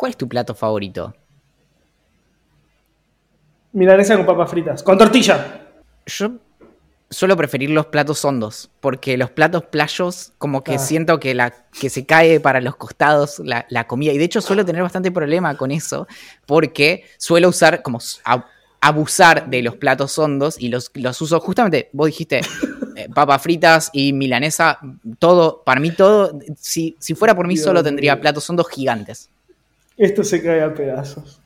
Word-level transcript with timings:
¿Cuál 0.00 0.12
es 0.12 0.16
tu 0.16 0.26
plato 0.26 0.54
favorito? 0.54 1.14
Milanesa 3.74 4.16
con 4.16 4.24
papas 4.24 4.50
fritas. 4.50 4.82
Con 4.82 4.96
tortilla. 4.96 5.60
Yo 6.06 6.30
suelo 7.10 7.36
preferir 7.36 7.68
los 7.68 7.84
platos 7.84 8.24
hondos, 8.24 8.70
porque 8.80 9.18
los 9.18 9.30
platos 9.30 9.64
playos, 9.64 10.32
como 10.38 10.64
que 10.64 10.76
Ah. 10.76 10.78
siento 10.78 11.20
que, 11.20 11.34
la, 11.34 11.50
que 11.78 11.90
se 11.90 12.06
cae 12.06 12.40
para 12.40 12.62
los 12.62 12.76
costados 12.76 13.40
la, 13.40 13.66
la 13.68 13.86
comida. 13.86 14.12
Y 14.14 14.16
de 14.16 14.24
hecho 14.24 14.40
suelo 14.40 14.64
tener 14.64 14.82
bastante 14.82 15.10
problema 15.12 15.54
con 15.58 15.70
eso, 15.70 16.08
porque 16.46 17.04
suelo 17.18 17.50
usar, 17.50 17.82
como 17.82 17.98
a- 18.24 18.46
abusar 18.80 19.50
de 19.50 19.62
los 19.62 19.76
platos 19.76 20.18
hondos 20.18 20.58
y 20.58 20.70
los, 20.70 20.90
los 20.94 21.20
uso 21.20 21.38
justamente, 21.40 21.90
vos 21.92 22.06
dijiste, 22.06 22.40
eh, 22.96 23.06
papas 23.14 23.42
fritas 23.42 23.90
y 23.92 24.14
milanesa, 24.14 24.78
todo, 25.18 25.62
para 25.62 25.78
mí 25.78 25.90
todo, 25.90 26.38
si, 26.56 26.96
si 26.98 27.14
fuera 27.14 27.34
por 27.34 27.46
mí 27.46 27.52
Dios 27.56 27.66
solo 27.66 27.82
tendría 27.84 28.18
platos 28.18 28.48
hondos 28.48 28.66
gigantes. 28.70 29.28
Esto 30.00 30.24
se 30.24 30.42
cae 30.42 30.62
a 30.62 30.72
pedazos. 30.72 31.42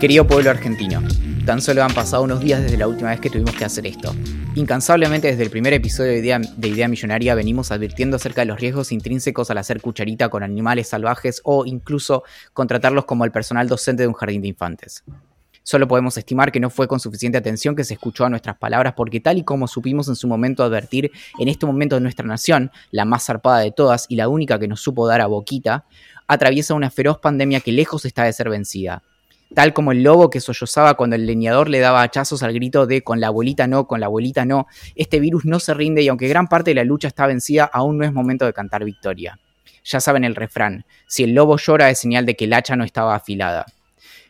Querido 0.00 0.26
pueblo 0.26 0.48
argentino, 0.48 1.02
tan 1.44 1.60
solo 1.60 1.82
han 1.84 1.92
pasado 1.92 2.22
unos 2.22 2.40
días 2.40 2.62
desde 2.62 2.78
la 2.78 2.88
última 2.88 3.10
vez 3.10 3.20
que 3.20 3.28
tuvimos 3.28 3.54
que 3.54 3.66
hacer 3.66 3.86
esto. 3.86 4.14
Incansablemente 4.54 5.28
desde 5.28 5.42
el 5.42 5.50
primer 5.50 5.74
episodio 5.74 6.12
de 6.12 6.18
Idea, 6.20 6.40
de 6.56 6.68
Idea 6.68 6.88
Millonaria 6.88 7.34
venimos 7.34 7.72
advirtiendo 7.72 8.16
acerca 8.16 8.40
de 8.40 8.46
los 8.46 8.58
riesgos 8.58 8.90
intrínsecos 8.90 9.50
al 9.50 9.58
hacer 9.58 9.82
cucharita 9.82 10.30
con 10.30 10.42
animales 10.42 10.88
salvajes 10.88 11.42
o 11.44 11.66
incluso 11.66 12.24
contratarlos 12.54 13.04
como 13.04 13.26
el 13.26 13.32
personal 13.32 13.68
docente 13.68 14.04
de 14.04 14.08
un 14.08 14.14
jardín 14.14 14.40
de 14.40 14.48
infantes. 14.48 15.04
Solo 15.70 15.86
podemos 15.86 16.16
estimar 16.18 16.50
que 16.50 16.58
no 16.58 16.68
fue 16.68 16.88
con 16.88 16.98
suficiente 16.98 17.38
atención 17.38 17.76
que 17.76 17.84
se 17.84 17.94
escuchó 17.94 18.24
a 18.24 18.28
nuestras 18.28 18.58
palabras 18.58 18.94
porque 18.96 19.20
tal 19.20 19.38
y 19.38 19.44
como 19.44 19.68
supimos 19.68 20.08
en 20.08 20.16
su 20.16 20.26
momento 20.26 20.64
advertir, 20.64 21.12
en 21.38 21.46
este 21.46 21.64
momento 21.64 21.94
de 21.94 22.00
nuestra 22.00 22.26
nación, 22.26 22.72
la 22.90 23.04
más 23.04 23.26
zarpada 23.26 23.60
de 23.60 23.70
todas 23.70 24.06
y 24.08 24.16
la 24.16 24.26
única 24.26 24.58
que 24.58 24.66
nos 24.66 24.80
supo 24.80 25.06
dar 25.06 25.20
a 25.20 25.26
boquita, 25.26 25.84
atraviesa 26.26 26.74
una 26.74 26.90
feroz 26.90 27.20
pandemia 27.20 27.60
que 27.60 27.70
lejos 27.70 28.04
está 28.04 28.24
de 28.24 28.32
ser 28.32 28.50
vencida 28.50 29.04
tal 29.54 29.72
como 29.72 29.92
el 29.92 30.02
lobo 30.02 30.28
que 30.28 30.40
sollozaba 30.40 30.94
cuando 30.94 31.14
el 31.14 31.24
leñador 31.24 31.68
le 31.68 31.78
daba 31.78 32.02
hachazos 32.02 32.42
al 32.42 32.52
grito 32.52 32.86
de 32.88 33.02
con 33.02 33.20
la 33.20 33.28
abuelita 33.28 33.68
no, 33.68 33.86
con 33.86 34.00
la 34.00 34.06
abuelita 34.06 34.44
no, 34.44 34.66
este 34.96 35.20
virus 35.20 35.44
no 35.44 35.60
se 35.60 35.72
rinde 35.74 36.02
y 36.02 36.08
aunque 36.08 36.26
gran 36.26 36.48
parte 36.48 36.72
de 36.72 36.76
la 36.76 36.84
lucha 36.84 37.06
está 37.06 37.28
vencida, 37.28 37.70
aún 37.72 37.98
no 37.98 38.04
es 38.04 38.12
momento 38.12 38.44
de 38.44 38.52
cantar 38.52 38.84
victoria. 38.84 39.38
Ya 39.84 40.00
saben 40.00 40.24
el 40.24 40.34
refrán, 40.34 40.84
si 41.06 41.24
el 41.24 41.34
lobo 41.34 41.56
llora 41.58 41.90
es 41.90 41.98
señal 42.00 42.26
de 42.26 42.34
que 42.34 42.46
el 42.46 42.54
hacha 42.54 42.74
no 42.74 42.82
estaba 42.82 43.14
afilada. 43.14 43.66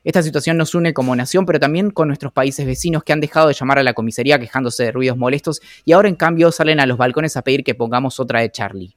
Esta 0.03 0.23
situación 0.23 0.57
nos 0.57 0.75
une 0.75 0.95
como 0.95 1.15
nación, 1.15 1.45
pero 1.45 1.61
también 1.61 1.91
con 1.91 2.09
nuestros 2.09 2.33
países 2.33 2.65
vecinos 2.65 3.05
que 3.05 3.13
han 3.13 3.21
dejado 3.21 3.49
de 3.49 3.55
llamar 3.55 3.79
a 3.79 3.83
la 3.83 3.93
comisaría 3.93 4.39
quejándose 4.39 4.85
de 4.85 4.93
ruidos 4.93 5.19
molestos 5.19 5.61
y 5.85 5.93
ahora 5.93 6.09
en 6.09 6.17
cambio 6.17 6.53
salen 6.53 6.81
a 6.81 6.87
los 6.87 6.97
balcones 6.97 7.37
a 7.37 7.43
pedir 7.43 7.65
que 7.65 7.75
pongamos 7.75 8.19
otra 8.19 8.41
de 8.41 8.51
Charlie. 8.51 8.97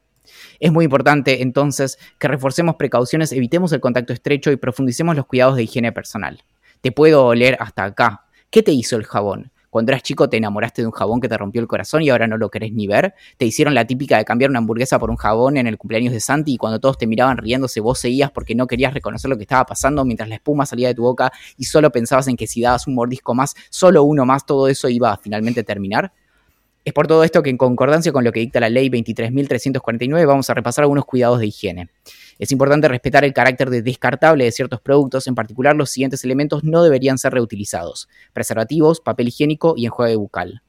Es 0.62 0.72
muy 0.72 0.86
importante 0.86 1.42
entonces 1.42 2.00
que 2.20 2.30
reforcemos 2.30 2.76
precauciones, 2.76 3.34
evitemos 3.34 3.74
el 3.74 3.82
contacto 3.82 4.14
estrecho 4.14 4.50
y 4.52 4.56
profundicemos 4.56 5.18
los 5.18 5.26
cuidados 5.26 5.58
de 5.58 5.64
higiene 5.64 5.92
personal. 5.92 6.42
Te 6.80 6.94
puedo 6.94 7.26
oler 7.26 7.58
hasta 7.60 7.84
acá. 7.84 8.26
¿Qué 8.50 8.64
te 8.64 8.72
hizo 8.72 8.96
el 8.96 9.04
jabón? 9.04 9.53
Cuando 9.74 9.92
eras 9.92 10.04
chico 10.04 10.30
te 10.30 10.38
enamoraste 10.38 10.84
de 10.84 10.86
un 10.86 10.92
jabón 10.92 11.20
que 11.20 11.28
te 11.28 11.36
rompió 11.36 11.60
el 11.60 11.68
corazón 11.68 12.04
y 12.04 12.10
ahora 12.12 12.28
no 12.28 12.38
lo 12.38 12.52
querés 12.52 12.74
ni 12.74 12.86
ver. 12.86 13.16
Te 13.38 13.46
hicieron 13.48 13.74
la 13.74 13.88
típica 13.88 14.20
de 14.20 14.24
cambiar 14.24 14.52
una 14.52 14.60
hamburguesa 14.60 15.00
por 15.00 15.10
un 15.10 15.16
jabón 15.16 15.58
en 15.58 15.66
el 15.66 15.80
cumpleaños 15.80 16.14
de 16.14 16.20
Santi 16.20 16.54
y 16.54 16.58
cuando 16.58 16.80
todos 16.80 16.96
te 17.00 17.08
miraban 17.08 17.38
riéndose 17.38 17.80
vos 17.80 17.98
seguías 17.98 18.30
porque 18.30 18.54
no 18.54 18.68
querías 18.68 18.94
reconocer 18.94 19.32
lo 19.32 19.36
que 19.36 19.42
estaba 19.42 19.66
pasando 19.66 20.06
mientras 20.06 20.30
la 20.30 20.36
espuma 20.36 20.68
salía 20.68 20.90
de 20.90 20.94
tu 20.94 21.02
boca 21.02 21.34
y 21.58 21.64
solo 21.64 21.92
pensabas 21.92 22.28
en 22.28 22.38
que 22.38 22.46
si 22.46 22.62
dabas 22.62 22.86
un 22.86 22.94
mordisco 22.94 23.34
más, 23.34 23.56
solo 23.72 24.04
uno 24.04 24.28
más, 24.28 24.46
todo 24.46 24.68
eso 24.68 24.90
iba 24.90 25.12
a 25.12 25.18
finalmente 25.18 25.64
terminar. 25.64 26.14
Es 26.86 26.94
por 26.94 27.08
todo 27.08 27.24
esto 27.24 27.42
que 27.42 27.50
en 27.50 27.58
concordancia 27.58 28.12
con 28.12 28.24
lo 28.24 28.32
que 28.32 28.42
dicta 28.42 28.60
la 28.60 28.70
ley 28.70 28.90
23.349 28.90 30.28
vamos 30.28 30.52
a 30.52 30.54
repasar 30.54 30.84
algunos 30.84 31.06
cuidados 31.06 31.40
de 31.40 31.48
higiene. 31.48 31.90
Es 32.40 32.52
importante 32.52 32.88
respetar 32.88 33.24
el 33.24 33.34
carácter 33.34 33.70
de 33.70 33.82
descartable 33.82 34.44
de 34.46 34.52
ciertos 34.52 34.82
productos, 34.82 35.28
en 35.28 35.36
particular 35.36 35.76
los 35.76 35.90
siguientes 35.90 36.24
elementos 36.24 36.64
no 36.64 36.84
deberían 36.84 37.18
ser 37.18 37.34
reutilizados. 37.34 38.10
Preservativos, 38.34 39.00
papel 39.00 39.30
higiénico 39.30 39.74
y 39.78 39.86
enjuague 39.86 40.16
bucal. 40.16 40.62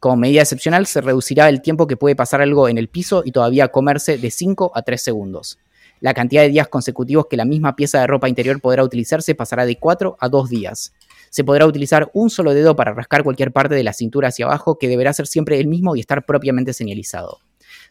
Como 0.00 0.16
medida 0.16 0.42
excepcional 0.42 0.86
se 0.86 1.00
reducirá 1.00 1.48
el 1.48 1.60
tiempo 1.60 1.86
que 1.86 1.96
puede 1.96 2.16
pasar 2.16 2.40
algo 2.40 2.68
en 2.68 2.78
el 2.78 2.88
piso 2.88 3.22
y 3.24 3.32
todavía 3.32 3.68
comerse 3.68 4.18
de 4.18 4.30
5 4.30 4.72
a 4.74 4.82
3 4.82 5.02
segundos. 5.02 5.58
La 6.00 6.14
cantidad 6.14 6.42
de 6.42 6.50
días 6.50 6.68
consecutivos 6.68 7.26
que 7.28 7.36
la 7.36 7.44
misma 7.44 7.74
pieza 7.74 8.00
de 8.00 8.06
ropa 8.06 8.28
interior 8.28 8.60
podrá 8.60 8.84
utilizarse 8.84 9.34
pasará 9.34 9.66
de 9.66 9.76
4 9.76 10.16
a 10.20 10.28
2 10.28 10.48
días 10.48 10.92
se 11.30 11.44
podrá 11.44 11.66
utilizar 11.66 12.10
un 12.14 12.30
solo 12.30 12.54
dedo 12.54 12.76
para 12.76 12.94
rascar 12.94 13.22
cualquier 13.22 13.52
parte 13.52 13.74
de 13.74 13.84
la 13.84 13.92
cintura 13.92 14.28
hacia 14.28 14.46
abajo, 14.46 14.78
que 14.78 14.88
deberá 14.88 15.12
ser 15.12 15.26
siempre 15.26 15.58
el 15.60 15.66
mismo 15.66 15.96
y 15.96 16.00
estar 16.00 16.24
propiamente 16.24 16.72
señalizado. 16.72 17.40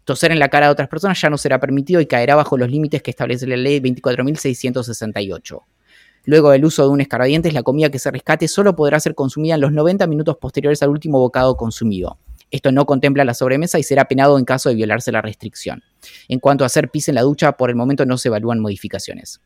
Toser 0.07 0.31
en 0.31 0.39
la 0.39 0.47
cara 0.47 0.67
de 0.67 0.71
otras 0.71 0.87
personas 0.87 1.19
ya 1.19 1.29
no 1.29 1.37
será 1.37 1.59
permitido 1.59 1.99
y 1.99 2.05
caerá 2.05 2.33
bajo 2.35 2.57
los 2.57 2.71
límites 2.71 3.03
que 3.03 3.11
establece 3.11 3.45
la 3.45 3.57
ley 3.57 3.81
24.668. 3.81 5.63
Luego 6.23 6.51
del 6.51 6.63
uso 6.63 6.83
de 6.83 6.87
un 6.87 7.01
escarbadientes, 7.01 7.53
la 7.53 7.61
comida 7.61 7.89
que 7.89 7.99
se 7.99 8.09
rescate 8.09 8.47
solo 8.47 8.73
podrá 8.73 9.01
ser 9.01 9.15
consumida 9.15 9.55
en 9.55 9.61
los 9.61 9.73
90 9.73 10.07
minutos 10.07 10.37
posteriores 10.37 10.81
al 10.81 10.91
último 10.91 11.19
bocado 11.19 11.57
consumido. 11.57 12.19
Esto 12.51 12.71
no 12.71 12.85
contempla 12.85 13.25
la 13.25 13.33
sobremesa 13.33 13.79
y 13.79 13.83
será 13.83 14.05
penado 14.05 14.39
en 14.39 14.45
caso 14.45 14.69
de 14.69 14.75
violarse 14.75 15.11
la 15.11 15.21
restricción. 15.21 15.83
En 16.29 16.39
cuanto 16.39 16.63
a 16.63 16.67
hacer 16.67 16.87
pis 16.87 17.09
en 17.09 17.15
la 17.15 17.23
ducha, 17.23 17.57
por 17.57 17.69
el 17.69 17.75
momento 17.75 18.05
no 18.05 18.17
se 18.17 18.29
evalúan 18.29 18.61
modificaciones. 18.61 19.41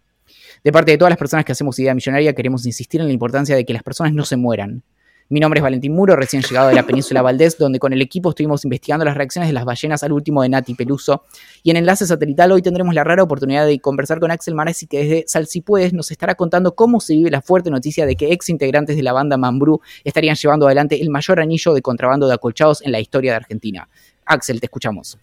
De 0.64 0.72
parte 0.72 0.92
de 0.92 1.00
todas 1.00 1.10
las 1.10 1.18
personas 1.18 1.44
que 1.44 1.54
hacemos 1.54 1.80
Idea 1.80 1.96
Millonaria, 1.96 2.36
queremos 2.36 2.68
insistir 2.68 3.02
en 3.02 3.08
la 3.08 3.14
importancia 3.14 3.56
de 3.56 3.66
que 3.66 3.74
las 3.74 3.82
personas 3.82 4.14
no 4.14 4.26
se 4.26 4.38
mueran. 4.38 4.84
Mi 5.32 5.40
nombre 5.40 5.60
es 5.60 5.64
Valentín 5.64 5.94
Muro, 5.94 6.18
recién 6.18 6.44
llegado 6.44 6.68
de 6.68 6.76
la 6.76 6.84
península 6.84 7.22
Valdés, 7.22 7.58
donde 7.58 7.80
con 7.80 7.94
el 7.94 8.02
equipo 8.02 8.32
estuvimos 8.32 8.66
investigando 8.66 9.06
las 9.06 9.16
reacciones 9.16 9.48
de 9.48 9.54
las 9.54 9.64
ballenas 9.64 10.04
al 10.04 10.12
último 10.12 10.42
de 10.42 10.50
Nati 10.50 10.74
Peluso. 10.74 11.24
Y 11.64 11.72
en 11.72 11.78
enlace 11.78 12.06
satelital 12.06 12.52
hoy 12.52 12.62
tendremos 12.62 12.94
la 12.94 13.06
rara 13.06 13.24
oportunidad 13.24 13.66
de 13.66 13.80
conversar 13.80 14.20
con 14.20 14.30
Axel 14.30 14.56
Maresi, 14.56 14.88
que 14.88 14.98
desde 14.98 15.24
Salsipuedes 15.28 15.94
nos 15.94 16.12
estará 16.12 16.36
contando 16.36 16.76
cómo 16.76 17.00
se 17.00 17.14
vive 17.14 17.32
la 17.32 17.42
fuerte 17.42 17.70
noticia 17.70 18.06
de 18.06 18.18
que 18.18 18.34
ex 18.34 18.50
integrantes 18.50 18.98
de 18.98 19.04
la 19.04 19.14
banda 19.14 19.38
Mambrú 19.38 19.80
estarían 20.04 20.36
llevando 20.36 20.66
adelante 20.66 21.02
el 21.02 21.10
mayor 21.10 21.40
anillo 21.40 21.74
de 21.74 21.82
contrabando 21.82 22.28
de 22.28 22.34
acolchados 22.34 22.82
en 22.82 22.92
la 22.92 23.00
historia 23.00 23.32
de 23.32 23.38
Argentina. 23.38 23.88
Axel, 24.26 24.60
te 24.60 24.66
escuchamos. 24.66 25.18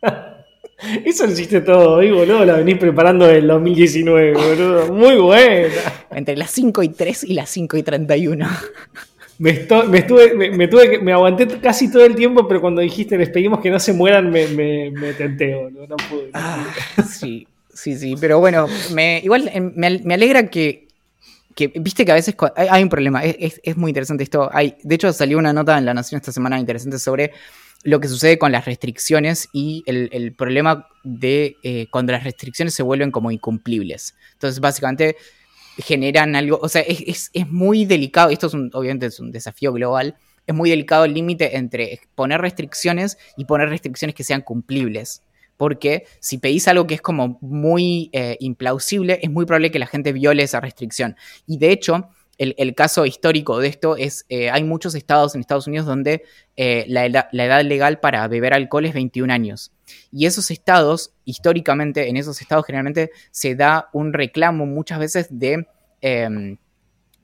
Eso 1.04 1.26
lo 1.26 1.32
hiciste 1.32 1.60
todo 1.62 1.94
hoy, 1.96 2.10
boludo. 2.10 2.44
La 2.44 2.56
venís 2.56 2.76
preparando 2.78 3.26
del 3.26 3.46
2019, 3.46 4.32
boludo. 4.34 4.92
Muy 4.92 5.16
buena. 5.16 5.68
Entre 6.10 6.36
las 6.36 6.50
5 6.50 6.82
y 6.82 6.88
3 6.90 7.24
y 7.24 7.34
las 7.34 7.48
5 7.50 7.76
y 7.78 7.82
31. 7.82 8.46
Me, 9.38 9.50
esto- 9.50 9.84
me 9.84 9.98
estuve, 9.98 10.34
me, 10.34 10.50
me 10.50 10.68
tuve 10.68 10.90
que- 10.90 10.98
me 10.98 11.12
aguanté 11.12 11.46
casi 11.60 11.90
todo 11.90 12.04
el 12.06 12.14
tiempo, 12.14 12.46
pero 12.48 12.60
cuando 12.60 12.80
dijiste 12.80 13.18
les 13.18 13.28
pedimos 13.30 13.60
que 13.60 13.70
no 13.70 13.78
se 13.78 13.92
mueran, 13.92 14.30
me, 14.30 14.46
me, 14.48 14.90
boludo. 14.90 15.86
No 15.86 15.96
pude. 15.96 16.24
no 16.26 16.30
Ah, 16.34 16.66
sí, 17.06 17.46
sí, 17.72 17.96
sí, 17.96 18.14
pero 18.20 18.38
bueno, 18.40 18.66
igual 19.22 19.50
eh, 19.52 19.60
me, 19.60 19.86
al- 19.88 20.04
me 20.04 20.14
alegra 20.14 20.46
que, 20.48 20.88
que, 21.54 21.68
viste 21.68 22.04
que 22.06 22.12
a 22.12 22.14
veces 22.16 22.34
hay 22.56 22.82
un 22.82 22.88
problema, 22.88 23.24
es, 23.24 23.36
es- 23.38 23.60
es 23.62 23.76
muy 23.76 23.90
interesante 23.90 24.24
esto. 24.24 24.48
Hay, 24.52 24.76
de 24.82 24.94
hecho, 24.94 25.12
salió 25.12 25.36
una 25.38 25.52
nota 25.52 25.76
en 25.76 25.84
La 25.84 25.92
Nación 25.94 26.18
esta 26.20 26.32
semana 26.32 26.58
interesante 26.58 26.98
sobre 26.98 27.32
lo 27.86 28.00
que 28.00 28.08
sucede 28.08 28.38
con 28.38 28.52
las 28.52 28.64
restricciones 28.66 29.48
y 29.52 29.82
el, 29.86 30.34
problema 30.34 30.88
de 31.04 31.56
eh, 31.62 31.86
cuando 31.90 32.12
las 32.12 32.24
restricciones 32.24 32.74
se 32.74 32.82
vuelven 32.82 33.10
como 33.12 33.30
incumplibles. 33.30 34.14
Entonces, 34.34 34.60
básicamente 34.60 35.16
generan 35.78 36.34
algo, 36.36 36.58
o 36.62 36.68
sea, 36.68 36.82
es, 36.82 37.00
es- 37.06 37.30
es 37.32 37.48
muy 37.48 37.84
delicado, 37.84 38.30
esto 38.30 38.46
es 38.48 38.54
un- 38.54 38.70
obviamente 38.74 39.06
es 39.06 39.20
un 39.20 39.30
desafío 39.32 39.72
global, 39.72 40.16
es 40.46 40.54
muy 40.54 40.70
delicado 40.70 41.04
el 41.04 41.14
límite 41.14 41.56
entre 41.56 42.00
poner 42.14 42.40
restricciones 42.40 43.18
y 43.36 43.44
poner 43.44 43.68
restricciones 43.68 44.14
que 44.14 44.24
sean 44.24 44.42
cumplibles. 44.42 45.22
Porque 45.56 46.04
si 46.20 46.38
pedís 46.38 46.68
algo 46.68 46.86
que 46.86 46.94
es 46.94 47.00
como 47.00 47.38
muy 47.40 48.10
eh, 48.12 48.36
implausible, 48.40 49.18
es 49.22 49.30
muy 49.30 49.46
probable 49.46 49.70
que 49.70 49.78
la 49.78 49.86
gente 49.86 50.12
viole 50.12 50.42
esa 50.42 50.60
restricción. 50.60 51.16
Y 51.46 51.58
de 51.58 51.72
hecho, 51.72 52.10
el, 52.38 52.74
caso 52.74 53.06
histórico 53.06 53.58
de 53.58 53.68
esto 53.68 53.96
es, 53.96 54.26
eh, 54.28 54.50
hay 54.50 54.62
muchos 54.64 54.94
estados 54.94 55.34
en 55.34 55.40
Estados 55.40 55.66
Unidos 55.66 55.86
donde 55.86 56.24
eh, 56.56 56.84
la, 56.88 57.06
edad, 57.06 57.28
la 57.32 57.44
edad 57.46 57.64
legal 57.64 57.98
para 58.00 58.28
beber 58.28 58.54
alcohol 58.54 58.84
es 58.84 58.94
21 58.94 59.32
años. 59.32 59.72
Y 60.12 60.26
esos 60.26 60.50
estados, 60.50 61.12
históricamente, 61.24 62.08
en 62.08 62.16
esos 62.16 62.40
estados 62.40 62.66
generalmente 62.66 63.10
se 63.30 63.54
da 63.54 63.88
un 63.92 64.12
reclamo 64.12 64.66
muchas 64.66 64.98
veces 64.98 65.28
de 65.30 65.66
eh, 66.02 66.56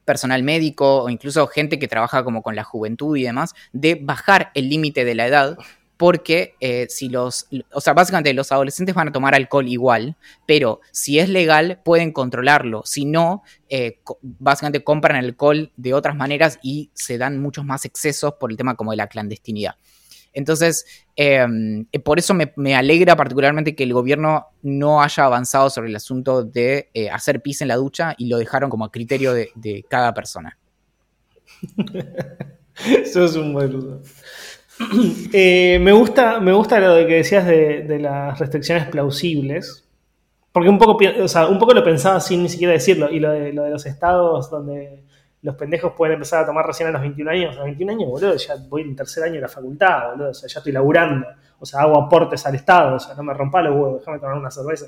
personal 0.05 0.43
médico 0.43 1.03
o 1.03 1.11
incluso 1.11 1.47
gente 1.47 1.79
que 1.79 1.89
trabaja 1.89 2.25
como 2.25 2.43
con 2.43 2.57
la 2.57 2.65
juventud 2.65 3.17
y 3.17 3.25
demás, 3.25 3.55
de 3.73 3.99
bajar 4.01 4.51
el 4.55 4.69
límite 4.69 5.05
de 5.05 5.15
la 5.15 5.27
edad 5.27 5.59
porque 6.03 6.57
eh, 6.59 6.89
si 6.91 7.09
los, 7.09 7.47
o 7.73 7.81
sea, 7.81 7.93
básicamente 7.93 8.35
los 8.35 8.51
adolescentes 8.51 8.93
van 8.93 9.07
a 9.07 9.13
tomar 9.13 9.37
alcohol 9.37 9.69
igual, 9.69 10.17
pero 10.47 10.81
si 10.91 11.21
es 11.21 11.29
legal 11.29 11.81
pueden 11.85 12.11
controlarlo, 12.11 12.83
si 12.85 13.05
no, 13.05 13.45
eh, 13.69 14.01
básicamente 14.21 14.83
compran 14.83 15.15
alcohol 15.15 15.71
de 15.77 15.95
otras 15.95 16.17
maneras 16.17 16.59
y 16.61 16.91
se 16.93 17.19
dan 17.19 17.41
muchos 17.41 17.65
más 17.65 17.85
excesos 17.85 18.35
por 18.35 18.51
el 18.51 18.57
tema 18.57 18.75
como 18.75 18.91
de 18.91 18.97
la 18.97 19.07
clandestinidad. 19.07 19.77
Entonces, 20.33 20.87
em, 21.15 21.87
por 22.03 22.19
eso 22.19 22.35
me, 22.35 22.75
alegra 22.75 23.15
particularmente 23.15 23.77
que 23.77 23.85
el 23.85 23.93
gobierno 23.93 24.49
no 24.63 25.03
haya 25.03 25.25
avanzado 25.25 25.71
sobre 25.71 25.89
el 25.89 25.95
asunto 25.95 26.43
de 26.43 26.91
eh, 26.95 27.11
hacer 27.11 27.43
pis 27.43 27.63
en 27.63 27.69
la 27.69 27.77
ducha 27.77 28.17
y 28.19 28.27
lo 28.27 28.39
dejaron 28.39 28.71
como 28.71 28.85
a 28.87 28.91
criterio 28.91 29.35
de, 29.35 29.85
cada 29.89 30.13
persona. 30.15 30.59
Eso 33.05 33.25
es 33.25 33.37
un 33.37 33.53
boludo. 33.53 34.03
Eh, 35.35 35.79
me, 35.81 35.93
gusta, 35.93 36.41
me 36.41 36.53
gusta 36.53 36.79
lo 36.79 36.95
de 36.95 37.07
que 37.07 37.15
decías 37.15 37.47
de, 37.47 37.99
las 37.99 38.39
restricciones 38.39 38.87
plausibles. 38.87 39.89
Porque 40.53 40.69
un 40.69 40.79
poco, 40.79 40.99
un 41.49 41.59
poco 41.59 41.73
lo 41.73 41.83
pensaba 41.83 42.21
sin 42.21 42.43
ni 42.43 42.49
siquiera 42.49 42.75
decirlo. 42.75 43.11
Y 43.11 43.19
lo 43.19 43.31
de, 43.31 43.53
lo 43.53 43.63
de 43.63 43.71
los 43.71 43.87
estados 43.87 44.51
donde 44.51 45.05
los 45.41 45.57
pendejos 45.57 45.95
pueden 45.97 46.15
empezar 46.15 46.43
a 46.43 46.47
tomar 46.47 46.67
recién 46.67 46.89
a 46.89 46.93
los 46.93 47.01
21 47.01 47.31
años. 47.31 47.53
A 47.55 47.57
los 47.57 47.65
21 47.65 47.93
años, 47.93 48.11
boludo, 48.11 48.37
ya 48.37 48.55
voy 48.69 48.83
en 48.83 48.95
tercer 48.95 49.25
año 49.25 49.37
de 49.37 49.41
la 49.41 49.49
facultad, 49.49 50.11
boludo. 50.11 50.31
O 50.31 50.35
sea, 50.35 50.49
ya 50.49 50.59
estoy 50.61 50.73
laburando. 50.73 51.27
O 51.59 51.65
sea, 51.65 51.81
hago 51.81 51.99
aportes 51.99 52.45
al 52.45 52.55
Estado. 52.55 52.97
O 52.97 53.01
sea, 53.01 53.15
no 53.15 53.23
me 53.23 53.33
rompa 53.33 53.63
los 53.63 53.75
huevos, 53.75 54.01
déjame 54.01 54.19
tomar 54.19 54.37
una 54.37 54.51
cerveza. 54.51 54.87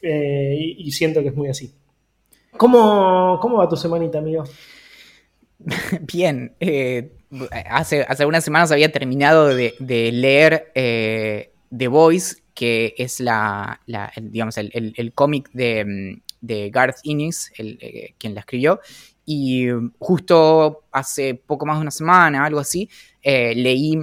Eh, 0.00 0.56
y, 0.78 0.90
siento 0.92 1.20
que 1.20 1.28
es 1.28 1.34
muy 1.34 1.48
así. 1.48 1.74
¿Cómo, 2.56 3.38
cómo 3.40 3.58
va 3.58 3.68
tu 3.68 3.76
semanita, 3.76 4.18
amigo? 4.18 4.44
Bien. 6.00 6.54
Eh, 6.60 7.17
hace, 7.70 8.02
hace 8.02 8.26
unas 8.26 8.44
semanas 8.44 8.72
había 8.72 8.90
terminado 8.92 9.48
de, 9.48 9.74
leer 9.80 10.72
eh, 10.74 11.52
The 11.76 11.88
Voice, 11.88 12.36
que 12.54 12.94
es 12.98 13.20
la, 13.20 13.80
digamos, 14.20 14.56
el, 14.58 15.12
cómic 15.14 15.50
de, 15.52 16.20
de, 16.40 16.70
Garth 16.70 16.98
Innis, 17.04 17.52
el, 17.56 17.78
eh, 17.80 18.14
quien 18.18 18.34
la 18.34 18.40
escribió. 18.40 18.80
Y 19.24 19.66
justo 19.98 20.84
hace 20.90 21.34
poco 21.34 21.66
más 21.66 21.76
de 21.76 21.82
una 21.82 21.90
semana, 21.90 22.44
algo 22.44 22.60
así, 22.60 22.88
eh, 23.22 23.54
leí 23.54 23.98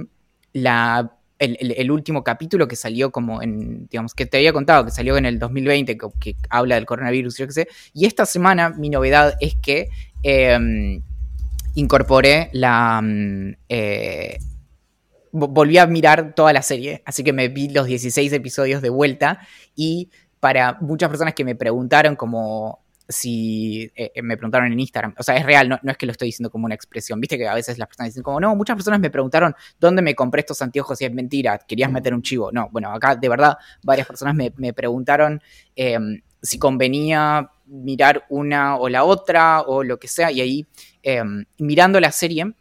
la 0.52 1.12
el, 1.38 1.90
último 1.90 2.24
capítulo 2.24 2.66
que 2.66 2.76
salió 2.76 3.10
como 3.10 3.42
en, 3.42 3.88
digamos, 3.88 4.14
que 4.14 4.26
te 4.26 4.38
había 4.38 4.52
contado, 4.52 4.84
que 4.84 4.90
salió 4.90 5.16
en 5.16 5.26
el 5.26 5.38
2020, 5.38 5.98
que, 6.18 6.36
habla 6.48 6.76
del 6.76 6.86
coronavirus, 6.86 7.36
yo 7.38 7.46
qué 7.46 7.52
sé. 7.52 7.68
Y 7.92 8.06
esta 8.06 8.26
semana 8.26 8.70
mi 8.70 8.88
novedad 8.88 9.34
es 9.40 9.54
que 9.56 9.88
em, 10.22 11.02
incorporé 11.76 12.50
la... 12.52 13.00
Mm, 13.02 13.56
eh, 13.68 14.38
volví 15.32 15.76
a 15.76 15.86
mirar 15.86 16.34
toda 16.34 16.52
la 16.52 16.62
serie, 16.62 17.02
así 17.04 17.22
que 17.22 17.34
me 17.34 17.48
vi 17.48 17.68
los 17.68 17.86
16 17.86 18.32
episodios 18.32 18.80
de 18.80 18.88
vuelta 18.88 19.40
y 19.74 20.10
para 20.40 20.78
muchas 20.80 21.10
personas 21.10 21.34
que 21.34 21.44
me 21.44 21.54
preguntaron 21.54 22.16
como 22.16 22.86
si 23.08 23.92
eh, 23.94 24.12
eh, 24.14 24.22
me 24.22 24.36
preguntaron 24.36 24.72
en 24.72 24.80
Instagram, 24.80 25.14
o 25.18 25.22
sea, 25.22 25.36
es 25.36 25.44
real, 25.44 25.68
no, 25.68 25.78
es 25.84 25.96
que 25.96 26.06
lo 26.06 26.12
estoy 26.12 26.28
diciendo 26.28 26.50
como 26.50 26.64
una 26.64 26.74
expresión, 26.74 27.20
viste 27.20 27.36
que 27.36 27.46
a 27.46 27.54
veces 27.54 27.78
las 27.78 27.86
personas 27.86 28.12
dicen 28.12 28.22
como, 28.22 28.40
no, 28.40 28.56
muchas 28.56 28.76
personas 28.76 28.98
me 28.98 29.10
preguntaron 29.10 29.54
dónde 29.78 30.02
me 30.02 30.14
compré 30.14 30.40
estos 30.40 30.60
anteojos 30.62 31.00
y 31.02 31.04
es 31.04 31.12
mentira, 31.12 31.58
querías 31.58 31.90
meter 31.92 32.14
un 32.14 32.22
chivo. 32.22 32.50
No, 32.50 32.68
bueno, 32.72 32.90
acá 32.90 33.14
de 33.14 33.28
verdad 33.28 33.58
varias 33.82 34.06
personas 34.06 34.34
me, 34.34 34.72
preguntaron 34.72 35.40
em, 35.76 36.20
si 36.42 36.58
convenía 36.58 37.50
mirar 37.66 38.24
una 38.28 38.76
o 38.76 38.88
la 38.88 39.04
otra 39.04 39.62
o 39.62 39.82
lo 39.82 39.98
que 39.98 40.08
sea, 40.08 40.32
y 40.32 40.40
ahí 40.40 40.66
em, 41.06 41.44
mirando 41.58 42.00
la 42.00 42.10
serie, 42.10 42.52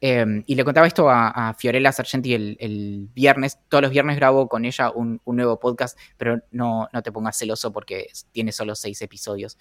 em, 0.00 0.42
y 0.44 0.56
le 0.56 0.64
contaba 0.64 0.88
esto 0.88 1.08
a, 1.08 1.54
Fiorella 1.56 1.92
Sargenti 1.92 2.34
el, 2.34 3.08
viernes. 3.14 3.58
Todos 3.68 3.82
los 3.82 3.92
viernes 3.92 4.16
grabo 4.16 4.48
con 4.48 4.64
ella 4.64 4.90
un, 4.90 5.20
nuevo 5.24 5.60
podcast, 5.60 5.96
pero 6.16 6.40
no, 6.50 6.88
no, 6.92 7.02
te 7.02 7.12
pongas 7.12 7.38
celoso 7.38 7.72
porque 7.72 8.08
tiene 8.32 8.50
solo 8.50 8.74
seis 8.74 9.00
episodios. 9.02 9.56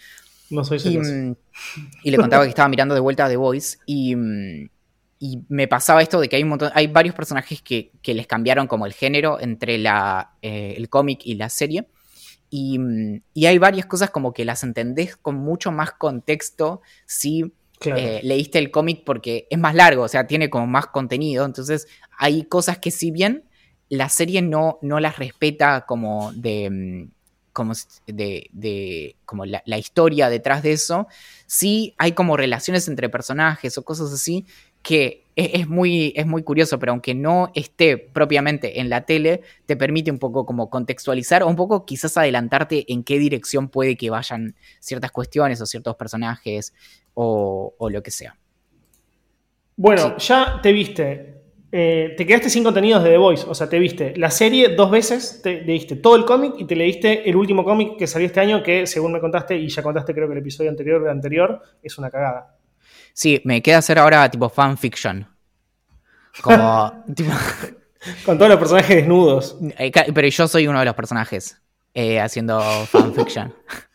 No 0.50 0.64
soy 0.64 0.80
celoso. 0.80 1.12
Mm, 1.14 1.36
y, 2.04 2.10
le 2.10 2.18
contaba 2.18 2.44
que 2.44 2.50
estaba 2.50 2.68
mirando 2.68 2.96
de 2.96 3.02
vuelta 3.02 3.30
The 3.30 3.38
Voice 3.38 3.78
y, 3.86 4.16
y, 5.20 5.44
me 5.48 5.68
pasaba 5.68 6.02
esto 6.02 6.20
de 6.20 6.28
que 6.28 6.38
hay 6.38 6.42
un 6.42 6.50
montón, 6.50 6.72
hay 6.74 6.88
varios 6.88 7.14
personajes 7.14 7.62
que, 7.62 7.92
les 8.04 8.26
cambiaron 8.26 8.66
como 8.66 8.88
el 8.88 8.94
género 8.94 9.40
entre 9.40 9.78
la, 9.78 10.32
eh, 10.42 10.74
el 10.78 10.90
cómic 10.90 11.22
y 11.26 11.36
la 11.36 11.50
serie. 11.50 11.88
Mm, 12.52 13.18
y, 13.36 13.46
hay 13.46 13.60
varias 13.60 13.86
cosas 13.86 14.10
como 14.10 14.34
que 14.34 14.46
las 14.46 14.64
entendés 14.64 15.16
con 15.16 15.36
mucho 15.36 15.72
más 15.72 15.92
contexto 15.92 16.82
si 17.06 17.54
eh, 17.86 18.20
leíste 18.24 18.60
el 18.60 18.72
cómic 18.72 19.04
porque 19.06 19.48
es 19.50 19.60
más 19.60 19.76
largo, 19.76 20.04
o 20.04 20.08
sea, 20.08 20.28
tiene 20.28 20.50
como 20.50 20.68
más 20.68 20.88
contenido. 20.88 21.46
Entonces 21.46 21.88
hay 22.18 22.44
cosas 22.44 22.80
que 22.80 22.92
si 22.92 23.12
bien 23.12 23.46
la 23.90 24.10
serie 24.10 24.42
no, 24.42 24.80
no 24.82 25.00
las 25.00 25.18
respeta 25.18 25.86
como 25.86 26.32
de 26.34 27.10
como 27.54 27.74
de, 28.08 29.16
como 29.26 29.46
la, 29.46 29.78
historia 29.78 30.30
detrás 30.30 30.64
de 30.64 30.72
eso, 30.72 31.08
sí 31.46 31.96
hay 31.98 32.14
como 32.14 32.38
relaciones 32.38 32.88
entre 32.88 33.10
personajes 33.10 33.78
o 33.78 33.84
cosas 33.84 34.14
así 34.14 34.46
que 34.82 35.26
es, 35.36 35.68
muy, 35.68 36.14
es 36.16 36.26
muy 36.26 36.44
curioso, 36.44 36.80
pero 36.80 36.92
aunque 36.92 37.14
no 37.14 37.52
esté 37.56 37.98
propiamente 37.98 38.80
en 38.80 38.90
la 38.90 39.06
tele, 39.06 39.42
te 39.66 39.76
permite 39.76 40.12
un 40.12 40.20
poco 40.20 40.46
como 40.46 40.70
contextualizar 40.70 41.44
o 41.44 41.48
un 41.48 41.56
poco 41.56 41.86
quizás 41.86 42.18
adelantarte 42.18 42.92
en 42.92 43.04
qué 43.04 43.20
dirección 43.20 43.70
puede 43.70 43.96
que 43.96 44.10
vayan 44.10 44.56
ciertas 44.80 45.12
cuestiones 45.12 45.62
o 45.62 45.66
ciertos 45.66 45.96
personajes 45.96 46.74
o, 47.14 47.90
lo 47.90 48.04
que 48.04 48.12
sea. 48.12 48.36
Bueno, 49.76 50.18
ya 50.18 50.60
te 50.62 50.72
viste 50.72 51.32
eh, 51.74 52.16
te 52.18 52.26
quedaste 52.26 52.50
sin 52.50 52.66
contenidos 52.66 53.02
de 53.02 53.12
The 53.12 53.18
Voice. 53.18 53.46
O 53.48 53.56
sea, 53.56 53.70
te 53.70 53.80
viste 53.80 54.14
la 54.18 54.30
serie 54.30 54.76
dos 54.76 54.92
veces, 54.92 55.42
te 55.42 55.62
leíste 55.62 55.96
todo 55.96 56.18
el 56.18 56.26
cómic 56.26 56.56
y 56.58 56.66
te 56.66 56.76
leíste 56.76 57.30
el 57.30 57.36
último 57.38 57.64
cómic 57.64 57.98
que 57.98 58.08
salió 58.08 58.28
este 58.28 58.42
año, 58.42 58.62
que 58.62 58.86
según 58.86 59.14
me 59.14 59.22
contaste, 59.22 59.56
y 59.56 59.70
ya 59.70 59.82
contaste 59.82 60.14
creo 60.14 60.28
que 60.28 60.34
el 60.34 60.40
episodio 60.40 60.70
anterior 60.70 61.02
de 61.02 61.10
anterior, 61.10 61.62
es 61.82 61.98
una 61.98 62.10
cagada. 62.10 62.58
Sí, 63.14 63.42
me 63.46 63.62
queda 63.62 63.78
hacer 63.78 64.00
ahora 64.00 64.30
tipo 64.30 64.50
fanfiction. 64.50 65.28
Como. 66.42 67.06
Con 68.26 68.38
todos 68.38 68.50
los 68.50 68.58
personajes 68.58 68.96
desnudos. 68.96 69.58
Eh, 69.78 69.92
pero 70.14 70.28
yo 70.28 70.48
soy 70.48 70.68
uno 70.68 70.80
de 70.80 70.86
los 70.86 70.96
personajes 70.96 71.62
eh, 71.94 72.20
haciendo 72.20 72.60
fanfiction. 72.88 73.54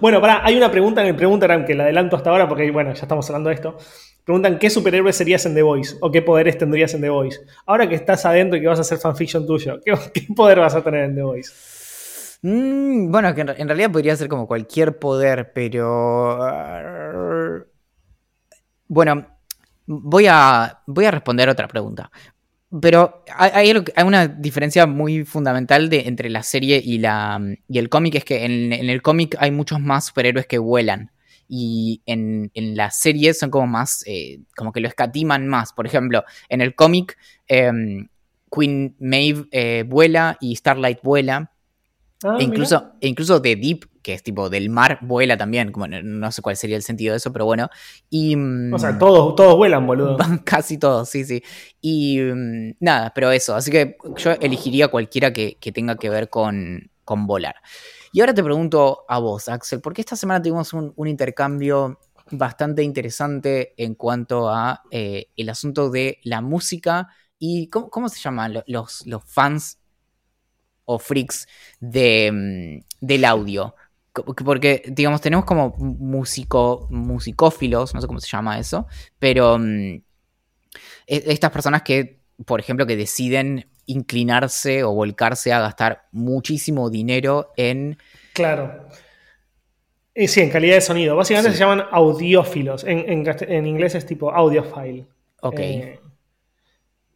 bueno, 0.00 0.20
pará, 0.20 0.40
hay 0.44 0.56
una 0.56 0.70
pregunta 0.70 1.00
en 1.00 1.08
el 1.08 1.16
Preguntagram 1.16 1.64
que 1.64 1.74
la 1.74 1.84
adelanto 1.84 2.16
hasta 2.16 2.30
ahora 2.30 2.48
porque, 2.48 2.70
bueno, 2.70 2.92
ya 2.92 3.02
estamos 3.02 3.28
hablando 3.28 3.48
de 3.48 3.54
esto. 3.54 3.76
Preguntan 4.24 4.58
qué 4.58 4.70
superhéroe 4.70 5.12
serías 5.12 5.44
en 5.46 5.54
The 5.54 5.62
Voice 5.62 5.96
o 6.00 6.10
qué 6.10 6.22
poderes 6.22 6.56
tendrías 6.56 6.94
en 6.94 7.02
The 7.02 7.10
Voice. 7.10 7.40
Ahora 7.66 7.88
que 7.88 7.94
estás 7.94 8.24
adentro 8.24 8.56
y 8.56 8.62
que 8.62 8.68
vas 8.68 8.78
a 8.78 8.82
hacer 8.82 8.98
fanfiction 8.98 9.46
tuyo, 9.46 9.80
¿qué, 9.84 9.94
poder 10.34 10.60
vas 10.60 10.74
a 10.74 10.82
tener 10.82 11.04
en 11.04 11.14
The 11.14 11.22
Voice? 11.22 11.52
Mm, 12.42 13.10
bueno, 13.10 13.34
que 13.34 13.42
en, 13.42 13.68
realidad 13.68 13.90
podría 13.90 14.16
ser 14.16 14.28
como 14.28 14.46
cualquier 14.46 14.98
poder, 14.98 15.52
pero. 15.54 16.38
Uh, 16.38 17.64
bueno, 18.88 19.26
voy 19.86 20.26
a, 20.28 20.82
voy 20.86 21.04
a 21.04 21.10
responder 21.10 21.48
otra 21.48 21.68
pregunta. 21.68 22.10
Pero 22.80 23.24
hay, 23.36 23.72
una 24.04 24.26
diferencia 24.26 24.86
muy 24.86 25.24
fundamental 25.24 25.88
de, 25.88 26.08
entre 26.08 26.28
la 26.28 26.42
serie 26.42 26.80
y, 26.84 26.98
la, 26.98 27.40
y 27.68 27.78
el 27.78 27.88
cómic, 27.88 28.16
es 28.16 28.24
que 28.24 28.44
en, 28.44 28.72
en 28.72 28.90
el 28.90 29.00
cómic 29.02 29.36
hay 29.38 29.50
muchos 29.50 29.80
más 29.80 30.06
superhéroes 30.06 30.46
que 30.46 30.58
vuelan 30.58 31.12
y 31.48 32.02
en, 32.06 32.50
la 32.54 32.90
serie 32.90 33.34
son 33.34 33.50
como 33.50 33.66
más, 33.66 34.02
eh, 34.06 34.40
como 34.56 34.72
que 34.72 34.80
lo 34.80 34.88
escatiman 34.88 35.46
más. 35.46 35.72
Por 35.72 35.86
ejemplo, 35.86 36.24
en 36.48 36.60
el 36.60 36.74
cómic, 36.74 37.16
em, 37.46 38.08
Queen 38.50 38.96
Maeve 38.98 39.46
eh, 39.50 39.84
vuela 39.86 40.36
y 40.40 40.56
Starlight 40.56 41.00
vuela. 41.02 41.52
Ah, 42.22 42.36
e, 42.40 42.44
incluso, 42.44 42.92
e 43.00 43.08
incluso 43.08 43.42
The 43.42 43.56
Deep, 43.56 43.84
que 44.04 44.12
es 44.12 44.22
tipo 44.22 44.50
del 44.50 44.68
mar, 44.68 44.98
vuela 45.00 45.36
también. 45.36 45.72
Como, 45.72 45.88
no 45.88 46.30
sé 46.30 46.42
cuál 46.42 46.56
sería 46.56 46.76
el 46.76 46.82
sentido 46.82 47.12
de 47.12 47.16
eso, 47.16 47.32
pero 47.32 47.46
bueno. 47.46 47.70
Y, 48.10 48.36
o 48.72 48.78
sea, 48.78 48.98
todos, 48.98 49.34
todos 49.34 49.56
vuelan, 49.56 49.86
boludo. 49.86 50.18
Casi 50.44 50.78
todos, 50.78 51.08
sí, 51.08 51.24
sí. 51.24 51.42
Y 51.80 52.20
mm, 52.20 52.76
nada, 52.80 53.12
pero 53.14 53.32
eso. 53.32 53.56
Así 53.56 53.70
que 53.70 53.96
yo 54.16 54.32
elegiría 54.32 54.88
cualquiera 54.88 55.32
que, 55.32 55.56
tenga 55.72 55.96
que 55.96 56.10
ver 56.10 56.28
con, 56.28 56.90
con 57.04 57.26
volar. 57.26 57.56
Y 58.12 58.20
ahora 58.20 58.34
te 58.34 58.44
pregunto 58.44 59.06
a 59.08 59.18
vos, 59.18 59.48
Axel, 59.48 59.80
porque 59.80 60.02
esta 60.02 60.16
semana 60.16 60.42
tuvimos 60.42 60.72
un, 60.74 61.08
intercambio 61.08 61.98
bastante 62.30 62.82
interesante 62.82 63.72
en 63.76 63.94
cuanto 63.94 64.50
a 64.50 64.82
eh, 64.90 65.28
el 65.34 65.48
asunto 65.48 65.90
de 65.90 66.20
la 66.24 66.42
música 66.42 67.08
y 67.38 67.68
cómo, 67.68 68.08
se 68.08 68.20
llaman 68.20 68.62
los, 68.66 69.06
los 69.06 69.24
fans 69.24 69.78
o 70.84 70.98
freaks 70.98 71.46
de, 71.80 72.30
mm, 72.32 73.06
del 73.06 73.24
audio. 73.24 73.74
Porque, 74.22 74.82
digamos, 74.86 75.20
tenemos 75.20 75.44
como 75.44 75.74
músico, 75.78 76.86
musicófilos, 76.90 77.94
no 77.94 78.00
sé 78.00 78.06
cómo 78.06 78.20
se 78.20 78.28
llama 78.28 78.58
eso, 78.58 78.86
pero 79.18 79.58
mm, 79.58 79.94
e, 81.06 81.24
estas 81.26 81.50
personas 81.50 81.82
que, 81.82 82.20
por 82.46 82.60
ejemplo, 82.60 82.86
que 82.86 82.96
deciden 82.96 83.66
inclinarse 83.86 84.84
o 84.84 84.92
volcarse 84.92 85.52
a 85.52 85.60
gastar 85.60 86.06
muchísimo 86.12 86.90
dinero 86.90 87.52
en... 87.56 87.98
Claro. 88.32 88.88
Eh, 90.14 90.28
sí, 90.28 90.40
en 90.40 90.50
calidad 90.50 90.76
de 90.76 90.80
sonido. 90.80 91.16
Básicamente 91.16 91.52
se 91.52 91.58
llaman 91.58 91.84
audiófilos. 91.90 92.84
En, 92.84 93.66
inglés 93.66 93.94
es 93.96 94.06
tipo 94.06 94.30
audiophile. 94.30 95.06
Ok. 95.40 95.58
Eh, 95.58 96.00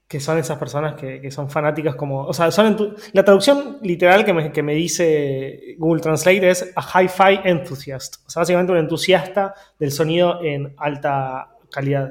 que 0.09 0.21
son 0.21 0.39
esas 0.39 0.57
personas 0.59 0.95
que, 0.95 1.31
son 1.31 1.51
fanáticas 1.51 1.95
como... 1.95 2.25
O 2.25 2.33
sea, 2.33 2.51
son 2.51 2.97
la 3.13 3.25
traducción 3.25 3.79
literal 3.83 4.25
que 4.25 4.33
me, 4.33 4.51
que 4.51 4.63
me 4.63 4.75
dice 4.75 5.77
Google 5.79 6.01
Translate 6.01 6.49
es 6.49 6.73
a 6.75 7.03
hi-fi 7.03 7.41
enthusiast. 7.45 8.17
O 8.27 8.31
sea, 8.31 8.41
básicamente 8.41 8.73
un 8.73 8.79
entusiasta 8.79 9.55
del 9.79 9.93
sonido 9.93 10.43
en 10.43 10.75
alta 10.79 11.51
calidad. 11.71 12.11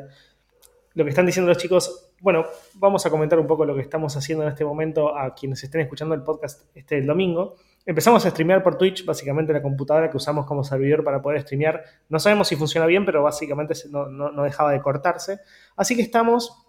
Lo 0.93 1.03
que 1.03 1.09
están 1.09 1.25
diciendo 1.25 1.49
los 1.49 1.57
chicos 1.57 2.07
bueno, 2.19 2.45
vamos 2.75 3.05
a 3.05 3.09
comentar 3.09 3.39
un 3.39 3.45
poco 3.45 3.63
lo 3.65 3.75
que 3.75 3.81
estamos 3.81 4.15
haciendo 4.17 4.43
en 4.43 4.49
este 4.49 4.65
momento 4.65 5.15
a 5.15 5.35
quienes 5.35 5.63
estén 5.63 5.81
escuchando 5.81 6.15
el 6.15 6.23
podcast 6.23 6.63
este 6.75 7.01
domingo. 7.01 7.55
Empezamos 7.85 8.25
a 8.25 8.31
streamear 8.31 8.63
por 8.63 8.77
Twitch, 8.77 9.05
básicamente 9.05 9.53
la 9.53 9.61
computadora 9.61 10.09
que 10.09 10.17
usamos 10.17 10.45
como 10.45 10.63
servidor 10.63 11.03
para 11.03 11.21
poder 11.21 11.41
streamear. 11.41 11.83
No 12.09 12.19
sabemos 12.19 12.47
si 12.47 12.55
funciona 12.55 12.87
bien, 12.87 13.05
pero 13.05 13.21
básicamente 13.21 13.75
no, 13.89 14.43
dejaba 14.43 14.71
de 14.71 14.81
cortarse. 14.81 15.39
Así 15.75 15.95
que 15.95 16.01
estamos 16.01 16.66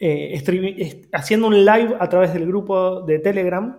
eh, 0.00 1.08
haciendo 1.12 1.48
un 1.48 1.64
live 1.64 1.96
a 1.98 2.08
través 2.08 2.32
del 2.32 2.46
grupo 2.46 3.02
de 3.02 3.18
Telegram, 3.18 3.78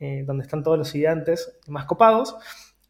eh, 0.00 0.24
donde 0.26 0.44
están 0.44 0.62
todos 0.62 0.78
los 0.78 0.88
estudiantes 0.88 1.58
más 1.68 1.84
copados. 1.86 2.36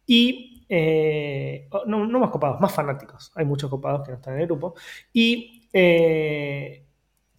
Y 0.06 0.54
eh, 0.68 1.68
no, 1.86 2.06
más 2.06 2.30
copados, 2.30 2.60
más 2.60 2.72
fanáticos. 2.72 3.32
Hay 3.34 3.44
muchos 3.44 3.70
copados 3.70 4.02
que 4.04 4.12
no 4.12 4.16
están 4.16 4.34
en 4.34 4.40
el 4.40 4.46
grupo. 4.46 4.74
Y 5.12 5.68
eh, 5.72 6.84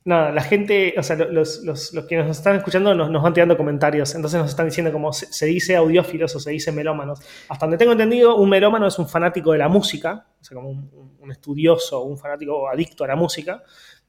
nada, 0.04 0.32
la 0.32 0.42
gente, 0.42 0.94
o 0.98 1.04
sea, 1.04 1.16
los, 1.16 1.62
que 2.08 2.18
nos 2.18 2.38
están 2.38 2.56
escuchando 2.58 2.94
nos, 2.94 3.22
van 3.22 3.34
tirando 3.34 3.58
comentarios. 3.58 4.14
Entonces 4.16 4.40
nos 4.40 4.50
están 4.50 4.68
diciendo 4.68 4.92
como 4.92 5.12
se, 5.12 5.46
dice 5.46 5.76
audiófilos 5.76 6.36
o 6.36 6.40
se 6.40 6.52
dice 6.52 6.72
melómanos. 6.72 7.20
Hasta 7.50 7.66
donde 7.66 7.78
tengo 7.78 7.94
entendido, 7.94 8.36
un 8.38 8.50
melómano 8.50 8.88
es 8.88 8.98
un 9.00 9.08
fanático 9.08 9.52
de 9.52 9.58
la 9.58 9.68
música, 9.68 10.28
o 10.40 10.44
sea, 10.44 10.56
como 10.56 10.70
un, 10.70 11.18
un 11.20 11.32
estudioso, 11.32 12.04
un 12.04 12.18
fanático 12.18 12.70
adicto 12.70 13.04
a 13.04 13.08
la 13.08 13.16
música. 13.16 13.64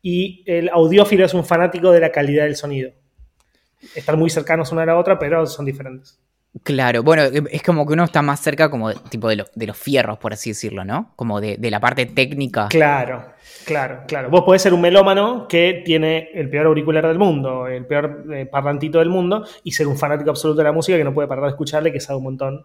Y 0.09 0.45
el 0.47 0.69
audiófilo 0.69 1.25
es 1.25 1.35
un 1.35 1.45
fanático 1.45 1.91
de 1.91 1.99
la 1.99 2.13
calidad 2.13 2.45
del 2.45 2.55
sonido. 2.55 2.93
Están 3.93 4.17
muy 4.17 4.31
cercanos 4.31 4.71
una 4.71 4.85
a 4.85 4.87
la 4.87 4.97
otra, 4.97 5.19
pero 5.19 5.45
son 5.47 5.67
diferentes. 5.67 6.21
Claro, 6.63 7.03
bueno, 7.03 7.25
es 7.25 7.61
como 7.65 7.85
que 7.85 7.95
uno 7.95 8.05
está 8.05 8.23
más 8.23 8.39
cerca 8.39 8.71
como 8.71 8.95
tipo 8.95 9.29
de, 9.29 9.45
los 9.67 9.77
fierros, 9.77 10.17
por 10.19 10.33
así 10.33 10.51
decirlo, 10.51 10.85
¿no? 10.85 11.13
Como 11.17 11.41
de, 11.41 11.59
la 11.59 11.81
parte 11.81 12.07
técnica. 12.07 12.69
Claro, 12.69 13.33
claro, 13.65 14.05
claro. 14.07 14.31
Vos 14.31 14.43
podés 14.45 14.63
ser 14.63 14.75
un 14.75 14.81
melómano 14.81 15.49
que 15.49 15.83
tiene 15.85 16.31
el 16.35 16.51
peor 16.51 16.67
auricular 16.67 17.09
del 17.09 17.19
mundo, 17.19 17.67
el 17.67 17.85
peor 17.85 18.27
eh, 18.33 18.47
parlantito 18.47 19.01
del 19.01 19.09
mundo, 19.09 19.45
y 19.65 19.73
ser 19.73 19.89
un 19.89 19.99
fanático 19.99 20.31
absoluto 20.31 20.59
de 20.59 20.65
la 20.65 20.73
música 20.73 20.97
que 20.97 21.03
no 21.03 21.15
puede 21.15 21.27
parar 21.27 21.47
de 21.47 21.51
escucharle, 21.51 21.93
que 21.93 21.99
sabe 21.99 22.19
un 22.19 22.25
montón. 22.25 22.65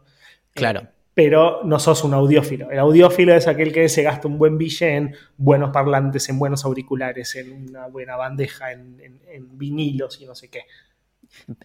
Claro. 0.54 0.84
Pero 1.14 1.62
no 1.64 1.80
sos 1.80 2.04
un 2.04 2.14
audiófilo. 2.14 2.72
El 2.72 2.80
audiófilo 2.80 3.34
es 3.36 3.48
aquel 3.48 3.74
que 3.74 3.90
se 3.90 4.04
gasta 4.04 4.28
un 4.28 4.38
buen 4.38 4.58
billete 4.58 4.96
en 4.96 5.16
buenos 5.38 5.72
parlantes, 5.72 6.30
en 6.30 6.40
buenos 6.40 6.64
auriculares, 6.66 7.36
en 7.36 7.70
una 7.70 7.88
buena 7.88 8.16
bandeja, 8.16 8.72
en 8.72 9.58
vinilos 9.58 10.22
y 10.22 10.26
no 10.26 10.36
sé 10.36 10.50
qué. 10.50 10.62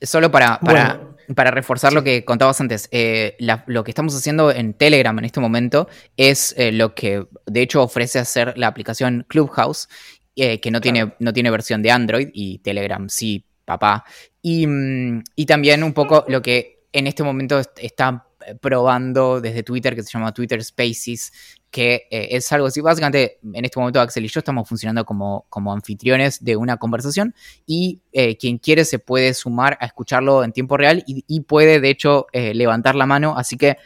Solo 0.00 0.30
para, 0.30 0.60
para, 0.60 1.50
reforzar 1.50 1.92
lo 1.92 2.04
que 2.04 2.24
contabas 2.24 2.60
antes, 2.60 2.88
eh, 2.92 3.36
lo 3.66 3.82
que 3.82 3.90
estamos 3.90 4.14
haciendo 4.14 4.50
en 4.52 4.74
Telegram 4.74 5.18
en 5.18 5.24
este 5.24 5.40
momento 5.40 5.88
es 6.16 6.54
eh, 6.56 6.70
lo 6.70 6.94
que 6.94 7.26
de 7.46 7.62
hecho 7.62 7.82
ofrece 7.82 8.18
hacer 8.18 8.56
la 8.56 8.68
aplicación 8.68 9.26
Clubhouse, 9.28 9.88
eh, 10.36 10.60
que 10.60 10.70
no, 10.70 10.80
tiene, 10.80 11.14
no 11.18 11.32
tiene 11.32 11.50
versión 11.50 11.82
de 11.82 11.90
Android 11.90 12.28
y 12.32 12.58
Telegram 12.58 13.08
sí, 13.08 13.44
papá. 13.64 14.04
Y, 14.40 14.66
mm, 14.66 15.24
y 15.34 15.46
también 15.46 15.82
un 15.82 15.92
poco 15.92 16.24
lo 16.28 16.40
que 16.40 16.86
en 16.92 17.06
este 17.06 17.24
momento 17.24 17.60
está 17.76 18.25
probando 18.60 19.40
desde 19.40 19.62
Twitter, 19.62 19.94
que 19.94 20.02
se 20.02 20.10
llama 20.10 20.32
Twitter 20.32 20.62
Spaces, 20.62 21.32
que 21.76 22.06
eh, 22.10 22.28
es 22.30 22.50
algo 22.52 22.68
así. 22.68 22.80
Básicamente, 22.80 23.38
en 23.52 23.64
este 23.64 23.78
momento 23.78 24.00
Axel 24.00 24.24
y 24.24 24.28
yo 24.28 24.38
estamos 24.38 24.66
funcionando 24.66 25.04
como, 25.04 25.44
como 25.50 25.74
anfitriones 25.74 26.42
de 26.42 26.56
una 26.56 26.78
conversación 26.78 27.34
y 27.66 28.00
eh, 28.12 28.38
quien 28.38 28.56
quiere 28.56 28.86
se 28.86 28.98
puede 28.98 29.34
sumar 29.34 29.76
a 29.80 29.84
escucharlo 29.84 30.42
en 30.42 30.52
tiempo 30.52 30.78
real 30.78 31.04
y, 31.06 31.40
puede, 31.40 31.80
de 31.80 31.90
hecho, 31.90 32.28
eh, 32.32 32.54
levantar 32.54 32.94
la 32.94 33.04
mano. 33.04 33.36
Así 33.36 33.58
que 33.58 33.76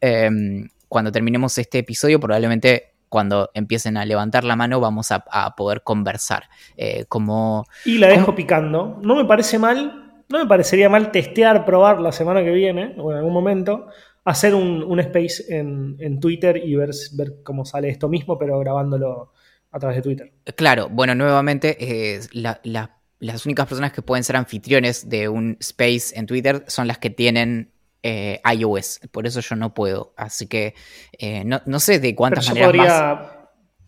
em, 0.00 0.68
cuando 0.88 1.10
terminemos 1.10 1.58
este 1.58 1.78
episodio, 1.78 2.20
probablemente 2.20 2.94
cuando 3.08 3.50
empiecen 3.54 3.96
a 3.96 4.04
levantar 4.04 4.44
la 4.44 4.54
mano 4.54 4.78
vamos 4.78 5.10
a, 5.10 5.24
poder 5.56 5.82
conversar. 5.82 6.44
como, 7.08 7.66
y 7.84 7.98
la 7.98 8.06
dejo 8.06 8.34
picando. 8.36 9.00
No 9.02 9.16
me 9.16 9.24
parece 9.24 9.58
mal. 9.58 9.96
No 10.28 10.38
me 10.38 10.46
parecería 10.46 10.88
mal 10.88 11.10
testear, 11.10 11.64
probar 11.64 12.00
la 12.00 12.12
semana 12.12 12.44
que 12.44 12.52
viene 12.52 12.94
o 12.98 13.10
en 13.10 13.18
algún 13.18 13.32
momento 13.32 13.88
hacer 14.30 14.54
un, 14.54 15.00
space 15.00 15.44
en, 15.48 16.20
Twitter 16.20 16.56
y 16.56 16.74
ver, 16.76 16.90
ver 17.12 17.42
cómo 17.42 17.64
sale 17.64 17.88
esto 17.88 18.08
mismo, 18.08 18.38
pero 18.38 18.58
grabándolo 18.58 19.32
a 19.70 19.78
través 19.78 19.96
de 19.96 20.02
Twitter. 20.02 20.32
Claro, 20.56 20.88
bueno, 20.88 21.14
nuevamente, 21.14 21.76
eh, 21.80 22.20
las 22.32 23.46
únicas 23.46 23.66
personas 23.66 23.92
que 23.92 24.02
pueden 24.02 24.24
ser 24.24 24.36
anfitriones 24.36 25.08
de 25.08 25.28
un 25.28 25.56
space 25.60 26.18
en 26.18 26.26
Twitter 26.26 26.64
son 26.68 26.86
las 26.86 26.98
que 26.98 27.10
tienen 27.10 27.72
eh, 28.02 28.40
iOS. 28.56 29.00
Por 29.10 29.26
eso 29.26 29.40
yo 29.40 29.56
no 29.56 29.74
puedo. 29.74 30.14
Así 30.16 30.46
que 30.46 30.74
eh, 31.18 31.44
no, 31.44 31.80
sé 31.80 31.98
de 31.98 32.14
cuántas 32.14 32.48
maneras 32.48 32.72
más 32.74 33.39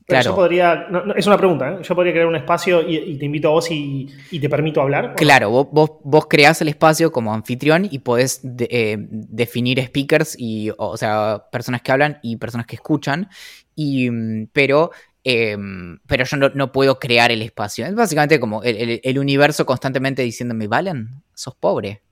yo 0.09 0.35
podría, 0.35 0.89
es 1.17 1.27
una 1.27 1.37
pregunta, 1.37 1.71
¿eh? 1.71 1.79
yo 1.83 1.95
podría 1.95 2.13
crear 2.13 2.27
un 2.27 2.37
espacio 2.37 2.83
y, 2.87 3.17
te 3.17 3.25
invito 3.25 3.49
a 3.49 3.53
vos 3.53 3.71
y, 3.71 4.09
te 4.31 4.49
permito 4.49 4.81
hablar. 4.81 5.15
Claro, 5.17 5.51
vos, 5.51 5.91
vos, 6.03 6.27
creás 6.27 6.61
el 6.61 6.69
espacio 6.69 7.13
como 7.13 7.33
anfitrión 7.33 7.87
y 7.91 7.99
podés 8.01 8.41
eh, 8.45 8.97
definir 8.99 9.83
speakers, 9.85 10.37
y, 10.39 10.71
o, 10.77 10.97
sea, 10.97 11.45
personas 11.51 11.83
que 11.83 11.93
hablan 11.93 12.19
y 12.23 12.37
personas 12.37 12.67
que 12.67 12.77
escuchan, 12.77 13.29
y, 13.75 14.11
mm, 14.11 14.49
pero, 14.53 14.91
em, 15.25 15.99
pero 16.07 16.25
yo 16.25 16.37
no, 16.37 16.73
puedo 16.73 16.99
crear 16.99 17.31
el 17.31 17.43
espacio. 17.43 17.87
Es 17.87 17.95
básicamente 17.95 18.41
como 18.41 18.63
el, 18.63 19.01
el 19.03 19.19
universo 19.19 19.65
constantemente 19.67 20.23
diciéndome, 20.23 20.67
Valen, 20.67 21.23
sos 21.35 21.55
pobre. 21.55 22.03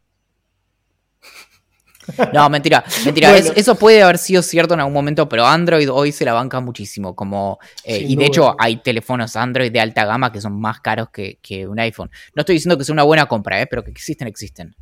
No, 2.33 2.49
mentira, 2.49 2.85
mentira. 3.05 3.37
eso 3.37 3.75
puede 3.75 4.03
haber 4.03 4.19
sido 4.19 4.43
cierto 4.43 4.75
en 4.75 4.81
algún 4.81 4.95
momento, 4.95 5.29
pero 5.29 5.47
Android 5.47 5.91
hoy 5.91 6.13
se 6.13 6.25
la 6.25 6.33
banca 6.33 6.61
muchísimo. 6.61 7.15
Como, 7.15 7.59
eh, 7.85 7.99
y 7.99 8.17
de 8.17 8.27
hecho 8.27 8.55
hay 8.59 8.77
teléfonos 8.77 9.37
Android 9.37 9.73
de 9.73 9.81
alta 9.81 10.05
gama 10.05 10.33
que 10.33 10.41
son 10.41 10.61
más 10.61 10.81
caros 10.81 11.09
que, 11.11 11.67
un 11.67 11.79
iPhone. 11.79 12.11
No 12.35 12.41
estoy 12.41 12.55
diciendo 12.55 12.79
que 12.79 12.85
sea 12.85 12.93
una 12.93 13.03
buena 13.03 13.27
compra, 13.27 13.61
eh, 13.61 13.67
pero 13.67 13.85
que 13.85 13.91
existen, 13.91 14.29
existen. 14.29 14.75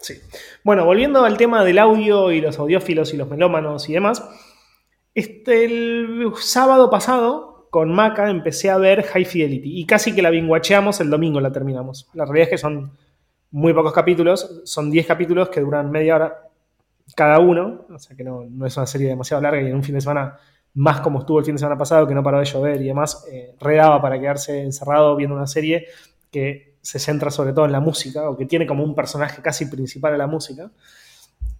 Sí. 0.00 0.14
Bueno, 0.62 0.84
volviendo 0.84 1.24
al 1.24 1.36
tema 1.36 1.64
del 1.64 1.78
audio 1.78 2.30
y 2.30 2.40
los 2.40 2.58
audiófilos 2.58 3.12
y 3.14 3.16
los 3.16 3.28
melómanos 3.28 3.88
y 3.88 3.94
demás. 3.94 4.22
Este, 5.14 5.64
el 5.64 6.32
sábado 6.40 6.90
pasado, 6.90 7.68
con 7.70 7.92
Maca, 7.92 8.30
empecé 8.30 8.70
a 8.70 8.78
ver 8.78 9.02
High 9.02 9.24
Fidelity. 9.24 9.80
Y 9.80 9.86
casi 9.86 10.14
que 10.14 10.22
la 10.22 10.30
binguacheamos 10.30 11.00
el 11.00 11.10
domingo, 11.10 11.40
la 11.40 11.50
terminamos. 11.50 12.08
La 12.14 12.24
realidad 12.24 12.44
es 12.44 12.50
que 12.50 12.58
son 12.58 12.92
muy 13.50 13.72
pocos 13.72 13.92
capítulos, 13.92 14.60
son 14.64 14.90
10 14.90 15.06
capítulos 15.06 15.48
que 15.48 15.60
duran 15.60 15.90
media 15.90 16.16
hora 16.16 16.42
cada 17.14 17.38
uno, 17.38 17.86
o 17.88 17.98
sea 17.98 18.16
que 18.16 18.24
no, 18.24 18.44
es 18.66 18.76
una 18.76 18.86
serie 18.86 19.08
demasiado 19.08 19.42
larga 19.42 19.62
y 19.62 19.66
en 19.66 19.74
un 19.74 19.82
fin 19.82 19.94
de 19.94 20.00
semana, 20.00 20.38
más 20.74 21.00
como 21.00 21.20
estuvo 21.20 21.38
el 21.38 21.44
fin 21.44 21.54
de 21.54 21.58
semana 21.58 21.78
pasado, 21.78 22.06
que 22.06 22.14
no 22.14 22.22
paró 22.22 22.38
de 22.38 22.44
llover 22.44 22.80
y 22.82 22.86
demás, 22.86 23.24
eh, 23.32 23.54
redaba 23.60 24.00
para 24.02 24.20
quedarse 24.20 24.62
encerrado 24.62 25.16
viendo 25.16 25.34
una 25.34 25.46
serie 25.46 25.86
que 26.30 26.74
se 26.82 26.98
centra 26.98 27.30
sobre 27.30 27.52
todo 27.52 27.64
en 27.64 27.72
la 27.72 27.80
música, 27.80 28.28
o 28.28 28.36
que 28.36 28.46
tiene 28.46 28.66
como 28.66 28.84
un 28.84 28.94
personaje 28.94 29.40
casi 29.42 29.66
principal 29.66 30.14
a 30.14 30.18
la 30.18 30.26
música. 30.26 30.70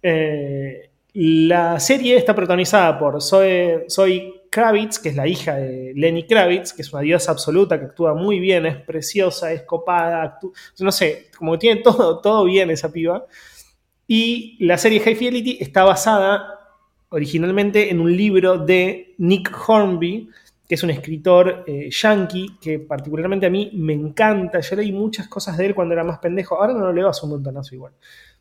Eh, 0.01 0.89
la 1.13 1.79
serie 1.79 2.17
está 2.17 2.35
protagonizada 2.35 2.97
por 2.99 3.21
Zoe, 3.21 3.85
Zoe 3.89 4.38
Kravitz, 4.49 4.99
que 4.99 5.09
es 5.09 5.15
la 5.15 5.27
hija 5.27 5.55
de 5.55 5.93
Lenny 5.95 6.25
Kravitz, 6.25 6.73
que 6.73 6.81
es 6.81 6.91
una 6.93 7.01
diosa 7.01 7.31
absoluta, 7.31 7.79
que 7.79 7.85
actúa 7.85 8.13
muy 8.13 8.39
bien, 8.39 8.65
es 8.65 8.77
preciosa, 8.77 9.51
es 9.51 9.63
copada, 9.63 10.39
no 10.79 10.91
sé, 10.91 11.27
como 11.37 11.53
que 11.53 11.57
tiene 11.59 11.81
todo, 11.83 12.19
todo 12.19 12.45
bien 12.45 12.69
esa 12.71 12.91
piba. 12.91 13.25
Y 14.07 14.57
la 14.65 14.77
serie 14.77 14.99
High 14.99 15.15
Fidelity 15.15 15.57
está 15.61 15.83
basada 15.83 16.59
originalmente 17.09 17.91
en 17.91 17.99
un 17.99 18.15
libro 18.15 18.57
de 18.57 19.13
Nick 19.17 19.51
Hornby, 19.67 20.29
que 20.67 20.75
es 20.75 20.83
un 20.83 20.91
escritor 20.91 21.63
eh, 21.65 21.89
yankee 21.89 22.57
que 22.61 22.79
particularmente 22.79 23.47
a 23.47 23.49
mí 23.49 23.71
me 23.73 23.93
encanta. 23.93 24.59
Yo 24.59 24.75
leí 24.75 24.91
muchas 24.91 25.27
cosas 25.27 25.57
de 25.57 25.65
él 25.65 25.75
cuando 25.75 25.93
era 25.93 26.03
más 26.03 26.19
pendejo, 26.19 26.55
ahora 26.55 26.73
no 26.73 26.81
lo 26.81 26.93
leo 26.93 27.09
hace 27.09 27.25
un 27.25 27.31
montonazo 27.31 27.73
igual. 27.73 27.93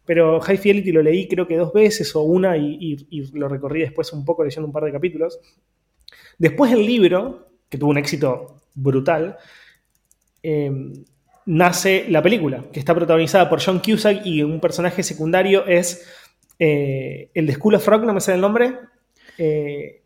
Pero 0.05 0.41
High 0.41 0.59
Fidelity 0.59 0.93
lo 0.93 1.03
leí 1.03 1.27
creo 1.27 1.47
que 1.47 1.57
dos 1.57 1.73
veces 1.73 2.15
o 2.17 2.23
una 2.23 2.57
y, 2.57 3.07
lo 3.33 3.49
recorrí 3.49 3.81
después 3.81 4.13
un 4.13 4.25
poco 4.25 4.45
leyendo 4.45 4.67
un 4.67 4.73
par 4.73 4.85
de 4.85 4.93
capítulos. 4.93 5.39
Después 6.39 6.73
el 6.73 6.85
libro, 6.87 7.49
que 7.69 7.79
tuvo 7.79 7.91
un 7.91 7.99
éxito 7.99 8.63
brutal, 8.75 9.37
em, 10.43 10.93
nace 11.47 12.07
la 12.09 12.23
película, 12.23 12.65
que 12.73 12.79
está 12.79 12.95
protagonizada 12.95 13.49
por 13.49 13.63
John 13.63 13.81
Cusack 13.81 14.25
y 14.25 14.43
un 14.43 14.61
personaje 14.61 15.03
secundario 15.03 15.67
es 15.67 16.07
eh, 16.59 17.31
el 17.35 17.47
de 17.47 17.55
School 17.55 17.77
of 17.77 17.87
Rock, 17.87 18.05
no 18.05 18.15
me 18.15 18.21
sé 18.21 18.35
el 18.35 18.41
nombre. 18.41 18.79
Eh, 19.39 20.03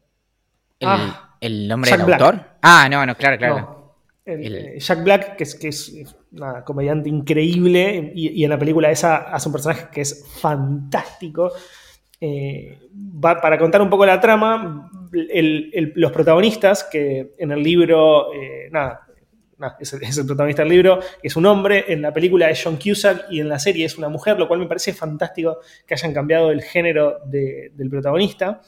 el, 0.79 0.89
ah, 0.89 1.37
nombre 1.41 1.91
del 1.91 2.01
autor? 2.01 2.41
Ah, 2.63 2.89
no, 2.91 3.05
no, 3.07 3.17
claro, 3.17 3.39
claro. 3.39 3.83
Eh, 4.25 4.79
Jack 4.79 5.03
Black, 5.03 5.37
que 5.37 5.45
es, 5.45 5.55
que 5.55 5.69
es 5.69 5.93
una 6.33 6.65
comediante 6.65 7.09
increíble, 7.09 8.13
y, 8.15 8.45
en 8.45 8.51
la 8.51 8.59
película 8.59 8.91
esa 8.91 9.17
hace 9.17 9.49
un 9.49 9.53
personaje 9.53 9.89
que 9.93 10.03
es 10.03 10.25
fantástico. 10.41 11.53
Eh, 12.21 12.79
para 13.21 13.59
contar 13.59 13.83
un 13.83 13.91
poco 13.91 14.07
la 14.07 14.21
trama, 14.21 14.89
los 15.13 16.13
protagonistas, 16.13 16.85
que 16.85 17.35
en 17.39 17.53
el 17.53 17.63
libro, 17.63 18.33
eh, 18.35 18.69
nada, 18.71 19.07
es, 19.79 19.93
el, 19.93 20.27
protagonista 20.27 20.63
del 20.63 20.71
libro, 20.71 21.01
es 21.23 21.37
un 21.37 21.47
hombre, 21.47 21.85
en 21.89 22.03
la 22.03 22.13
película 22.13 22.51
es 22.51 22.63
John 22.63 22.77
Cusack 22.77 23.27
y 23.31 23.41
en 23.41 23.49
la 23.49 23.59
serie 23.59 23.85
es 23.85 23.99
una 23.99 24.09
mujer, 24.09 24.39
lo 24.39 24.49
cual 24.49 24.61
me 24.61 24.67
parece 24.67 24.93
fantástico 24.93 25.59
que 25.87 25.95
hayan 25.95 26.13
cambiado 26.13 26.51
el 26.51 26.63
género 26.63 27.19
del 27.27 27.91
protagonista, 27.91 28.61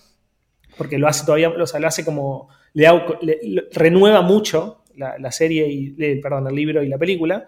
porque 0.76 0.98
lo 0.98 1.08
hace 1.08 1.24
todavía, 1.24 1.48
o 1.50 1.66
sea, 1.66 1.80
lo 1.80 1.86
hace 1.86 2.04
como, 2.04 2.48
le 2.72 3.68
renueva 3.72 4.22
mucho 4.22 4.84
la, 4.96 5.32
serie, 5.32 5.66
y, 5.68 5.96
eh, 5.98 6.20
perdón, 6.22 6.48
el 6.48 6.54
libro 6.54 6.82
y 6.82 6.88
la 6.88 6.98
película. 6.98 7.46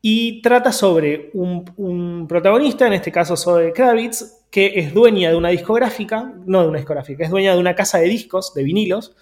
Y 0.00 0.42
trata 0.42 0.72
sobre 0.72 1.30
un, 1.34 2.26
protagonista, 2.28 2.86
en 2.86 2.92
este 2.92 3.10
caso 3.10 3.36
Zoe 3.36 3.72
Kravitz, 3.72 4.44
que 4.50 4.78
es 4.78 4.94
dueña 4.94 5.30
de 5.30 5.36
una 5.36 5.48
discográfica, 5.48 6.32
no 6.46 6.62
de 6.62 6.68
una 6.68 6.78
discográfica, 6.78 7.24
es 7.24 7.30
dueña 7.30 7.54
de 7.54 7.60
una 7.60 7.74
casa 7.74 7.98
de 7.98 8.06
discos, 8.06 8.54
de 8.54 8.62
vinilos, 8.62 9.16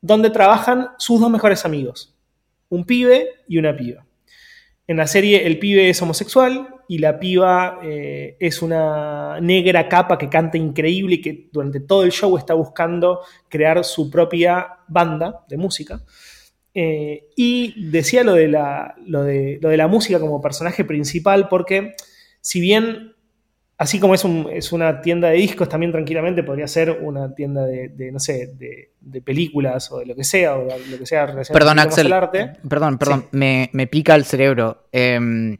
donde 0.00 0.30
trabajan 0.30 0.90
sus 0.98 1.20
dos 1.20 1.30
mejores 1.30 1.64
amigos, 1.64 2.14
un 2.68 2.84
pibe 2.84 3.28
y 3.46 3.58
una 3.58 3.76
piba. 3.76 4.06
En 4.86 4.96
la 4.96 5.06
serie 5.06 5.46
el 5.46 5.58
pibe 5.58 5.90
es 5.90 6.00
homosexual 6.00 6.68
y 6.88 6.98
la 6.98 7.18
piba 7.18 7.80
eh, 7.82 8.36
es 8.38 8.62
una 8.62 9.40
negra 9.40 9.88
capa 9.88 10.16
que 10.16 10.28
canta 10.28 10.56
increíble 10.56 11.16
y 11.16 11.20
que 11.20 11.48
durante 11.52 11.80
todo 11.80 12.04
el 12.04 12.12
show 12.12 12.36
está 12.38 12.54
buscando 12.54 13.20
crear 13.48 13.84
su 13.84 14.08
propia 14.10 14.78
banda 14.86 15.44
de 15.48 15.56
música. 15.56 16.00
Eh, 16.78 17.28
y 17.36 17.88
decía 17.90 18.22
lo 18.22 18.34
de, 18.34 18.48
la, 18.48 18.96
lo, 19.06 19.22
de, 19.22 19.58
lo 19.62 19.70
de 19.70 19.78
la 19.78 19.88
música 19.88 20.20
como 20.20 20.42
personaje 20.42 20.84
principal 20.84 21.48
porque 21.48 21.94
si 22.42 22.60
bien 22.60 23.14
así 23.78 23.98
como 23.98 24.14
es, 24.14 24.22
es, 24.52 24.72
una 24.72 25.00
tienda 25.00 25.30
de 25.30 25.36
discos, 25.36 25.70
también 25.70 25.90
tranquilamente 25.90 26.42
podría 26.42 26.68
ser 26.68 26.90
una 26.90 27.34
tienda 27.34 27.64
de, 27.64 28.10
no 28.12 28.18
sé, 28.18 28.54
de, 28.58 29.22
películas 29.22 29.90
o 29.90 30.00
de 30.00 30.06
lo 30.06 30.14
que 30.14 30.24
sea, 30.24 30.56
o 30.56 30.64
lo 30.64 30.98
que 30.98 31.06
sea 31.06 31.26
perdón, 31.50 31.78
Axel, 31.78 32.12
arte. 32.12 32.52
Perdón, 32.68 32.98
perdón, 32.98 33.26
me, 33.32 33.86
pica 33.90 34.14
el 34.14 34.26
cerebro. 34.26 34.88
Em, 34.92 35.56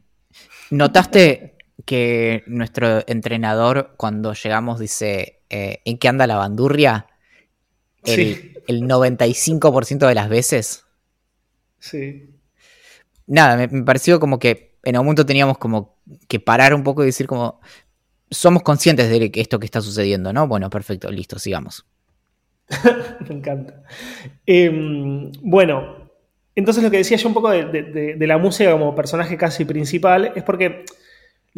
¿Notaste 0.71 1.57
que 1.87 2.43
nuestro 2.47 3.05
entrenador 3.07 3.95
cuando 3.97 4.35
llegamos 4.35 4.81
dice, 4.81 5.41
eh, 5.49 5.79
¿en 5.87 5.97
qué 5.97 6.09
anda 6.09 6.27
la 6.27 6.37
bandurria? 6.37 7.07
El, 8.05 8.35
sí. 8.35 8.53
el 8.67 8.83
95% 8.83 10.07
de 10.07 10.15
las 10.15 10.29
veces. 10.29 10.86
Sí. 11.79 12.31
Nada, 13.27 13.57
me, 13.57 13.69
me 13.69 13.83
pareció 13.83 14.21
como 14.21 14.39
que 14.39 14.77
en 14.85 14.97
algún 14.97 15.07
momento 15.07 15.27
teníamos 15.27 15.59
como 15.59 15.97
que 16.29 16.39
parar 16.39 16.75
un 16.75 16.85
poco 16.85 17.03
y 17.03 17.07
decir 17.07 17.27
como, 17.27 17.61
somos 18.31 18.63
conscientes 18.63 19.09
de 19.09 19.31
esto 19.35 19.59
que 19.59 19.67
está 19.67 19.81
sucediendo, 19.81 20.33
¿no? 20.33 20.47
Bueno, 20.47 20.71
perfecto, 20.71 21.11
listo, 21.11 21.39
sigamos. 21.39 21.87
Me 23.29 23.35
encanta. 23.35 23.83
Em, 24.45 25.31
bueno, 25.43 26.11
entonces 26.55 26.83
lo 26.83 26.91
que 26.91 26.99
decía 26.99 27.17
yo 27.17 27.29
un 27.29 27.35
poco 27.35 27.51
de, 27.51 28.17
la 28.19 28.39
música 28.39 28.73
como 28.73 28.95
personaje 28.95 29.37
casi 29.37 29.65
principal 29.65 30.33
es 30.35 30.43
porque 30.43 30.85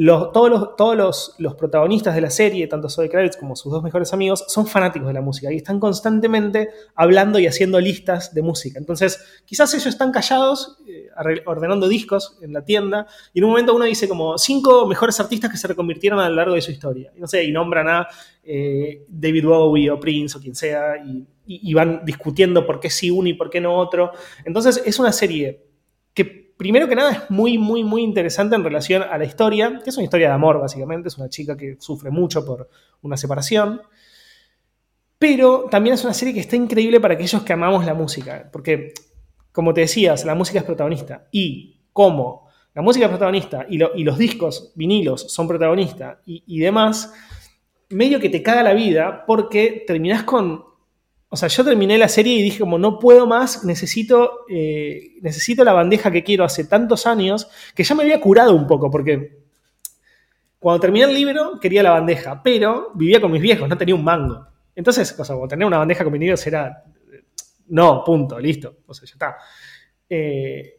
todos, 0.06 0.48
los, 0.48 0.76
todos 0.76 1.34
los, 1.38 1.54
protagonistas 1.54 2.14
de 2.14 2.20
la 2.20 2.30
serie, 2.30 2.68
tanto 2.68 2.88
Zoe 2.88 3.08
Kravitz 3.08 3.36
como 3.36 3.56
sus 3.56 3.72
dos 3.72 3.82
mejores 3.82 4.12
amigos, 4.12 4.44
son 4.46 4.66
fanáticos 4.68 5.08
de 5.08 5.14
la 5.14 5.20
música 5.20 5.52
y 5.52 5.56
están 5.56 5.80
constantemente 5.80 6.68
hablando 6.94 7.40
y 7.40 7.48
haciendo 7.48 7.80
listas 7.80 8.32
de 8.32 8.42
música. 8.42 8.78
Entonces, 8.78 9.42
quizás 9.44 9.74
ellos 9.74 9.86
están 9.86 10.12
callados, 10.12 10.78
eh, 10.86 11.08
ordenando 11.46 11.88
discos 11.88 12.38
en 12.42 12.52
la 12.52 12.64
tienda, 12.64 13.08
y 13.34 13.40
en 13.40 13.46
un 13.46 13.50
momento 13.50 13.74
uno 13.74 13.86
dice 13.86 14.08
como 14.08 14.38
cinco 14.38 14.86
mejores 14.86 15.18
artistas 15.18 15.50
que 15.50 15.56
se 15.56 15.66
reconvirtieron 15.66 16.20
a 16.20 16.28
lo 16.28 16.36
largo 16.36 16.54
de 16.54 16.62
su 16.62 16.70
historia. 16.70 17.10
Y 17.16 17.20
no 17.20 17.26
sé, 17.26 17.42
y 17.42 17.50
nombran 17.50 17.88
a 17.88 18.08
eh, 18.44 19.04
David 19.08 19.46
Bowie 19.46 19.90
o 19.90 19.98
Prince 19.98 20.38
o 20.38 20.40
quien 20.40 20.54
sea, 20.54 20.94
y 21.44 21.74
van 21.74 22.04
discutiendo 22.04 22.64
por 22.64 22.78
qué 22.78 22.90
sí 22.90 23.10
uno 23.10 23.28
y 23.28 23.34
por 23.34 23.50
qué 23.50 23.60
no 23.60 23.74
otro. 23.74 24.12
Entonces, 24.44 24.80
es 24.84 24.98
una 25.00 25.12
serie 25.12 25.64
que 26.14 26.47
primero 26.58 26.88
que 26.88 26.96
nada 26.96 27.12
es 27.12 27.30
muy, 27.30 27.56
muy, 27.56 27.84
muy 27.84 28.02
interesante 28.02 28.56
en 28.56 28.64
relación 28.64 29.02
a 29.02 29.16
la 29.16 29.24
historia, 29.24 29.80
que 29.82 29.88
es 29.88 29.96
una 29.96 30.04
historia 30.04 30.28
de 30.28 30.34
amor, 30.34 30.60
básicamente. 30.60 31.08
Es 31.08 31.16
una 31.16 31.30
chica 31.30 31.56
que 31.56 31.76
sufre 31.78 32.10
mucho 32.10 32.44
por 32.44 32.68
una 33.00 33.16
separación. 33.16 33.80
Pero 35.18 35.66
también 35.70 35.94
es 35.94 36.04
una 36.04 36.12
serie 36.12 36.34
que 36.34 36.40
está 36.40 36.56
increíble 36.56 37.00
para 37.00 37.14
aquellos 37.14 37.42
que 37.42 37.52
amamos 37.52 37.86
la 37.86 37.94
música. 37.94 38.50
Porque, 38.52 38.92
como 39.52 39.72
te 39.72 39.82
decías, 39.82 40.24
la 40.24 40.34
música 40.34 40.58
es 40.58 40.64
protagonista. 40.64 41.28
Y 41.30 41.80
como 41.92 42.48
la 42.74 42.82
música 42.82 43.06
es 43.06 43.10
protagonista 43.10 43.66
y, 43.68 43.78
los 43.78 44.18
discos, 44.18 44.72
vinilos, 44.74 45.32
son 45.32 45.48
protagonistas 45.48 46.18
y, 46.26 46.42
y 46.46 46.58
demás, 46.58 47.12
medio 47.88 48.20
que 48.20 48.28
te 48.28 48.42
caga 48.42 48.62
la 48.62 48.74
vida 48.74 49.24
porque 49.26 49.84
terminás 49.86 50.24
con 50.24 50.67
o 51.30 51.36
sea, 51.36 51.48
yo 51.48 51.64
terminé 51.64 51.98
la 51.98 52.08
serie 52.08 52.34
y 52.34 52.42
dije 52.42 52.60
como 52.60 52.78
no 52.78 52.98
puedo 52.98 53.26
más, 53.26 53.64
necesito, 53.64 54.46
eh, 54.48 55.16
necesito 55.20 55.62
la 55.62 55.74
bandeja 55.74 56.10
que 56.10 56.24
quiero 56.24 56.44
hace 56.44 56.64
tantos 56.64 57.06
años, 57.06 57.48
que 57.74 57.84
ya 57.84 57.94
me 57.94 58.02
había 58.02 58.20
curado 58.20 58.54
un 58.54 58.66
poco, 58.66 58.90
porque 58.90 59.38
cuando 60.58 60.80
terminé 60.80 61.04
el 61.04 61.14
libro 61.14 61.60
quería 61.60 61.82
la 61.82 61.90
bandeja, 61.90 62.42
pero 62.42 62.92
vivía 62.94 63.20
con 63.20 63.30
mis 63.30 63.42
viejos, 63.42 63.68
no 63.68 63.76
tenía 63.76 63.94
un 63.94 64.04
mango. 64.04 64.46
Entonces, 64.74 65.14
o 65.18 65.24
sea, 65.24 65.36
tener 65.48 65.66
una 65.66 65.78
bandeja 65.78 66.02
con 66.02 66.12
vinilos 66.12 66.46
era, 66.46 66.84
no, 67.68 68.02
punto, 68.04 68.38
listo, 68.40 68.78
o 68.86 68.94
sea, 68.94 69.06
ya 69.06 69.12
está. 69.12 69.36
Eh, 70.08 70.77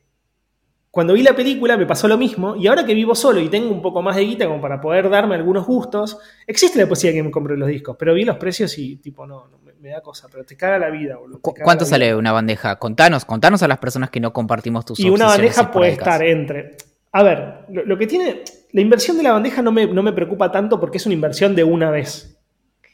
cuando 0.91 1.13
vi 1.13 1.21
la 1.21 1.35
película 1.35 1.77
me 1.77 1.85
pasó 1.85 2.07
lo 2.07 2.17
mismo 2.17 2.55
y 2.55 2.67
ahora 2.67 2.85
que 2.85 2.95
vivo 2.95 3.13
solo 3.13 3.39
y 3.39 3.49
tengo 3.49 3.71
un 3.71 3.81
poco 3.81 4.01
más 4.01 4.15
de 4.15 4.23
guita 4.23 4.47
como 4.47 4.59
para 4.59 4.81
poder 4.81 5.09
darme 5.09 5.35
algunos 5.35 5.67
gustos, 5.67 6.17
existe 6.47 6.79
la 6.79 6.87
posibilidad 6.87 7.13
de 7.13 7.19
que 7.19 7.27
me 7.27 7.31
compre 7.31 7.57
los 7.57 7.67
discos, 7.67 7.95
pero 7.97 8.13
vi 8.13 8.25
los 8.25 8.37
precios 8.37 8.75
y 8.79 8.95
tipo, 8.95 9.27
no, 9.27 9.47
no 9.47 9.59
me, 9.79 9.89
da 9.89 10.01
cosa, 10.01 10.27
pero 10.31 10.43
te 10.43 10.57
caga 10.57 10.79
la 10.79 10.89
vida, 10.89 11.17
boludo. 11.17 11.41
¿Cuánto 11.41 11.85
sale 11.85 12.15
una 12.15 12.31
bandeja? 12.31 12.77
Contanos, 12.77 13.23
contanos 13.23 13.61
a 13.61 13.67
las 13.67 13.77
personas 13.77 14.09
que 14.09 14.19
no 14.19 14.33
compartimos 14.33 14.83
tus 14.83 14.99
Y 14.99 15.09
una 15.09 15.27
bandeja 15.27 15.71
puede 15.71 15.91
estar 15.91 16.23
entre... 16.23 16.75
A 17.11 17.23
ver, 17.23 17.65
lo, 17.69 17.97
que 17.97 18.05
tiene... 18.05 18.43
La 18.71 18.81
inversión 18.81 19.17
de 19.17 19.23
la 19.23 19.31
bandeja 19.33 19.61
no 19.61 19.71
me, 19.71 19.87
no 19.87 20.03
me 20.03 20.13
preocupa 20.13 20.51
tanto 20.51 20.79
porque 20.79 20.97
es 20.97 21.05
una 21.05 21.15
inversión 21.15 21.55
de 21.55 21.63
una 21.63 21.89
vez. 21.91 22.39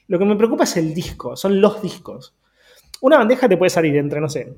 Lo 0.07 0.19
que 0.19 0.25
me 0.25 0.35
preocupa 0.35 0.65
es 0.65 0.77
el 0.77 0.93
disco, 0.93 1.35
son 1.35 1.59
los 1.59 1.81
discos. 1.81 2.35
Una 3.01 3.17
bandeja 3.17 3.49
te 3.49 3.57
puede 3.57 3.69
salir 3.69 3.95
entre, 3.97 4.21
no 4.21 4.29
sé, 4.29 4.53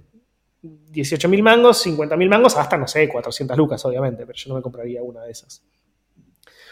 18 0.62 1.30
mil 1.30 1.43
mangos, 1.43 1.82
50 1.82 2.17
mil 2.17 2.30
mangos, 2.30 2.58
hasta, 2.58 2.78
no 2.78 2.88
sé, 2.88 3.08
400 3.08 3.58
lucas, 3.58 3.84
obviamente, 3.86 4.26
pero 4.26 4.38
yo 4.38 4.50
no 4.50 4.56
me 4.56 4.62
compraría 4.62 5.02
una 5.02 5.24
de 5.24 5.32
esas. 5.32 5.63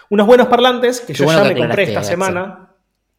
Unos 0.10 0.28
buenos 0.28 0.48
parlantes 0.48 1.02
que 1.02 1.14
yo 1.14 1.26
ya 1.26 1.44
me 1.44 1.56
compré 1.56 1.84
esta 1.84 2.04
semana. 2.04 2.72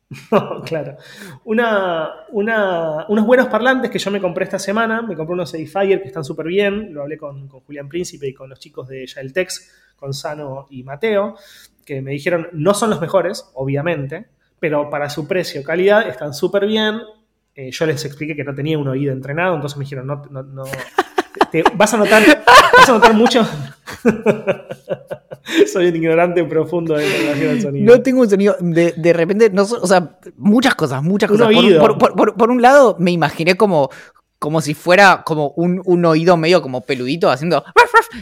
claro. 0.64 0.96
Una, 1.44 2.26
unos 2.29 3.26
buenos 3.26 3.48
parlantes 3.48 3.90
que 3.90 3.98
yo 3.98 4.11
me 4.11 4.20
compré 4.20 4.44
esta 4.44 4.59
semana. 4.59 5.02
Me 5.02 5.16
compré 5.16 5.35
unos 5.35 5.52
Edifier 5.55 6.00
que 6.00 6.09
están 6.09 6.24
súper 6.24 6.46
bien. 6.46 6.94
Lo 6.94 7.02
hablé 7.02 7.16
con, 7.16 7.48
Julián 7.48 7.88
Príncipe 7.88 8.29
y 8.29 8.35
con 8.35 8.48
los 8.48 8.61
chicos 8.61 8.88
de 8.88 9.07
Tex, 9.33 9.72
con 9.96 10.14
Sano 10.14 10.66
y 10.70 10.83
Mateo, 10.85 11.37
que 11.85 12.02
me 12.02 12.12
dijeron 12.12 12.48
no 12.52 12.74
son 12.74 12.90
los 12.90 13.00
mejores, 13.00 13.50
obviamente, 13.55 14.26
pero 14.61 14.90
para 14.90 15.11
su 15.11 15.26
precio, 15.26 15.62
calidad, 15.62 16.09
están 16.09 16.35
súper 16.35 16.66
bien. 16.66 17.00
Eh, 17.59 17.71
yo 17.71 17.87
les 17.87 18.05
expliqué 18.05 18.37
que 18.37 18.45
no 18.45 18.55
tenía 18.55 18.79
un 18.79 18.87
oído 18.87 19.14
entrenado, 19.14 19.55
entonces 19.55 19.79
me 19.79 19.85
dijeron, 19.85 20.07
no, 20.07 20.23
no, 20.31 20.42
no 20.42 20.64
vas, 21.75 21.95
a 21.95 21.97
notar, 21.97 22.23
vas 22.77 22.88
a 22.88 22.92
notar 22.92 23.14
mucho. 23.14 23.49
Soy 25.73 25.87
un 25.87 25.97
ignorante 25.97 26.45
profundo 26.45 26.97
de 26.97 27.09
relación 27.09 27.51
al 27.53 27.62
sonido. 27.62 27.97
No 27.97 28.03
tengo 28.03 28.21
un 28.21 28.29
sonido. 28.29 28.57
De, 28.61 28.92
de 28.95 29.12
repente, 29.14 29.49
no, 29.49 29.62
o 29.62 29.87
sea, 29.87 30.19
muchas 30.37 30.75
cosas, 30.75 31.03
muchas 31.03 31.31
cosas. 31.31 31.49
Por, 31.81 31.97
por, 31.97 32.37
por, 32.37 32.51
un 32.51 32.61
lado, 32.61 32.97
me 32.99 33.11
imaginé 33.12 33.57
como, 33.57 33.88
como 34.38 34.61
si 34.61 34.75
fuera 34.75 35.23
como 35.25 35.55
un, 35.57 35.81
un, 35.87 36.05
oído 36.05 36.37
medio 36.37 36.61
como 36.61 36.83
peludito 36.83 37.31
haciendo 37.31 37.64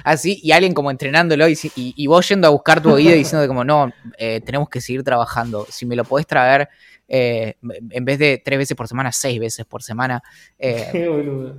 así 0.04 0.38
y 0.44 0.52
alguien 0.52 0.74
como 0.74 0.92
entrenándolo 0.92 1.48
y, 1.48 1.58
y, 1.74 2.06
vos 2.06 2.28
yendo 2.28 2.46
a 2.46 2.50
buscar 2.50 2.80
tu 2.80 2.92
oído 2.92 3.10
y 3.10 3.18
diciendo 3.18 3.48
como 3.48 3.64
no, 3.64 3.92
eh, 4.16 4.40
tenemos 4.46 4.68
que 4.68 4.80
seguir 4.80 5.02
trabajando. 5.02 5.66
Si 5.70 5.86
me 5.86 5.96
lo 5.96 6.04
podés 6.04 6.26
traer 6.28 6.68
eh, 7.08 7.56
en 7.90 8.04
vez 8.04 8.18
de 8.18 8.42
tres 8.44 8.58
veces 8.58 8.76
por 8.76 8.88
semana, 8.88 9.12
seis 9.12 9.38
veces 9.38 9.64
por 9.66 9.82
semana. 9.82 10.22
Eh. 10.58 10.88
Qué 10.92 11.08
boludo. 11.08 11.58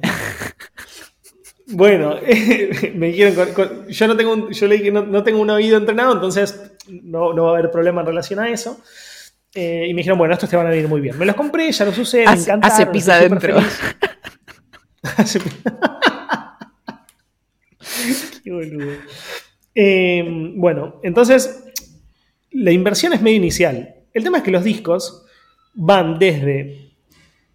bueno, 1.67 2.15
me 2.95 3.07
dijeron, 3.07 3.35
yo 3.87 4.07
no 4.07 4.17
tengo 4.17 4.49
yo 4.49 4.67
le 4.67 4.77
dije 4.77 4.91
no, 4.91 5.05
no, 5.05 5.23
tengo 5.23 5.39
un 5.39 5.49
oído 5.49 5.77
entrenado, 5.77 6.13
entonces 6.13 6.73
no, 6.87 7.33
no, 7.33 7.43
va 7.45 7.51
a 7.51 7.53
haber 7.59 7.71
problema 7.71 8.01
en 8.01 8.07
relación 8.07 8.39
a 8.39 8.49
eso. 8.49 8.81
Eh, 9.53 9.85
y 9.87 9.93
me 9.93 9.99
dijeron, 9.99 10.17
bueno, 10.17 10.33
estos 10.33 10.49
te 10.49 10.57
van 10.57 10.67
a 10.67 10.69
venir 10.69 10.89
muy 10.89 10.99
bien. 10.99 11.17
Me 11.17 11.25
los 11.25 11.35
compré, 11.35 11.71
ya 11.71 11.85
los 11.85 11.97
usé, 11.97 12.25
me 12.25 12.33
encantaron. 12.33 12.63
Hace 12.63 12.87
pizza 12.87 13.15
adentro. 13.15 13.55
Qué 18.43 18.51
boludo. 18.51 18.97
bueno, 20.57 20.99
entonces 21.03 21.63
la 22.51 22.71
inversión 22.71 23.13
es 23.13 23.21
medio 23.21 23.37
inicial. 23.37 23.95
El 24.13 24.23
tema 24.23 24.39
es 24.39 24.43
que 24.43 24.51
los 24.51 24.63
discos 24.63 25.24
van 25.75 26.17
desde 26.17 26.93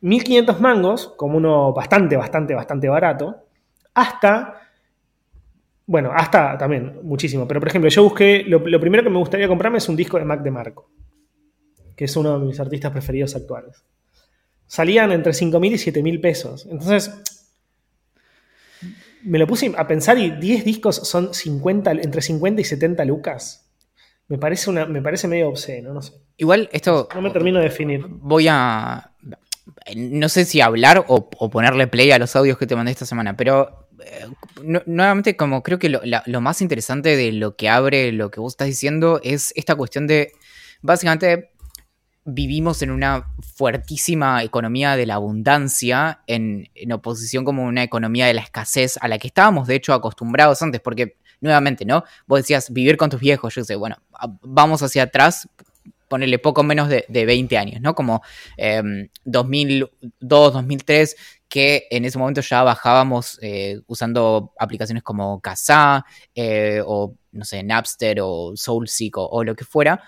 1500 0.03 0.61
mangos, 0.61 1.13
como 1.17 1.37
uno 1.37 1.73
bastante, 1.73 2.17
bastante, 2.17 2.55
bastante 2.55 2.89
barato, 2.89 3.47
hasta, 3.95 4.61
bueno, 5.87 6.11
hasta 6.15 6.57
también 6.57 7.01
muchísimo. 7.03 7.49
Pero 7.49 7.61
por 7.61 7.69
ejemplo, 7.69 7.91
yo 7.91 8.05
busqué, 8.05 8.45
lo, 8.47 8.63
primero 8.63 9.03
que 9.03 9.11
me 9.11 9.19
gustaría 9.19 9.49
comprarme 9.49 9.79
es 9.79 9.89
un 9.89 9.97
disco 9.97 10.19
de 10.19 10.25
Mac 10.25 10.43
de 10.43 10.51
Marco, 10.51 10.91
que 11.97 12.05
es 12.05 12.17
uno 12.17 12.39
de 12.39 12.47
mis 12.47 12.61
artistas 12.61 12.93
preferidos 12.93 13.35
actuales. 13.35 13.85
Salían 14.67 15.11
entre 15.11 15.33
5.000 15.33 15.67
y 15.67 15.93
7.000 15.93 16.21
pesos. 16.21 16.67
Entonces, 16.71 17.11
me 19.25 19.39
lo 19.39 19.47
puse 19.47 19.73
a 19.77 19.87
pensar 19.87 20.17
y 20.19 20.31
10 20.31 20.65
discos 20.65 20.97
son 20.97 21.35
50, 21.35 21.91
entre 21.93 22.23
50 22.23 22.61
y 22.61 22.65
70 22.65 23.05
lucas. 23.05 23.70
Me 24.31 24.39
parece, 24.39 24.71
una, 24.71 24.87
me 24.87 25.03
parece 25.03 25.27
medio 25.27 25.49
obsceno, 25.49 25.93
no 25.93 26.01
sé. 26.03 26.13
Igual 26.37 26.69
esto... 26.71 27.09
No 27.13 27.21
me 27.21 27.31
termino 27.31 27.59
de 27.59 27.65
definir. 27.65 28.07
Voy 28.07 28.47
a... 28.49 29.11
no 29.97 30.29
sé 30.29 30.45
si 30.45 30.61
hablar 30.61 31.05
o, 31.09 31.29
ponerle 31.51 31.89
play 31.89 32.13
a 32.13 32.19
los 32.21 32.37
audios 32.37 32.57
que 32.57 32.69
te 32.69 32.77
mandé 32.77 32.93
esta 32.93 33.07
semana, 33.07 33.37
pero 33.37 33.89
eh, 34.05 34.29
nuevamente 34.87 35.37
como 35.37 35.65
creo 35.65 35.81
que 35.81 35.89
lo, 35.89 36.41
más 36.41 36.63
interesante 36.63 37.17
de 37.17 37.33
lo 37.33 37.57
que 37.57 37.69
abre 37.69 38.13
lo 38.13 38.31
que 38.31 38.39
vos 38.39 38.53
estás 38.53 38.69
diciendo 38.69 39.21
es 39.25 39.53
esta 39.57 39.75
cuestión 39.75 40.07
de, 40.07 40.31
básicamente, 40.81 41.51
vivimos 42.25 42.83
en 42.83 42.93
una 42.93 43.33
fuertísima 43.57 44.45
economía 44.45 44.95
de 44.95 45.07
la 45.07 45.15
abundancia 45.15 46.21
en, 46.29 46.69
en, 46.77 46.93
oposición 46.93 47.45
como 47.45 47.65
una 47.65 47.83
economía 47.83 48.27
de 48.27 48.35
la 48.35 48.43
escasez 48.43 48.97
a 49.01 49.09
la 49.09 49.19
que 49.19 49.27
estábamos 49.27 49.67
de 49.67 49.75
hecho 49.75 49.93
acostumbrados 49.93 50.63
antes, 50.63 50.81
porque 50.81 51.17
nuevamente, 51.41 51.85
¿no? 51.85 52.05
Vos 52.27 52.41
decías 52.41 52.73
vivir 52.73 52.97
con 52.97 53.11
tus 53.11 53.21
viejos, 53.21 53.55
yo 53.55 53.65
sé, 53.65 53.77
bueno, 53.77 53.97
vamos 54.43 54.83
hacia 54.83 55.05
atrás, 55.05 55.49
ponerle 56.09 56.41
poco 56.41 56.65
menos 56.65 56.89
de, 56.89 57.05
20 57.09 57.57
años, 57.57 57.81
¿no? 57.81 57.95
Como 57.95 58.23
2002, 59.25 59.89
em, 60.55 60.55
2003, 60.55 61.17
que 61.49 61.87
en 61.91 62.05
ese 62.05 62.19
momento 62.19 62.41
ya 62.41 62.63
bajábamos 62.63 63.39
eh, 63.43 63.81
usando 63.87 64.53
aplicaciones 64.59 65.03
como 65.03 65.41
Kazaa 65.41 66.05
eh, 66.35 66.83
o, 66.85 67.15
no 67.33 67.45
sé, 67.45 67.63
Napster 67.63 68.19
o 68.23 68.53
Soulseek 68.57 69.19
o, 69.19 69.27
o 69.27 69.45
lo 69.45 69.55
que 69.55 69.65
fuera. 69.65 70.03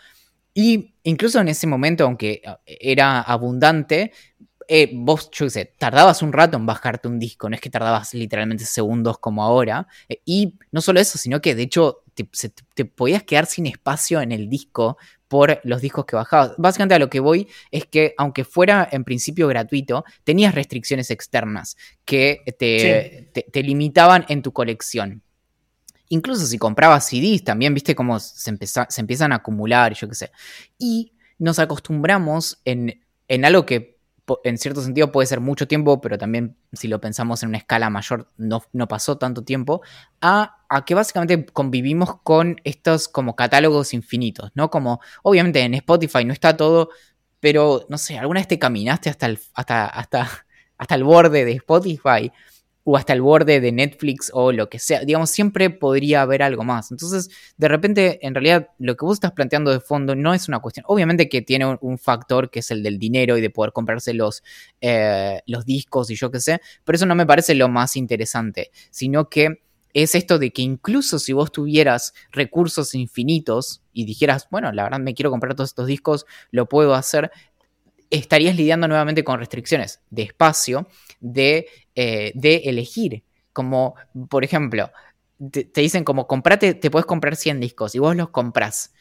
Y 0.55 0.95
incluso 1.05 1.41
en 1.41 1.49
ese 1.49 1.67
momento, 1.67 2.05
aunque 2.05 2.43
eh, 2.67 2.79
era 2.81 3.21
abundante, 3.21 4.13
eh, 4.69 4.91
vos, 4.93 5.31
yo 5.31 5.47
qué 5.47 5.51
sé, 5.51 5.73
tardabas 5.79 6.23
un 6.23 6.33
rato 6.33 6.57
en 6.57 6.67
bajarte 6.67 7.09
un 7.09 7.19
disco, 7.19 7.49
no 7.49 7.55
es 7.55 7.61
que 7.61 7.71
tardabas 7.71 8.15
literalmente 8.15 8.65
segundos 8.65 9.19
como 9.19 9.43
ahora. 9.43 9.87
Eh, 10.09 10.21
y 10.25 10.55
no 10.71 10.81
solo 10.81 11.01
eso, 11.01 11.19
sino 11.19 11.41
que 11.41 11.55
de 11.55 11.63
hecho 11.63 12.03
te, 12.15 12.85
podías 12.85 13.23
quedar 13.23 13.47
sin 13.47 13.67
espacio 13.67 14.21
en 14.21 14.33
el 14.33 14.49
disco 14.49 14.99
por 15.29 15.61
los 15.65 15.81
discos 15.81 16.05
que 16.05 16.17
bajabas. 16.17 16.53
Básicamente 16.59 16.95
a 16.95 16.99
lo 16.99 17.09
que 17.09 17.21
voy 17.21 17.49
es 17.71 17.87
que 17.87 18.15
aunque 18.19 18.45
fuera 18.45 18.89
en 18.91 19.05
principio 19.05 19.49
gratuito, 19.49 20.05
tenías 20.25 20.55
restricciones 20.55 21.11
externas 21.11 21.77
que 22.05 22.43
te, 22.59 23.63
limitaban 23.63 24.27
en 24.29 24.43
tu 24.43 24.53
colección. 24.53 25.23
Incluso 26.09 26.45
si 26.45 26.59
comprabas 26.59 27.09
CDs, 27.09 27.43
también 27.43 27.73
viste 27.73 27.95
cómo 27.95 28.21
se, 28.21 28.55
se 28.67 29.01
empiezan 29.01 29.33
a 29.33 29.37
acumular, 29.37 29.95
yo 29.95 30.09
qué 30.09 30.15
sé. 30.15 30.31
Y 30.79 31.13
nos 31.39 31.59
acostumbramos 31.59 32.61
en, 32.67 33.03
en 33.29 33.45
algo 33.47 33.65
que 33.65 33.92
en 34.45 34.59
cierto 34.59 34.83
sentido 34.83 35.11
puede 35.11 35.27
ser 35.27 35.41
mucho 35.41 35.67
tiempo, 35.67 36.01
pero 36.01 36.17
también 36.19 36.57
si 36.73 36.89
lo 36.89 37.01
pensamos 37.01 37.43
en 37.43 37.49
una 37.51 37.59
escala 37.59 37.91
mayor 37.91 38.31
no, 38.37 38.63
no 38.73 38.89
pasó 38.89 39.19
tanto 39.19 39.43
tiempo, 39.43 39.83
a, 40.21 40.59
que 40.87 40.95
básicamente 40.95 41.47
convivimos 41.53 42.21
con 42.23 42.61
estos 42.65 43.09
como 43.09 43.37
catálogos 43.37 43.95
infinitos, 43.95 44.51
¿no? 44.55 44.71
Como 44.71 45.01
obviamente 45.23 45.61
en 45.61 45.75
Spotify 45.75 46.25
no 46.25 46.33
está 46.33 46.57
todo, 46.57 46.91
pero 47.41 47.85
no 47.89 47.99
sé, 47.99 48.19
¿alguna 48.19 48.41
vez 48.41 48.49
te 48.49 48.59
caminaste 48.59 49.11
hasta 49.11 49.27
el, 49.27 49.41
hasta, 49.55 49.87
hasta, 49.87 50.29
hasta 50.79 50.95
el 50.95 51.05
borde 51.05 51.45
de 51.45 51.53
Spotify? 51.53 52.33
O 52.85 52.97
hasta 52.97 53.13
el 53.13 53.23
borde 53.23 53.61
de 53.61 53.73
Netflix 53.73 54.31
o 54.35 54.53
lo 54.53 54.69
que 54.69 54.79
sea. 54.79 55.05
Digamos, 55.05 55.31
siempre 55.31 55.71
podría 55.71 56.23
haber 56.23 56.43
algo 56.43 56.65
más. 56.65 56.91
Entonces, 56.91 57.31
de 57.57 57.69
repente, 57.69 58.19
en 58.27 58.35
realidad, 58.35 58.69
lo 58.79 58.97
que 58.97 59.05
vos 59.05 59.15
estás 59.15 59.33
planteando 59.33 59.71
de 59.71 59.81
fondo 59.81 60.15
no 60.15 60.35
es 60.35 60.49
una 60.49 60.61
cuestión. 60.61 60.85
Obviamente 60.89 61.29
que 61.29 61.43
tiene 61.43 61.79
un, 61.81 61.99
factor 61.99 62.51
que 62.51 62.61
es 62.61 62.71
el 62.71 62.83
del 62.83 62.99
dinero 62.99 63.37
y 63.37 63.41
de 63.41 63.51
poder 63.51 63.73
comprarse 63.73 64.13
los, 64.15 64.43
eh, 64.81 65.41
los 65.47 65.65
discos 65.65 66.11
y 66.11 66.17
yo 66.17 66.31
qué 66.31 66.41
sé, 66.41 66.61
pero 66.85 66.97
eso 66.97 67.07
no 67.07 67.15
me 67.15 67.27
parece 67.27 67.55
lo 67.55 67.69
más 67.69 67.97
interesante, 67.97 68.71
sino 68.91 69.29
que 69.29 69.61
es 69.95 70.15
esto 70.15 70.39
de 70.39 70.53
que 70.53 70.63
incluso 70.63 71.19
si 71.19 71.33
vos 71.33 71.53
tuvieras 71.53 72.15
recursos 72.31 72.95
infinitos 72.95 73.83
y 73.93 74.05
dijeras, 74.05 74.49
bueno, 74.51 74.73
la 74.73 74.85
verdad 74.85 75.01
me 75.01 75.15
quiero 75.15 75.31
comprar 75.31 75.55
todos 75.55 75.71
estos 75.71 75.87
discos, 75.87 76.27
lo 76.51 76.69
puedo 76.69 76.95
hacer, 76.95 77.31
estarías 78.11 78.57
lidiando 78.57 78.89
nuevamente 78.89 79.25
con 79.25 79.39
restricciones 79.39 80.01
de 80.11 80.23
espacio, 80.23 80.89
de, 81.23 81.67
eh, 81.95 82.33
de 82.35 82.57
elegir. 82.65 83.25
Como, 83.55 83.95
por 84.29 84.45
ejemplo, 84.45 84.91
te, 85.51 85.81
dicen 85.81 86.05
como 86.05 86.27
comprate, 86.27 86.75
te 86.75 86.91
puedes 86.91 87.07
comprar 87.07 87.37
100 87.37 87.61
discos 87.61 87.95
y 87.95 87.99
vos 87.99 88.15
los 88.15 88.31
compras. 88.31 88.93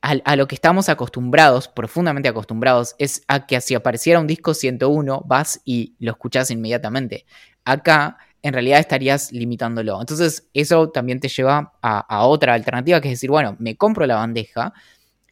A, 0.00 0.34
lo 0.34 0.48
que 0.48 0.56
estamos 0.56 0.88
acostumbrados, 0.88 1.68
profundamente 1.68 2.28
acostumbrados, 2.28 2.96
es 2.98 3.22
a 3.28 3.46
que 3.46 3.60
si 3.60 3.74
apareciera 3.76 4.18
un 4.18 4.26
disco 4.26 4.52
101, 4.52 5.22
vas 5.26 5.60
y 5.64 5.94
lo 6.00 6.10
escuchás 6.10 6.50
inmediatamente. 6.50 7.24
Acá, 7.64 8.18
en 8.42 8.52
realidad, 8.52 8.80
estarías 8.80 9.30
limitándolo. 9.30 10.00
Entonces, 10.00 10.48
eso 10.54 10.90
también 10.90 11.20
te 11.20 11.28
lleva 11.28 11.74
a, 11.82 12.00
a 12.00 12.26
otra 12.26 12.54
alternativa, 12.54 13.00
que 13.00 13.08
es 13.08 13.14
decir, 13.14 13.30
bueno, 13.30 13.54
me 13.60 13.76
compro 13.76 14.06
la 14.06 14.16
bandeja, 14.16 14.74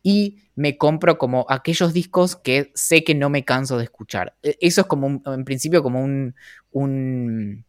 y 0.04 0.43
me 0.56 0.78
compro 0.78 1.18
como 1.18 1.46
aquellos 1.48 1.92
discos 1.92 2.36
que 2.36 2.70
sé 2.74 3.04
que 3.04 3.14
no 3.14 3.30
me 3.30 3.44
canso 3.44 3.78
de 3.78 3.84
escuchar. 3.84 4.36
E, 4.42 4.56
eso 4.60 4.82
es 4.82 4.86
como, 4.86 5.22
en 5.24 5.44
principio, 5.44 5.82
como 5.82 6.02
un, 6.02 6.34
un, 6.72 7.64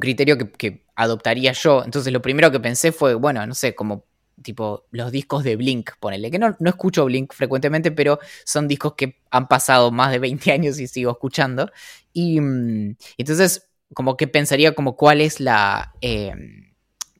criterio 0.00 0.38
que, 0.38 0.84
adoptaría 0.94 1.52
yo. 1.52 1.84
Entonces 1.84 2.12
lo 2.12 2.22
primero 2.22 2.50
que 2.50 2.60
pensé 2.60 2.92
fue, 2.92 3.14
bueno, 3.14 3.46
no 3.46 3.54
sé, 3.54 3.74
como 3.74 4.04
tipo 4.42 4.86
los 4.90 5.12
discos 5.12 5.44
de 5.44 5.56
Blink, 5.56 5.90
ponele, 6.00 6.30
que 6.30 6.38
no, 6.38 6.56
no 6.58 6.70
escucho 6.70 7.04
Blink 7.04 7.32
frecuentemente, 7.32 7.92
pero 7.92 8.18
son 8.44 8.66
discos 8.66 8.94
que 8.94 9.20
han 9.30 9.46
pasado 9.46 9.90
más 9.90 10.10
de 10.10 10.18
20 10.18 10.52
años 10.52 10.78
y 10.78 10.88
sigo 10.88 11.10
escuchando. 11.10 11.70
Y 12.12 12.40
mm, 12.40 12.96
entonces, 13.18 13.68
como 13.94 14.16
que 14.16 14.26
pensaría 14.28 14.74
como 14.74 14.96
cuál 14.96 15.20
es 15.20 15.40
la... 15.40 15.94
Eh, 16.00 16.34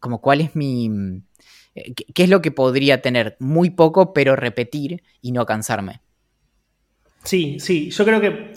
como 0.01 0.21
cuál 0.21 0.41
es 0.41 0.57
mi 0.57 0.87
eh, 0.87 1.21
¿Qué 1.75 2.23
es 2.23 2.29
lo 2.29 2.43
que 2.43 2.51
podría 2.51 3.01
tener? 3.01 3.37
Muy 3.39 3.71
poco, 3.71 4.13
pero 4.13 4.37
repetir 4.37 5.03
y 5.21 5.33
no 5.33 5.47
cansarme. 5.47 6.01
Sí, 7.25 7.59
sí, 7.61 7.91
yo 7.91 8.05
creo 8.05 8.21
que 8.21 8.53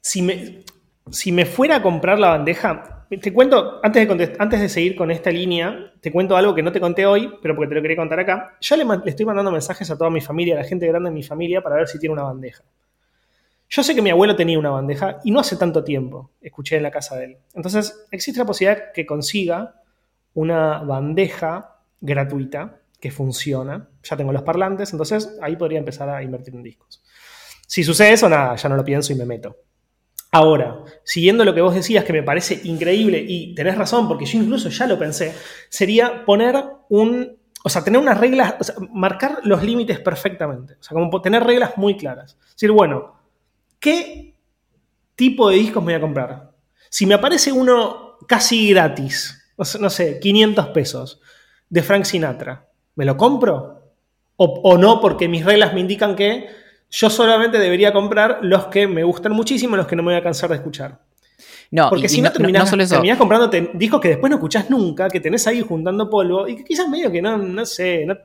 si 0.00 0.22
me, 0.22 0.64
si 1.10 1.32
me 1.32 1.46
fuera 1.46 1.76
a 1.76 1.82
comprar 1.82 2.18
la 2.18 2.28
bandeja, 2.28 3.06
te 3.08 3.32
cuento, 3.32 3.80
antes 3.82 4.06
de, 4.06 4.36
antes 4.38 4.60
de 4.60 4.68
seguir 4.68 4.94
con 4.94 5.10
esta 5.10 5.30
línea, 5.30 5.92
te 6.00 6.12
cuento 6.12 6.36
algo 6.36 6.54
que 6.54 6.62
no 6.62 6.72
te 6.72 6.80
conté 6.80 7.06
hoy, 7.06 7.32
pero 7.40 7.54
porque 7.54 7.68
te 7.70 7.74
lo 7.76 7.82
quería 7.82 7.96
contar 7.96 8.20
acá. 8.20 8.56
Ya 8.60 8.76
le, 8.76 8.84
le, 8.84 9.00
estoy 9.06 9.24
mandando 9.24 9.50
mensajes 9.50 9.90
a 9.90 9.96
toda 9.96 10.10
mi 10.10 10.20
familia, 10.20 10.54
a 10.54 10.58
la 10.58 10.64
gente 10.64 10.86
grande 10.86 11.08
de 11.08 11.14
mi 11.14 11.22
familia, 11.22 11.62
para 11.62 11.76
ver 11.76 11.88
si 11.88 11.98
tiene 11.98 12.12
una 12.12 12.24
bandeja. 12.24 12.64
Yo 13.70 13.82
sé 13.82 13.94
que 13.94 14.02
mi 14.02 14.10
abuelo 14.10 14.34
tenía 14.34 14.58
una 14.58 14.70
bandeja 14.70 15.18
y 15.24 15.30
no 15.30 15.40
hace 15.40 15.56
tanto 15.56 15.84
tiempo 15.84 16.30
escuché 16.40 16.76
en 16.76 16.82
la 16.82 16.90
casa 16.90 17.16
de 17.16 17.24
él. 17.24 17.36
Entonces, 17.54 18.06
existe 18.10 18.40
la 18.40 18.46
posibilidad 18.46 18.92
que 18.92 19.06
consiga 19.06 19.74
una 20.34 20.80
bandeja 20.80 21.77
gratuita 22.00 22.80
que 23.00 23.10
funciona. 23.10 23.88
Ya 24.02 24.16
tengo 24.16 24.32
los 24.32 24.42
parlantes, 24.42 24.92
entonces 24.92 25.36
ahí 25.40 25.56
podría 25.56 25.78
empezar 25.78 26.08
a 26.08 26.22
invertir 26.22 26.54
en 26.54 26.62
discos. 26.62 27.02
Si 27.66 27.84
sucede 27.84 28.12
eso, 28.12 28.28
nada, 28.28 28.56
ya 28.56 28.68
no 28.68 28.76
lo 28.76 28.84
pienso 28.84 29.12
y 29.12 29.16
me 29.16 29.26
meto. 29.26 29.56
Ahora, 30.30 30.84
siguiendo 31.04 31.44
lo 31.44 31.54
que 31.54 31.62
vos 31.62 31.74
decías, 31.74 32.04
que 32.04 32.12
me 32.12 32.22
parece 32.22 32.60
increíble 32.64 33.24
y 33.26 33.54
tenés 33.54 33.78
razón, 33.78 34.08
porque 34.08 34.26
yo 34.26 34.38
incluso 34.38 34.68
ya 34.68 34.86
lo 34.86 34.98
pensé, 34.98 35.34
sería 35.70 36.24
poner 36.24 36.62
un, 36.90 37.38
o 37.64 37.68
sea, 37.68 37.82
tener 37.82 38.00
unas 38.00 38.18
reglas, 38.18 38.54
o 38.60 38.64
sea, 38.64 38.74
marcar 38.92 39.40
los 39.44 39.62
límites 39.62 40.00
perfectamente, 40.00 40.74
o 40.74 40.82
sea, 40.82 40.94
como 40.94 41.22
tener 41.22 41.44
reglas 41.44 41.78
muy 41.78 41.96
claras. 41.96 42.36
Es 42.46 42.52
decir, 42.56 42.72
bueno, 42.72 43.14
¿qué 43.80 44.34
tipo 45.14 45.48
de 45.48 45.56
discos 45.56 45.82
me 45.82 45.92
voy 45.92 45.98
a 45.98 46.00
comprar? 46.00 46.52
Si 46.90 47.06
me 47.06 47.14
aparece 47.14 47.50
uno 47.50 48.18
casi 48.26 48.68
gratis, 48.70 49.54
no 49.80 49.90
sé, 49.90 50.20
500 50.20 50.68
pesos, 50.68 51.20
de 51.68 51.82
Frank 51.82 52.04
Sinatra. 52.04 52.66
¿Me 52.96 53.04
lo 53.04 53.16
compro? 53.16 53.78
O, 54.36 54.78
no, 54.78 55.00
porque 55.00 55.28
mis 55.28 55.44
reglas 55.44 55.74
me 55.74 55.80
indican 55.80 56.14
que 56.14 56.48
yo 56.90 57.10
solamente 57.10 57.58
debería 57.58 57.92
comprar 57.92 58.38
los 58.42 58.66
que 58.66 58.86
me 58.86 59.02
gustan 59.02 59.32
muchísimo, 59.32 59.76
los 59.76 59.86
que 59.86 59.96
no 59.96 60.02
me 60.02 60.12
voy 60.12 60.20
a 60.20 60.22
cansar 60.22 60.50
de 60.50 60.56
escuchar. 60.56 61.00
No, 61.70 61.90
porque 61.90 62.08
si 62.08 62.22
no, 62.22 62.32
terminás, 62.32 62.70
comprando 63.18 63.50
discos 63.74 64.00
que 64.00 64.08
después 64.08 64.30
no 64.30 64.36
escuchás 64.36 64.70
nunca, 64.70 65.08
que 65.08 65.20
tenés 65.20 65.46
ahí 65.46 65.60
juntando 65.60 66.08
polvo 66.08 66.48
y 66.48 66.56
que 66.56 66.64
quizás 66.64 66.88
medio 66.88 67.10
que 67.10 67.20
no, 67.20 67.36
no 67.36 67.66
sé, 67.66 68.06
no, 68.06 68.16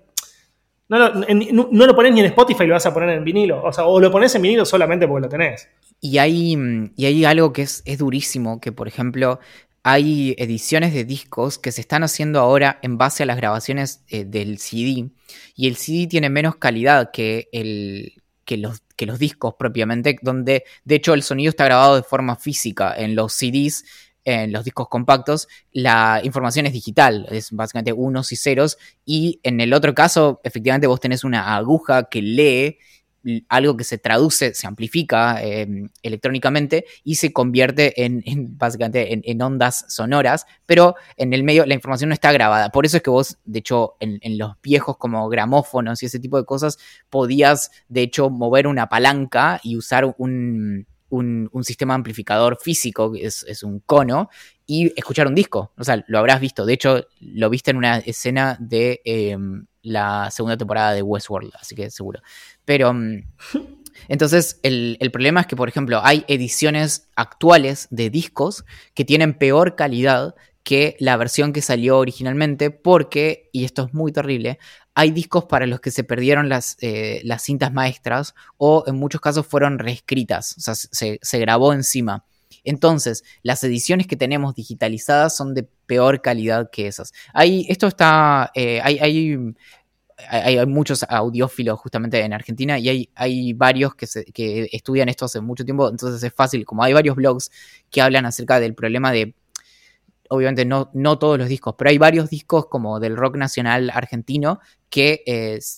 no, 0.88 1.86
lo 1.88 1.96
pones 1.96 2.14
ni 2.14 2.20
en 2.20 2.28
Spotify, 2.28 2.68
lo 2.68 2.74
vas 2.74 2.86
a 2.86 2.94
poner 2.94 3.10
en 3.10 3.24
vinilo. 3.24 3.64
O 3.64 3.74
sea, 3.74 3.86
o 3.86 4.00
lo 4.00 4.12
pones 4.12 4.34
en 4.36 4.42
vinilo 4.44 4.66
solamente 4.66 5.08
porque 5.08 5.24
lo 5.24 5.30
tenés. 5.30 5.68
Y 6.00 6.18
hay, 6.20 6.56
y 6.96 7.06
hay 7.06 7.26
algo 7.26 7.54
que 7.54 7.64
es, 7.64 7.82
es 7.86 7.98
durísimo, 7.98 8.62
que 8.62 8.72
por 8.72 8.88
ejemplo, 8.88 9.40
hay 9.84 10.34
ediciones 10.38 10.94
de 10.94 11.04
discos 11.04 11.60
que 11.60 11.74
se 11.74 11.82
están 11.82 12.04
haciendo 12.04 12.40
ahora 12.40 12.80
en 12.82 12.98
base 12.98 13.24
a 13.24 13.26
las 13.26 13.38
grabaciones 13.38 14.04
eh, 14.08 14.24
del 14.24 14.58
CD 14.58 15.12
y 15.56 15.68
el 15.68 15.76
CD 15.76 16.08
tiene 16.08 16.30
menos 16.30 16.56
calidad 16.56 17.12
que, 17.12 17.50
el, 17.52 18.14
que, 18.46 18.58
los, 18.58 18.82
que 18.96 19.06
los 19.06 19.20
discos 19.20 19.56
propiamente, 19.60 20.18
donde 20.22 20.64
de 20.86 20.96
hecho 20.96 21.14
el 21.14 21.22
sonido 21.22 21.50
está 21.50 21.66
grabado 21.66 21.98
de 21.98 22.04
forma 22.04 22.38
física 22.38 22.96
en 22.98 23.16
los 23.16 23.34
CDs. 23.34 23.84
En 24.26 24.54
los 24.54 24.64
discos 24.64 24.88
compactos, 24.88 25.50
la 25.74 26.22
información 26.24 26.66
es 26.66 26.72
digital, 26.72 27.28
es 27.30 27.52
básicamente 27.52 27.92
unos 27.92 28.32
y 28.32 28.38
ceros, 28.38 28.78
y 29.04 29.42
en 29.44 29.60
el 29.60 29.74
otro 29.74 29.94
caso, 29.94 30.40
efectivamente, 30.46 30.88
vos 30.88 31.02
tenés 31.02 31.26
una 31.26 31.58
aguja 31.58 32.04
que 32.04 32.22
lee 32.22 32.78
algo 33.50 33.78
que 33.78 33.84
se 33.84 33.98
traduce, 33.98 34.54
se 34.54 34.68
amplifica 34.68 35.42
em, 35.42 35.90
electrónicamente 36.02 36.86
y 37.04 37.16
se 37.16 37.32
convierte 37.32 38.04
en, 38.04 38.24
básicamente 38.58 39.22
en, 39.24 39.42
ondas 39.42 39.86
sonoras, 39.88 40.46
pero 40.66 40.96
en 41.18 41.34
el 41.34 41.44
medio 41.44 41.66
la 41.66 41.74
información 41.74 42.10
no 42.10 42.14
está 42.14 42.32
grabada. 42.32 42.70
Por 42.70 42.86
eso 42.86 42.98
es 42.98 43.04
que 43.04 43.10
vos, 43.10 43.38
de 43.46 43.60
hecho, 43.60 43.96
en, 44.00 44.38
los 44.38 44.54
viejos 44.62 44.98
como 44.98 45.28
gramófonos 45.30 46.04
y 46.04 46.08
ese 46.08 46.20
tipo 46.20 46.38
de 46.38 46.46
cosas, 46.46 46.78
podías, 47.10 47.72
de 47.88 48.02
hecho, 48.02 48.30
mover 48.30 48.68
una 48.68 48.90
palanca 48.90 49.60
y 49.64 49.78
usar 49.78 50.16
un, 50.18 50.86
sistema 51.62 51.94
amplificador 51.94 52.58
físico, 52.62 53.12
que 53.14 53.26
es, 53.26 53.64
un 53.64 53.80
cono, 53.80 54.30
y 54.66 54.92
escuchar 54.98 55.28
un 55.28 55.36
disco. 55.36 55.72
O 55.78 55.84
sea, 55.84 56.04
lo 56.08 56.20
habrás 56.20 56.42
visto. 56.42 56.66
De 56.66 56.74
hecho, 56.74 57.06
lo 57.20 57.50
viste 57.50 57.72
en 57.72 57.78
una 57.78 58.00
escena 58.00 58.58
de 58.60 59.02
em, 59.06 59.66
la 59.84 60.32
segunda 60.32 60.58
temporada 60.58 60.94
de 60.94 61.04
Westworld, 61.04 61.52
así 61.60 61.76
que 61.76 61.92
seguro. 61.92 62.22
Pero 62.66 62.94
mm, 62.94 63.24
entonces 64.08 64.60
el, 64.64 64.98
problema 65.12 65.42
es 65.42 65.48
que, 65.48 65.56
por 65.56 65.70
ejemplo, 65.70 66.02
hay 66.04 66.26
ediciones 66.28 67.10
actuales 67.16 67.88
de 67.92 68.10
discos 68.10 68.66
que 68.96 69.06
tienen 69.06 69.38
peor 69.38 69.76
calidad 69.76 70.36
que 70.64 70.96
la 71.00 71.18
versión 71.18 71.52
que 71.52 71.62
salió 71.62 71.98
originalmente 71.98 72.72
porque, 72.72 73.50
y 73.52 73.66
esto 73.66 73.84
es 73.84 73.94
muy 73.94 74.14
terrible, 74.14 74.60
hay 74.96 75.12
discos 75.12 75.46
para 75.46 75.68
los 75.68 75.82
que 75.82 75.92
se 75.92 76.04
perdieron 76.04 76.48
las, 76.48 76.78
eh, 76.80 77.22
las 77.26 77.44
cintas 77.44 77.74
maestras 77.74 78.34
o 78.58 78.84
en 78.88 78.96
muchos 78.96 79.20
casos 79.20 79.46
fueron 79.46 79.80
reescritas, 79.80 80.56
o 80.58 80.62
sea, 80.62 80.76
se, 80.76 81.40
grabó 81.40 81.74
encima. 81.74 82.26
Entonces, 82.64 83.24
las 83.42 83.64
ediciones 83.64 84.08
que 84.08 84.16
tenemos 84.16 84.56
digitalizadas 84.56 85.36
son 85.36 85.54
de 85.54 85.64
peor 85.64 86.22
calidad 86.22 86.70
que 86.72 86.88
esas. 86.88 87.14
Hay, 87.34 87.66
esto 87.70 87.88
está, 87.88 88.52
eh, 88.56 88.80
hay, 88.84 89.00
hay 89.00 89.38
hay, 90.30 90.66
muchos 90.66 91.04
audiófilos 91.10 91.80
justamente 91.80 92.20
en 92.20 92.34
Argentina 92.34 92.80
y 92.80 92.90
hay, 92.90 93.10
hay 93.16 93.54
varios 93.54 93.96
que, 93.96 94.08
que 94.34 94.70
estudian 94.72 95.10
esto 95.10 95.26
hace 95.26 95.42
mucho 95.42 95.66
tiempo, 95.66 95.90
entonces 95.90 96.24
es 96.24 96.34
fácil, 96.34 96.66
como 96.66 96.84
hay 96.84 96.94
varios 96.94 97.16
blogs 97.16 97.52
que 97.90 98.02
hablan 98.02 98.26
acerca 98.26 98.60
del 98.60 98.76
problema 98.76 99.12
de, 99.12 99.36
obviamente 100.30 100.66
no, 100.66 100.90
no 100.94 101.20
todos 101.20 101.38
los 101.38 101.48
discos, 101.48 101.76
pero 101.78 101.90
hay 101.90 101.98
varios 101.98 102.30
discos 102.30 102.68
como 102.68 103.00
del 103.00 103.16
rock 103.16 103.38
nacional 103.38 103.92
argentino 103.94 104.60
que, 104.90 105.24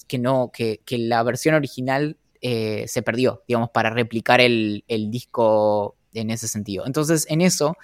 que, 0.08 0.20
no, 0.20 0.52
que, 0.52 0.80
la 0.98 1.24
versión 1.24 1.56
original 1.56 2.18
eh, 2.42 2.86
se 2.88 3.02
perdió, 3.02 3.44
digamos, 3.48 3.70
para 3.72 3.90
replicar 3.90 4.42
el, 4.42 4.84
disco 4.88 5.96
en 6.22 6.30
ese 6.32 6.48
sentido. 6.48 6.86
Entonces, 6.86 7.26
en 7.30 7.42
eso, 7.42 7.78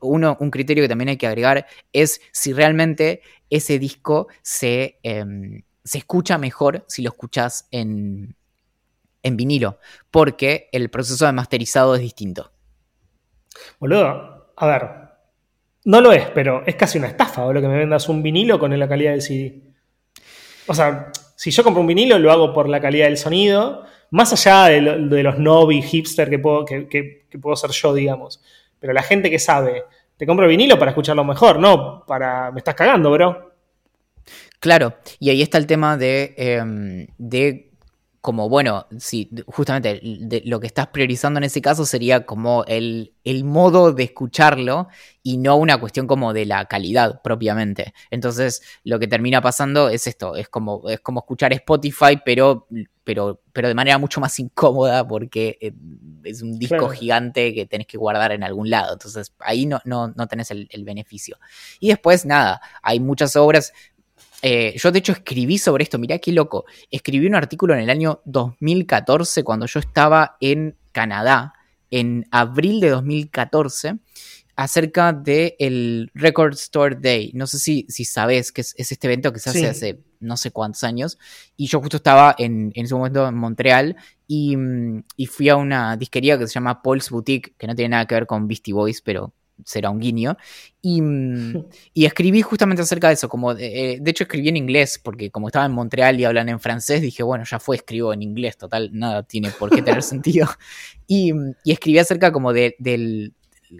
uno, 0.00 0.36
un 0.40 0.50
criterio 0.50 0.84
que 0.84 0.88
también 0.88 1.08
hay 1.08 1.16
que 1.16 1.26
agregar 1.26 1.66
es 1.92 2.20
si 2.32 2.52
realmente 2.52 3.22
ese 3.50 3.78
disco 3.78 4.28
se, 4.42 4.98
em, 5.02 5.62
se 5.84 5.98
escucha 5.98 6.38
mejor 6.38 6.84
si 6.88 7.02
lo 7.02 7.10
escuchas 7.10 7.68
en, 7.70 8.36
en 9.22 9.36
vinilo, 9.36 9.78
porque 10.10 10.68
el 10.72 10.90
proceso 10.90 11.26
de 11.26 11.32
masterizado 11.32 11.94
es 11.94 12.00
distinto. 12.00 12.52
Boludo, 13.78 14.52
a 14.56 14.66
ver, 14.66 14.90
no 15.84 16.00
lo 16.00 16.12
es, 16.12 16.28
pero 16.30 16.62
es 16.66 16.76
casi 16.76 16.98
una 16.98 17.08
estafa, 17.08 17.52
lo 17.52 17.60
que 17.60 17.68
me 17.68 17.78
vendas 17.78 18.08
un 18.08 18.22
vinilo 18.22 18.58
con 18.58 18.78
la 18.78 18.88
calidad 18.88 19.12
del 19.12 19.22
CD. 19.22 19.62
O 20.66 20.74
sea, 20.74 21.10
si 21.36 21.50
yo 21.50 21.64
compro 21.64 21.80
un 21.80 21.88
vinilo, 21.88 22.18
lo 22.18 22.30
hago 22.30 22.52
por 22.52 22.68
la 22.68 22.80
calidad 22.80 23.06
del 23.06 23.18
sonido, 23.18 23.84
más 24.12 24.30
allá 24.32 24.66
de, 24.66 25.22
los 25.22 25.38
novi 25.38 25.80
hipster 25.80 26.28
que 26.28 26.38
puedo, 26.38 26.66
que, 26.66 27.24
puedo 27.40 27.56
ser 27.56 27.70
yo, 27.70 27.94
digamos. 27.94 28.40
Pero 28.78 28.92
la 28.92 29.02
gente 29.02 29.30
que 29.30 29.38
sabe, 29.38 29.84
te 30.18 30.26
compro 30.26 30.46
vinilo 30.46 30.78
para 30.78 30.90
escucharlo 30.90 31.24
mejor, 31.24 31.58
no 31.58 32.04
para. 32.06 32.50
Me 32.50 32.58
estás 32.58 32.74
cagando, 32.74 33.10
bro. 33.10 33.52
Claro, 34.60 34.94
y 35.18 35.30
ahí 35.30 35.40
está 35.40 35.56
el 35.56 35.66
tema 35.66 35.96
de, 35.96 36.34
em, 36.36 37.06
de 37.16 37.71
como, 38.22 38.48
bueno, 38.48 38.86
sí, 38.98 39.28
justamente 39.48 40.00
lo 40.44 40.60
que 40.60 40.68
estás 40.68 40.86
priorizando 40.86 41.38
en 41.38 41.44
ese 41.44 41.60
caso 41.60 41.84
sería 41.84 42.24
como 42.24 42.64
el, 42.68 43.14
el, 43.24 43.42
modo 43.42 43.92
de 43.92 44.04
escucharlo 44.04 44.86
y 45.24 45.38
no 45.38 45.56
una 45.56 45.78
cuestión 45.78 46.06
como 46.06 46.32
de 46.32 46.46
la 46.46 46.66
calidad 46.66 47.20
propiamente. 47.20 47.94
Entonces, 48.12 48.62
lo 48.84 49.00
que 49.00 49.08
termina 49.08 49.42
pasando 49.42 49.88
es 49.88 50.06
esto, 50.06 50.36
es 50.36 50.48
como, 50.48 50.88
es 50.88 51.00
como 51.00 51.18
escuchar 51.18 51.52
Spotify, 51.52 52.16
pero, 52.24 52.68
pero, 53.02 53.42
pero 53.52 53.66
de 53.66 53.74
manera 53.74 53.98
mucho 53.98 54.20
más 54.20 54.38
incómoda 54.38 55.06
porque 55.06 55.58
eh, 55.60 55.72
es 56.22 56.42
un 56.42 56.60
disco 56.60 56.90
gigante 56.90 57.52
que 57.52 57.66
tenés 57.66 57.88
que 57.88 57.98
guardar 57.98 58.30
en 58.30 58.44
algún 58.44 58.70
lado. 58.70 58.92
Entonces, 58.92 59.34
ahí 59.40 59.66
no, 59.66 59.80
no, 59.84 60.12
no 60.14 60.28
tenés 60.28 60.52
el, 60.52 60.68
el 60.70 60.84
beneficio. 60.84 61.38
Y 61.80 61.88
después, 61.88 62.24
nada, 62.24 62.60
hay 62.82 63.00
muchas 63.00 63.34
obras, 63.34 63.72
eh, 64.42 64.74
yo 64.76 64.90
de 64.90 64.98
hecho 64.98 65.12
escribí 65.12 65.56
sobre 65.56 65.84
esto, 65.84 65.98
mirá 65.98 66.18
qué 66.18 66.32
loco. 66.32 66.64
Escribí 66.90 67.26
un 67.26 67.36
artículo 67.36 67.74
en 67.74 67.80
el 67.80 67.90
año 67.90 68.20
2014 68.24 69.44
cuando 69.44 69.66
yo 69.66 69.78
estaba 69.78 70.36
en 70.40 70.76
Canadá, 70.90 71.54
en 71.90 72.26
abril 72.32 72.80
de 72.80 72.90
2014, 72.90 73.98
acerca 74.56 75.12
del 75.12 75.54
el 75.60 76.10
Record 76.14 76.54
Store 76.54 76.96
Day. 77.00 77.30
No 77.34 77.46
sé 77.46 77.60
si, 77.60 77.86
si 77.88 78.04
sabes 78.04 78.50
que 78.50 78.62
es, 78.62 78.74
este 78.76 79.06
evento 79.06 79.32
que 79.32 79.38
se 79.38 79.50
hace 79.50 79.66
hace 79.68 80.00
no 80.18 80.36
sé 80.36 80.50
cuántos 80.50 80.82
años. 80.82 81.18
Y 81.56 81.68
yo 81.68 81.80
justo 81.80 81.98
estaba 81.98 82.34
en, 82.36 82.72
ese 82.74 82.94
momento 82.94 83.26
en 83.26 83.34
Montreal 83.36 83.96
y, 84.26 84.56
mm, 84.56 85.04
y, 85.16 85.26
fui 85.26 85.48
a 85.50 85.56
una 85.56 85.96
disquería 85.96 86.36
que 86.36 86.46
se 86.48 86.54
llama 86.54 86.82
Paul's 86.82 87.10
Boutique, 87.10 87.54
que 87.56 87.66
no 87.66 87.74
tiene 87.74 87.90
nada 87.90 88.06
que 88.06 88.14
ver 88.16 88.26
con 88.26 88.48
Beastie 88.48 88.74
Boys, 88.74 89.02
pero 89.02 89.32
será 89.64 89.90
un 89.90 90.00
guiño. 90.00 90.36
Mm, 90.82 91.56
y, 91.94 92.04
escribí 92.04 92.42
justamente 92.42 92.82
acerca 92.82 93.08
de 93.08 93.14
eso, 93.14 93.28
como 93.28 93.54
de, 93.54 93.94
eh, 93.94 93.98
de, 94.00 94.10
hecho 94.10 94.24
escribí 94.24 94.48
en 94.48 94.56
inglés, 94.56 95.00
porque 95.02 95.30
como 95.30 95.48
estaba 95.48 95.66
en 95.66 95.72
Montreal 95.72 96.18
y 96.18 96.24
hablan 96.24 96.48
en 96.48 96.60
francés, 96.60 97.02
dije, 97.02 97.22
bueno, 97.22 97.44
ya 97.44 97.58
fue, 97.58 97.76
escribo 97.76 98.12
en 98.12 98.22
inglés, 98.22 98.56
total, 98.56 98.90
nada 98.92 99.22
tiene 99.22 99.50
por 99.50 99.70
qué 99.70 99.82
tener 99.82 100.02
sentido. 100.02 100.48
Y, 101.06 101.32
y, 101.64 101.72
escribí 101.72 101.98
acerca 101.98 102.32
como 102.32 102.52
de, 102.52 102.76
del 102.78 103.34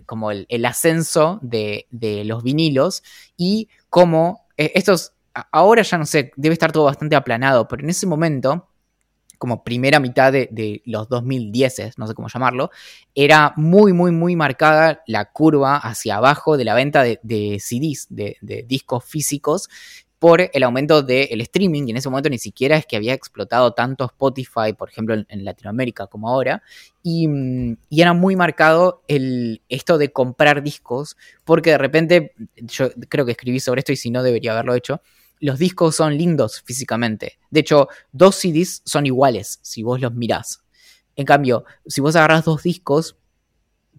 como 0.06 0.30
el, 0.30 0.64
ascenso 0.64 1.38
de, 1.42 1.86
de, 1.90 2.24
los 2.24 2.42
vinilos 2.42 3.02
y 3.36 3.68
cómo 3.90 4.46
eh, 4.56 4.72
estos, 4.74 5.12
ahora 5.50 5.82
ya 5.82 5.98
no 5.98 6.06
sé, 6.06 6.32
debe 6.36 6.54
estar 6.54 6.72
todo 6.72 6.84
bastante 6.84 7.16
aplanado, 7.16 7.68
pero 7.68 7.82
en 7.82 7.90
ese 7.90 8.06
momento 8.06 8.68
como 9.42 9.64
primera 9.64 9.98
mitad 9.98 10.32
de, 10.32 10.82
los 10.84 11.08
2010, 11.08 11.98
no 11.98 12.06
sé 12.06 12.14
cómo 12.14 12.28
llamarlo, 12.28 12.70
era 13.12 13.52
muy, 13.56 13.92
muy, 13.92 14.12
muy 14.12 14.36
marcada 14.36 15.02
la 15.08 15.32
curva 15.32 15.78
hacia 15.78 16.18
abajo 16.18 16.56
de 16.56 16.64
la 16.64 16.74
venta 16.74 17.02
de, 17.02 17.58
CDs, 17.58 18.06
de, 18.08 18.64
discos 18.68 19.04
físicos, 19.04 19.68
por 20.20 20.48
el 20.52 20.62
aumento 20.62 21.02
del 21.02 21.40
streaming, 21.40 21.88
y 21.88 21.90
en 21.90 21.96
ese 21.96 22.08
momento 22.08 22.30
ni 22.30 22.38
siquiera 22.38 22.76
es 22.76 22.86
que 22.86 22.94
había 22.94 23.14
explotado 23.14 23.72
tanto 23.72 24.04
Spotify, 24.04 24.74
por 24.78 24.88
ejemplo, 24.88 25.16
en, 25.16 25.44
Latinoamérica 25.44 26.06
como 26.06 26.28
ahora, 26.28 26.62
y, 27.02 27.28
era 27.90 28.12
muy 28.12 28.36
marcado 28.36 29.02
el, 29.08 29.60
esto 29.68 29.98
de 29.98 30.12
comprar 30.12 30.62
discos, 30.62 31.16
porque 31.42 31.70
de 31.70 31.78
repente, 31.78 32.32
yo 32.58 32.90
creo 33.08 33.26
que 33.26 33.32
escribí 33.32 33.58
sobre 33.58 33.80
esto 33.80 33.90
y 33.90 33.96
si 33.96 34.12
no 34.12 34.22
debería 34.22 34.52
haberlo 34.52 34.76
hecho, 34.76 35.02
los 35.42 35.58
discos 35.58 35.96
son 35.96 36.16
lindos 36.16 36.62
físicamente. 36.62 37.38
De 37.50 37.60
hecho, 37.60 37.88
dos 38.12 38.36
CDs 38.36 38.80
son 38.84 39.06
iguales 39.06 39.58
si 39.60 39.82
vos 39.82 40.00
los 40.00 40.14
mirás. 40.14 40.62
En 41.16 41.26
cambio, 41.26 41.64
si 41.84 42.00
vos 42.00 42.14
agarrás 42.14 42.44
dos 42.44 42.62
discos, 42.62 43.16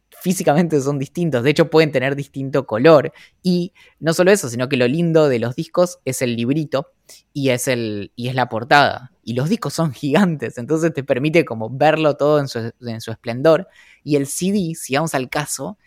físicamente 0.09 0.79
son 0.79 0.99
distintos. 0.99 1.43
De 1.43 1.49
hecho, 1.49 1.69
pueden 1.69 1.91
tener 1.91 2.15
distinto 2.15 2.65
color. 2.65 3.11
Y 3.43 3.73
no 3.99 4.13
solo 4.13 4.31
eso, 4.31 4.47
sino 4.47 4.69
que 4.69 4.77
lo 4.77 4.87
lindo 4.87 5.27
de 5.27 5.39
los 5.39 5.53
discos 5.57 5.99
es 6.05 6.21
el 6.21 6.37
librito 6.37 6.93
y 7.33 7.49
es, 7.49 7.67
el, 7.67 8.13
y 8.15 8.29
es 8.29 8.35
la 8.35 8.47
portada. 8.47 9.11
Y 9.21 9.33
los 9.33 9.49
discos 9.49 9.73
son 9.73 9.91
gigantes, 9.93 10.57
entonces 10.57 10.93
te 10.93 11.03
permite 11.03 11.43
como 11.43 11.69
verlo 11.69 12.15
todo 12.15 12.39
en 12.39 12.47
su, 12.47 12.71
en 12.79 13.01
su 13.01 13.11
esplendor. 13.11 13.67
Y 14.01 14.15
el 14.15 14.27
CD, 14.27 14.75
si 14.75 14.95
vamos 14.95 15.13
al 15.13 15.29
caso, 15.29 15.77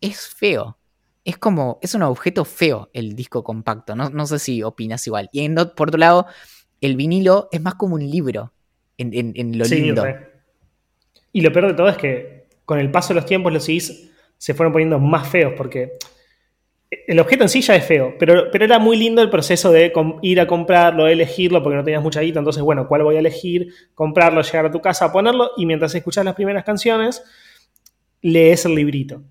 es 0.00 0.26
feo 0.26 0.76
es 1.26 1.36
como, 1.38 1.80
es 1.82 1.92
un 1.96 2.02
objeto 2.02 2.44
feo 2.44 2.88
el 2.92 3.16
disco 3.16 3.42
compacto, 3.42 3.96
no, 3.96 4.26
sé 4.26 4.38
si 4.38 4.62
opinas 4.62 5.04
igual. 5.08 5.28
Y 5.32 5.48
por 5.48 5.88
otro 5.88 5.98
lado, 5.98 6.26
el 6.80 6.94
vinilo 6.94 7.48
es 7.50 7.60
más 7.60 7.74
como 7.74 7.96
un 7.96 8.08
libro 8.08 8.52
en, 8.96 9.12
en, 9.12 9.58
lo 9.58 9.64
lindo. 9.64 10.04
Y 11.32 11.40
lo 11.40 11.52
peor 11.52 11.66
de 11.66 11.74
todo 11.74 11.88
es 11.88 11.96
que 11.96 12.46
con 12.64 12.78
el 12.78 12.92
paso 12.92 13.08
de 13.08 13.16
los 13.16 13.26
tiempos 13.26 13.52
los 13.52 13.64
CDs 13.64 14.08
se 14.38 14.54
fueron 14.54 14.72
poniendo 14.72 15.00
más 15.00 15.28
feos 15.28 15.54
porque 15.56 15.94
el 17.08 17.18
objeto 17.18 17.42
en 17.42 17.48
sí 17.48 17.60
ya 17.60 17.74
es 17.74 17.84
feo, 17.84 18.14
pero, 18.20 18.48
pero 18.52 18.64
era 18.64 18.78
muy 18.78 18.96
lindo 18.96 19.20
el 19.20 19.28
proceso 19.28 19.72
de 19.72 19.92
ir 20.22 20.40
a 20.40 20.46
comprarlo, 20.46 21.08
elegirlo, 21.08 21.60
porque 21.60 21.76
no 21.76 21.82
tenías 21.82 22.04
mucha 22.04 22.20
guita, 22.20 22.38
entonces, 22.38 22.62
bueno, 22.62 22.86
¿cuál 22.86 23.02
voy 23.02 23.16
a 23.16 23.18
elegir? 23.18 23.74
Comprarlo, 23.96 24.40
llegar 24.42 24.66
a 24.66 24.70
tu 24.70 24.80
casa, 24.80 25.10
ponerlo, 25.10 25.50
y 25.56 25.66
mientras 25.66 25.92
escuchas 25.96 26.24
las 26.24 26.36
primeras 26.36 26.62
canciones, 26.62 27.24
lees 28.22 28.64
el 28.64 28.76
librito 28.76 29.24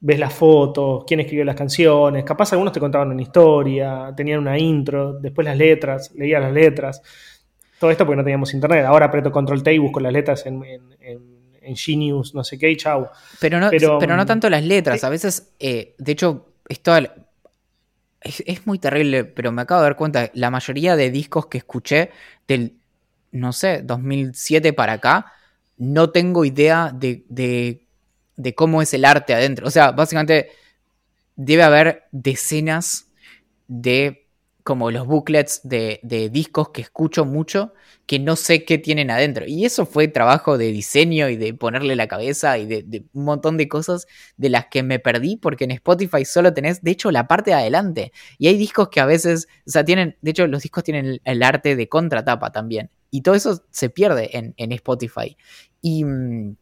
ves 0.00 0.18
las 0.18 0.32
fotos, 0.32 1.04
quién 1.06 1.20
escribió 1.20 1.44
las 1.44 1.56
canciones, 1.56 2.24
capaz 2.24 2.52
algunos 2.52 2.72
te 2.72 2.80
contaban 2.80 3.10
una 3.10 3.22
historia, 3.22 4.12
tenían 4.16 4.40
una 4.40 4.58
intro, 4.58 5.14
después 5.14 5.44
las 5.44 5.56
letras, 5.56 6.12
leía 6.14 6.38
las 6.38 6.52
letras. 6.52 7.02
Todo 7.78 7.90
esto 7.90 8.04
porque 8.04 8.16
no 8.16 8.24
teníamos 8.24 8.54
internet. 8.54 8.84
Ahora 8.84 9.06
aprieto 9.06 9.30
control 9.30 9.62
T 9.62 9.72
y 9.72 9.78
busco 9.78 10.00
las 10.00 10.12
letras 10.12 10.46
en, 10.46 10.62
en, 10.64 11.76
Genius, 11.76 12.34
no 12.34 12.42
sé 12.42 12.58
qué, 12.58 12.70
y 12.70 12.76
chau. 12.76 13.06
Pero 13.40 13.60
no, 13.60 13.68
pero, 13.70 14.16
no 14.16 14.24
tanto 14.24 14.48
las 14.48 14.64
letras. 14.64 15.04
A 15.04 15.10
veces, 15.10 15.52
eh, 15.60 15.94
de 15.98 16.12
hecho, 16.12 16.46
esto 16.66 16.96
es, 16.96 17.10
es, 18.46 18.66
muy 18.66 18.78
terrible, 18.78 19.24
pero 19.24 19.52
me 19.52 19.62
acabo 19.62 19.82
de 19.82 19.84
dar 19.84 19.96
cuenta, 19.96 20.30
la 20.32 20.50
mayoría 20.50 20.96
de 20.96 21.10
discos 21.10 21.46
que 21.46 21.58
escuché 21.58 22.10
del 22.48 22.78
no 23.32 23.52
sé, 23.52 23.82
2007 23.82 24.72
para 24.72 24.94
acá, 24.94 25.32
no 25.76 26.10
tengo 26.10 26.44
idea 26.44 26.90
de, 26.94 27.24
de, 27.28 27.86
de 28.38 28.54
cómo 28.54 28.80
es 28.80 28.94
el 28.94 29.04
arte 29.04 29.34
adentro. 29.34 29.66
O 29.66 29.70
sea, 29.70 29.90
básicamente 29.90 30.50
debe 31.36 31.64
haber 31.64 32.04
decenas 32.12 33.08
de 33.66 34.28
como 34.62 34.90
los 34.90 35.06
booklets 35.06 35.62
de, 35.64 35.98
discos 36.30 36.68
que 36.68 36.82
escucho 36.82 37.24
mucho, 37.24 37.72
que 38.04 38.18
no 38.18 38.36
sé 38.36 38.66
qué 38.66 38.76
tienen 38.76 39.10
adentro. 39.10 39.46
Y 39.46 39.64
eso 39.64 39.86
fue 39.86 40.08
trabajo 40.08 40.58
de 40.58 40.72
diseño 40.72 41.30
y 41.30 41.36
de 41.36 41.54
ponerle 41.54 41.96
la 41.96 42.06
cabeza 42.06 42.58
y 42.58 42.66
de, 42.66 43.04
un 43.14 43.24
montón 43.24 43.56
de 43.56 43.66
cosas 43.66 44.06
de 44.36 44.50
las 44.50 44.66
que 44.66 44.82
me 44.82 44.98
perdí, 44.98 45.36
porque 45.36 45.64
en 45.64 45.70
Spotify 45.70 46.26
solo 46.26 46.52
tenés, 46.52 46.82
de 46.82 46.90
hecho, 46.90 47.10
la 47.10 47.26
parte 47.26 47.52
de 47.52 47.56
adelante. 47.56 48.12
Y 48.36 48.48
hay 48.48 48.58
discos 48.58 48.90
que 48.90 49.00
a 49.00 49.06
veces, 49.06 49.48
o 49.66 49.70
sea, 49.70 49.86
tienen, 49.86 50.18
de 50.20 50.32
hecho, 50.32 50.46
los 50.46 50.62
discos 50.62 50.84
tienen 50.84 51.18
el, 51.24 51.42
arte 51.42 51.74
de 51.74 51.88
contratapa 51.88 52.52
también. 52.52 52.90
Y 53.10 53.22
todo 53.22 53.36
eso 53.36 53.64
se 53.70 53.88
pierde 53.88 54.36
en, 54.36 54.72
Spotify. 54.72 55.34
Y, 55.80 56.04
mm, 56.04 56.56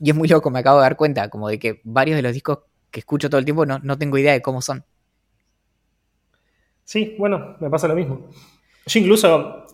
y, 0.00 0.10
es 0.10 0.16
muy 0.16 0.28
loco, 0.28 0.50
me 0.50 0.60
acabo 0.60 0.78
de 0.78 0.82
dar 0.82 0.96
cuenta, 0.96 1.28
como 1.28 1.48
de 1.48 1.58
que 1.58 1.80
varios 1.84 2.16
de 2.16 2.22
los 2.22 2.32
discos 2.32 2.60
que 2.90 3.00
escucho 3.00 3.28
todo 3.28 3.38
el 3.38 3.44
tiempo 3.44 3.66
no, 3.66 3.78
no 3.80 3.98
tengo 3.98 4.18
idea 4.18 4.32
de 4.32 4.42
cómo 4.42 4.62
son. 4.62 4.84
Sí, 6.84 7.16
bueno, 7.18 7.56
me 7.60 7.68
pasa 7.68 7.86
lo 7.86 7.94
mismo. 7.94 8.28
Yo 8.86 9.00
incluso, 9.00 9.66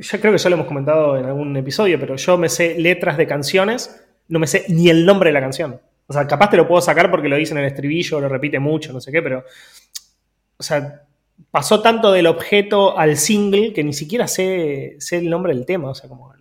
ya 0.00 0.20
creo 0.20 0.32
que 0.32 0.38
ya 0.38 0.50
lo 0.50 0.56
hemos 0.56 0.66
comentado 0.66 1.16
en 1.16 1.24
algún 1.24 1.56
episodio, 1.56 1.98
pero 1.98 2.16
yo 2.16 2.36
me 2.36 2.48
sé 2.48 2.78
letras 2.78 3.16
de 3.16 3.26
canciones, 3.26 4.06
no 4.28 4.38
me 4.38 4.46
sé 4.46 4.66
ni 4.68 4.90
el 4.90 5.06
nombre 5.06 5.30
de 5.30 5.34
la 5.34 5.40
canción. 5.40 5.80
O 6.06 6.12
sea, 6.12 6.26
capaz 6.26 6.50
te 6.50 6.56
lo 6.56 6.66
puedo 6.66 6.82
sacar 6.82 7.10
porque 7.10 7.28
lo 7.28 7.36
dicen 7.36 7.56
en 7.56 7.64
el 7.64 7.70
estribillo, 7.70 8.20
lo 8.20 8.28
repite 8.28 8.58
mucho, 8.58 8.92
no 8.92 9.00
sé 9.00 9.12
qué, 9.12 9.22
pero. 9.22 9.44
O 10.56 10.62
sea, 10.62 11.04
pasó 11.50 11.80
tanto 11.82 12.12
del 12.12 12.26
objeto 12.26 12.98
al 12.98 13.16
single 13.16 13.72
que 13.72 13.84
ni 13.84 13.92
siquiera 13.92 14.28
sé, 14.28 14.96
sé 14.98 15.18
el 15.18 15.30
nombre 15.30 15.54
del 15.54 15.66
tema. 15.66 15.90
O 15.90 15.94
sea, 15.94 16.08
como. 16.08 16.32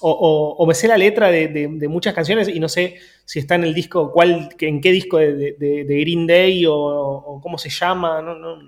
o, 0.00 0.64
me 0.66 0.74
sé 0.74 0.88
la 0.88 0.98
letra 0.98 1.30
de, 1.30 1.88
muchas 1.88 2.14
canciones 2.14 2.48
y 2.48 2.60
no 2.60 2.68
sé 2.68 2.96
si 3.24 3.38
está 3.38 3.54
en 3.54 3.64
el 3.64 3.74
disco, 3.74 4.12
cuál, 4.12 4.50
en 4.58 4.80
qué 4.80 4.92
disco 4.92 5.18
de, 5.18 5.86
Green 5.88 6.26
Day 6.26 6.64
o, 6.68 7.40
cómo 7.42 7.58
se 7.58 7.70
llama. 7.70 8.20
No, 8.22 8.34
no, 8.34 8.58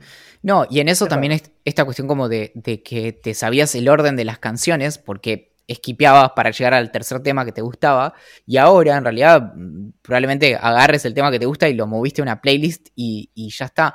no, 0.45 0.67
y 0.69 0.81
en 0.81 0.89
eso 0.89 1.07
también 1.07 1.33
es 1.33 1.51
esta 1.65 1.87
cuestión 1.87 2.07
como 2.07 2.29
de, 2.29 2.53
que 2.85 3.13
te 3.13 3.33
sabías 3.33 3.75
el 3.75 3.89
orden 3.89 4.15
de 4.15 4.27
las 4.27 4.39
canciones, 4.39 4.99
porque 4.99 5.55
esquipeabas 5.67 6.33
para 6.37 6.51
llegar 6.51 6.75
al 6.75 6.93
tercer 6.93 7.23
tema 7.23 7.47
que 7.47 7.53
te 7.53 7.63
gustaba, 7.63 8.13
y 8.47 8.59
ahora 8.59 8.99
en 8.99 9.05
realidad 9.05 9.55
probablemente 10.03 10.55
agarres 10.55 11.07
el 11.07 11.15
tema 11.15 11.31
que 11.31 11.39
te 11.39 11.47
gusta 11.47 11.67
y 11.71 11.73
lo 11.73 11.87
moviste 11.87 12.21
a 12.21 12.25
una 12.25 12.43
playlist 12.43 12.89
y, 12.95 13.31
ya 13.49 13.65
está. 13.65 13.95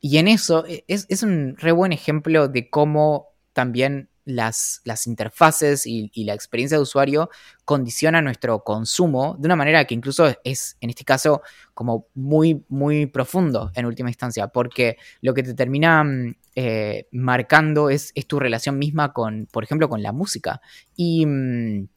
Y 0.00 0.18
en 0.18 0.28
eso 0.28 0.64
e, 0.66 0.84
es, 0.88 1.22
un 1.22 1.56
re 1.56 1.72
buen 1.72 1.92
ejemplo 1.92 2.48
de 2.48 2.70
cómo 2.70 3.28
también 3.52 4.08
las, 4.24 4.80
interfaces 5.06 5.86
y, 5.86 6.10
la 6.24 6.34
experiencia 6.34 6.78
de 6.78 6.82
usuario 6.82 7.30
condiciona 7.64 8.22
nuestro 8.22 8.62
consumo 8.62 9.36
de 9.38 9.46
una 9.46 9.56
manera 9.56 9.84
que 9.84 9.94
incluso 9.94 10.32
es, 10.44 10.76
en 10.80 10.90
este 10.90 11.04
caso, 11.04 11.42
como 11.74 12.06
muy, 12.14 12.64
muy 12.68 13.06
profundo 13.06 13.70
en 13.74 13.86
última 13.86 14.10
instancia, 14.10 14.48
porque 14.48 14.98
lo 15.20 15.34
que 15.34 15.42
te 15.42 15.54
termina 15.54 16.04
mm, 16.04 16.34
eh, 16.54 17.08
marcando 17.12 17.90
es, 17.90 18.12
es, 18.14 18.26
tu 18.26 18.38
relación 18.38 18.78
misma 18.78 19.12
con, 19.12 19.48
por 19.50 19.64
ejemplo, 19.64 19.88
con 19.88 20.02
la 20.02 20.12
música. 20.12 20.60
Y 20.96 21.26
mm, 21.26 21.88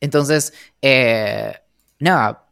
entonces, 0.00 0.52
eh, 0.80 1.54
nada, 1.98 2.47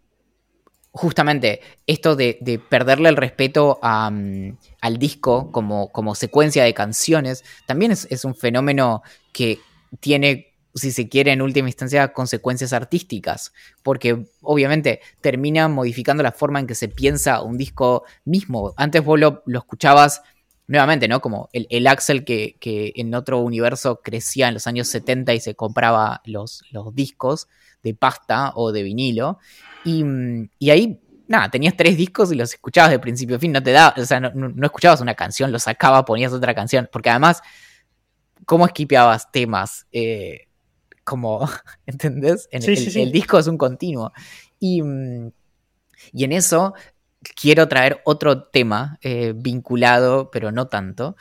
justamente 0.97 1.61
esto 1.87 2.17
de, 2.17 2.61
perderle 2.71 3.11
el 3.11 3.17
respeto 3.17 3.79
mm, 3.83 4.51
al 4.81 4.99
disco 4.99 5.53
como, 5.53 6.15
secuencia 6.15 6.65
de 6.65 6.75
canciones, 6.75 7.45
también 7.67 7.93
es, 7.93 8.25
un 8.25 8.35
fenómeno 8.35 9.03
que 9.33 9.59
tiene, 10.01 10.55
si 10.75 10.91
se 10.91 11.09
quiere, 11.09 11.33
en 11.33 11.43
última 11.43 11.69
instancia, 11.69 12.13
consecuencias 12.13 12.73
artísticas, 12.73 13.53
porque 13.83 14.27
obviamente 14.41 15.01
termina 15.21 15.69
modificando 15.69 16.23
la 16.23 16.33
forma 16.33 16.61
en 16.61 16.67
que 16.67 16.75
se 16.75 16.89
piensa 16.89 17.43
un 17.43 17.59
disco 17.59 18.05
mismo. 18.25 18.73
Antes 18.77 19.05
vos 19.05 19.21
lo, 19.21 19.43
escuchabas 19.47 20.23
nuevamente, 20.67 21.09
¿no? 21.09 21.21
Como 21.21 21.51
el, 21.53 21.87
Axel 21.87 22.25
que, 22.25 22.57
en 22.97 23.15
otro 23.15 23.41
universo 23.41 24.01
crecía 24.03 24.49
en 24.49 24.55
los 24.55 24.67
años 24.67 24.89
70 24.89 25.35
y 25.35 25.41
se 25.41 25.55
compraba 25.55 26.23
los 26.25 26.65
discos 26.95 27.49
de 27.83 27.95
pasta 27.95 28.53
o 28.55 28.73
de 28.73 28.83
vinilo. 28.83 29.39
Mm, 29.87 30.49
y, 30.59 30.71
ahí, 30.71 31.01
nada, 31.29 31.51
tenías 31.51 31.77
tres 31.77 31.97
discos 31.97 32.33
y 32.33 32.35
los 32.35 32.53
escuchabas 32.53 32.91
de 32.91 32.99
principio 32.99 33.37
a 33.37 33.39
fin, 33.39 33.53
no 33.53 33.63
te 33.63 33.73
da, 33.73 33.95
o 33.97 34.05
sea, 34.05 34.21
no, 34.21 34.67
escuchabas 34.67 35.01
una 35.01 35.15
canción, 35.15 35.53
lo 35.53 35.59
sacabas, 35.59 36.05
ponías 36.05 36.33
otra 36.33 36.55
canción, 36.55 36.89
porque 36.93 37.11
además, 37.11 37.43
¿cómo 38.45 38.67
esquipeabas 38.67 39.31
temas? 39.31 39.87
Eh, 39.93 40.49
como, 41.05 41.49
¿entendés? 41.87 42.49
el, 42.51 43.13
disco 43.13 43.39
es 43.39 43.47
un 43.47 43.59
continuo. 43.59 44.13
Y, 44.59 44.83
y, 46.13 46.25
en 46.25 46.33
eso 46.33 46.75
quiero 47.41 47.69
traer 47.69 48.01
otro 48.05 48.45
tema 48.45 48.99
eh, 49.03 49.33
vinculado, 49.37 50.31
pero 50.31 50.51
no 50.53 50.67
tanto, 50.67 51.17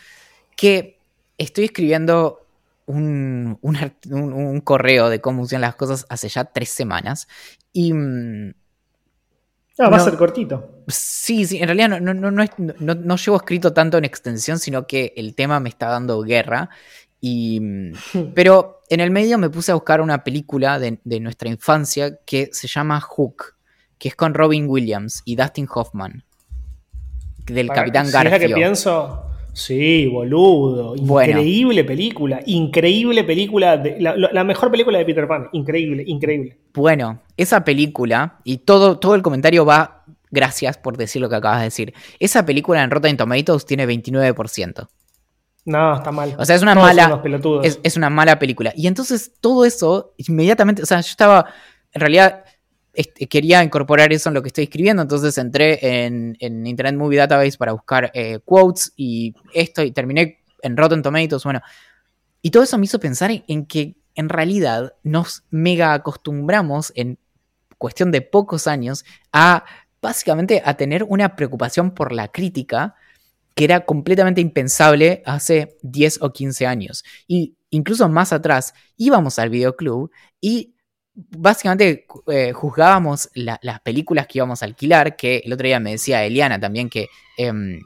que 0.55 0.99
estoy 1.37 1.65
escribiendo 1.65 2.45
un, 2.85 3.57
un, 3.61 4.61
correo 4.61 5.09
de 5.09 5.19
cómo 5.19 5.39
funcionan 5.39 5.69
las 5.69 5.75
cosas 5.75 6.05
hace 6.09 6.29
ya 6.29 6.45
tres 6.45 6.69
semanas. 6.69 7.27
Y. 7.75 7.91
Mm, 7.91 8.53
ah, 9.79 9.89
va 9.89 9.97
a 9.97 9.99
ser 9.99 10.15
cortito. 10.15 10.83
Sí, 10.87 11.45
sí, 11.45 11.57
en 11.57 11.65
realidad 11.67 11.99
no, 11.99 12.13
no, 12.13 12.31
no, 12.31 13.15
llevo 13.17 13.37
escrito 13.37 13.73
tanto 13.73 13.97
en 13.97 14.05
extensión, 14.05 14.59
sino 14.59 14.87
que 14.87 15.13
el 15.17 15.35
tema 15.35 15.59
me 15.59 15.67
está 15.67 15.89
dando 15.89 16.21
guerra. 16.21 16.69
Y, 17.19 17.59
mm, 17.59 17.91
hmm. 18.13 18.33
pero 18.33 18.81
en 18.89 19.01
el 19.01 19.11
medio 19.11 19.37
me 19.37 19.49
puse 19.49 19.73
a 19.73 19.75
buscar 19.75 19.99
una 19.99 20.23
película 20.23 20.79
de, 20.79 21.19
nuestra 21.19 21.49
infancia 21.49 22.17
que 22.25 22.49
se 22.53 22.69
llama 22.69 23.01
Hook, 23.01 23.57
que 23.97 24.07
es 24.07 24.15
con 24.15 24.33
Robin 24.33 24.69
Williams 24.69 25.21
y 25.25 25.35
Dustin 25.35 25.67
Hoffman, 25.69 26.23
del 27.45 27.67
Capitán 27.67 28.09
Garfield. 28.09 28.39
que 28.39 28.55
pienso, 28.55 29.25
Sí, 29.55 30.07
boludo. 30.07 30.97
Increíble 30.97 31.85
película. 31.85 32.41
Increíble 32.45 33.23
película. 33.23 33.81
la, 33.99 34.43
mejor 34.43 34.69
película 34.69 34.97
de 34.97 35.05
Peter 35.05 35.25
Pan. 35.29 35.47
Increíble, 35.53 36.03
increíble. 36.05 36.59
Bueno, 36.73 37.21
esa 37.37 37.63
película, 37.63 38.41
y 38.43 38.57
todo, 38.57 38.99
todo 38.99 39.15
el 39.15 39.21
comentario 39.21 39.65
va. 39.65 40.03
Gracias 40.29 40.77
por 40.77 40.97
decir 40.97 41.21
lo 41.21 41.29
que 41.29 41.37
acabas 41.37 41.59
de 41.59 41.65
decir. 41.65 41.93
Esa 42.19 42.45
película 42.45 42.83
en 42.83 42.91
Rotten 42.91 43.15
Tomatoes 43.15 43.65
tiene 43.65 43.87
29%. 43.87 44.89
No, 45.63 45.95
está 45.95 46.11
mal. 46.11 46.35
O 46.37 46.43
sea, 46.43 46.57
es 46.57 46.61
una 46.61 46.75
mala. 46.75 47.21
Es, 47.63 47.79
es, 47.81 47.95
una 47.95 48.09
mala 48.09 48.37
película. 48.37 48.73
Y 48.75 48.87
entonces 48.87 49.31
todo 49.39 49.63
eso, 49.63 50.13
inmediatamente. 50.17 50.83
O 50.83 50.85
sea, 50.85 50.99
yo 50.99 51.09
estaba. 51.09 51.45
En 51.93 52.01
realidad, 52.01 52.43
quería 53.29 53.63
incorporar 53.63 54.11
eso 54.13 54.29
en 54.29 54.35
lo 54.35 54.41
que 54.41 54.47
estoy 54.47 54.65
escribiendo, 54.65 55.01
entonces 55.01 55.37
entré 55.37 56.05
en, 56.05 56.37
Internet 56.39 56.95
Movie 56.95 57.19
Database 57.19 57.57
para 57.57 57.73
buscar 57.73 58.11
eh, 58.13 58.39
quotes 58.43 58.93
y 58.95 59.33
esto, 59.53 59.83
y 59.83 59.91
terminé 59.91 60.39
en 60.61 60.77
Rotten 60.77 61.01
Tomatoes, 61.01 61.43
bueno. 61.43 61.61
Y 62.41 62.51
todo 62.51 62.63
eso 62.63 62.77
me 62.77 62.85
hizo 62.85 62.99
pensar 62.99 63.31
en, 63.47 63.65
que 63.65 63.95
en 64.13 64.29
realidad 64.29 64.93
nos 65.03 65.43
mega 65.49 65.93
acostumbramos 65.93 66.91
en 66.95 67.17
cuestión 67.77 68.11
de 68.11 68.21
pocos 68.21 68.67
años 68.67 69.03
a 69.31 69.65
básicamente 70.01 70.61
a 70.63 70.75
tener 70.75 71.03
una 71.03 71.35
preocupación 71.35 71.91
por 71.91 72.11
la 72.11 72.27
crítica 72.27 72.95
que 73.55 73.63
era 73.63 73.85
completamente 73.85 74.41
impensable 74.41 75.23
hace 75.25 75.77
10 75.81 76.21
o 76.21 76.33
15 76.33 76.67
años. 76.67 77.03
Y 77.27 77.55
incluso 77.69 78.07
más 78.09 78.31
atrás 78.33 78.73
íbamos 78.97 79.39
al 79.39 79.49
videoclub 79.49 80.11
y 80.39 80.74
básicamente 81.15 82.05
eh, 82.27 82.51
juzgábamos 82.51 83.29
las 83.33 83.79
películas 83.81 84.27
que 84.27 84.39
íbamos 84.39 84.61
a 84.61 84.65
alquilar, 84.65 85.15
que 85.15 85.41
el 85.45 85.53
otro 85.53 85.65
día 85.65 85.79
me 85.79 85.91
decía 85.91 86.23
Eliana 86.23 86.59
también 86.59 86.89
que 86.89 87.07
em, 87.37 87.79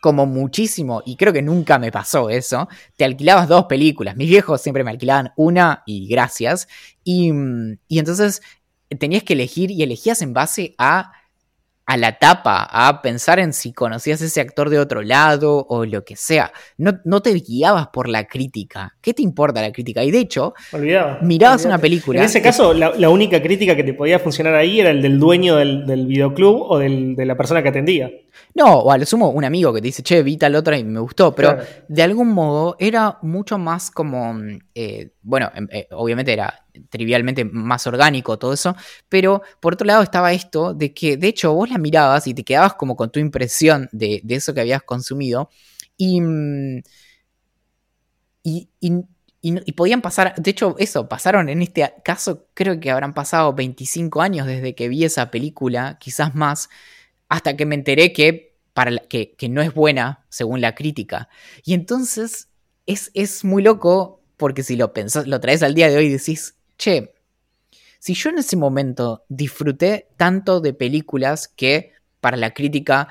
como 0.00 0.26
muchísimo, 0.26 1.02
y 1.06 1.16
creo 1.16 1.32
que 1.32 1.40
nunca 1.40 1.78
me 1.78 1.90
pasó 1.90 2.28
eso, 2.28 2.68
te 2.96 3.06
alquilabas 3.06 3.48
dos 3.48 3.64
películas. 3.64 4.16
Mis 4.16 4.28
viejos 4.28 4.60
siempre 4.60 4.84
me 4.84 4.90
alquilaban 4.90 5.32
una 5.36 5.82
y 5.86 6.06
gracias. 6.08 6.68
Y, 7.02 7.32
y 7.88 7.98
entonces 7.98 8.42
tenías 8.98 9.22
que 9.22 9.32
elegir 9.32 9.70
y 9.70 9.82
elegías 9.82 10.20
en 10.20 10.34
base 10.34 10.74
a 10.76 11.12
a 11.86 11.96
la 11.96 12.18
tapa, 12.18 12.68
a 12.70 13.02
pensar 13.02 13.38
en 13.38 13.52
si 13.52 13.72
conocías 13.72 14.20
ese 14.22 14.40
actor 14.40 14.70
de 14.70 14.78
otro 14.78 15.02
lado 15.02 15.66
o 15.68 15.84
lo 15.84 16.04
que 16.04 16.16
sea. 16.16 16.52
No, 16.78 16.98
no 17.04 17.20
te 17.20 17.32
guiabas 17.34 17.88
por 17.88 18.08
la 18.08 18.26
crítica. 18.26 18.96
¿Qué 19.00 19.12
te 19.12 19.22
importa 19.22 19.60
la 19.60 19.72
crítica? 19.72 20.02
Y 20.02 20.10
de 20.10 20.18
hecho, 20.20 20.54
mirabas 21.22 21.64
una 21.64 21.78
película. 21.78 22.20
En 22.20 22.24
ese 22.24 22.40
caso, 22.40 22.72
la, 22.72 23.08
única 23.08 23.40
crítica 23.42 23.76
que 23.76 23.84
te 23.84 23.94
podía 23.94 24.18
funcionar 24.18 24.54
ahí 24.54 24.80
era 24.80 24.90
el 24.90 25.02
del 25.02 25.20
dueño 25.20 25.56
del, 25.56 26.06
videoclub 26.06 26.62
o 26.62 26.78
de 26.78 27.24
la 27.24 27.36
persona 27.36 27.62
que 27.62 27.68
atendía. 27.68 28.10
No, 28.54 28.78
o 28.78 28.92
a 28.92 28.98
lo 28.98 29.06
sumo 29.06 29.30
un 29.30 29.44
amigo 29.44 29.72
que 29.72 29.80
te 29.80 29.88
dice, 29.88 30.02
che, 30.02 30.22
vi 30.22 30.36
tal 30.36 30.54
otra 30.54 30.78
y 30.78 30.84
me 30.84 31.00
gustó, 31.00 31.34
pero 31.34 31.58
de 31.88 32.02
algún 32.02 32.28
modo 32.28 32.76
era 32.78 33.18
mucho 33.22 33.58
más 33.58 33.90
como, 33.90 34.36
eh, 34.74 35.10
bueno, 35.22 35.50
em, 35.54 35.68
eh, 35.70 35.88
obviamente 35.90 36.32
era 36.32 36.63
trivialmente 36.90 37.44
más 37.44 37.86
orgánico 37.86 38.38
todo 38.38 38.52
eso, 38.52 38.76
pero 39.08 39.42
por 39.60 39.74
otro 39.74 39.86
lado 39.86 40.02
estaba 40.02 40.32
esto 40.32 40.74
de 40.74 40.92
que 40.92 41.16
de 41.16 41.28
hecho 41.28 41.52
vos 41.54 41.70
la 41.70 41.78
mirabas 41.78 42.26
y 42.26 42.34
te 42.34 42.44
quedabas 42.44 42.74
como 42.74 42.96
con 42.96 43.10
tu 43.10 43.20
impresión 43.20 43.88
de, 43.92 44.22
eso 44.28 44.54
que 44.54 44.60
habías 44.60 44.82
consumido 44.82 45.50
y, 45.96 46.20
mm, 46.20 46.82
y, 48.42 48.68
y, 49.40 49.72
podían 49.72 50.00
pasar, 50.00 50.34
de 50.36 50.50
hecho, 50.50 50.74
eso, 50.78 51.06
pasaron 51.08 51.50
en 51.50 51.60
este 51.60 51.92
caso, 52.02 52.46
creo 52.54 52.80
que 52.80 52.90
habrán 52.90 53.12
pasado 53.12 53.52
25 53.52 54.22
años 54.22 54.46
desde 54.46 54.74
que 54.74 54.88
vi 54.88 55.04
esa 55.04 55.30
película, 55.30 55.98
quizás 56.00 56.34
más, 56.34 56.70
hasta 57.28 57.56
que 57.56 57.66
me 57.66 57.74
enteré 57.74 58.12
que, 58.12 58.56
para 58.72 58.96
que, 58.96 59.36
no 59.50 59.60
es 59.60 59.74
buena 59.74 60.24
según 60.30 60.60
la 60.62 60.74
crítica. 60.74 61.28
Y 61.62 61.74
entonces 61.74 62.48
es, 62.86 63.10
es 63.14 63.44
muy 63.44 63.62
loco 63.62 64.22
porque 64.38 64.62
si 64.62 64.76
lo, 64.76 64.92
pensás, 64.92 65.26
lo 65.26 65.40
traes 65.40 65.62
al 65.62 65.74
día 65.74 65.88
de 65.88 65.96
hoy 65.96 66.06
y 66.06 66.10
decís, 66.10 66.56
che, 66.76 67.14
si 67.98 68.14
yo 68.14 68.30
en 68.30 68.38
ese 68.38 68.56
momento 68.56 69.24
disfruté 69.28 70.08
tanto 70.16 70.60
de 70.60 70.74
películas 70.74 71.48
que 71.48 71.92
para 72.20 72.36
la 72.36 72.54
crítica 72.54 73.08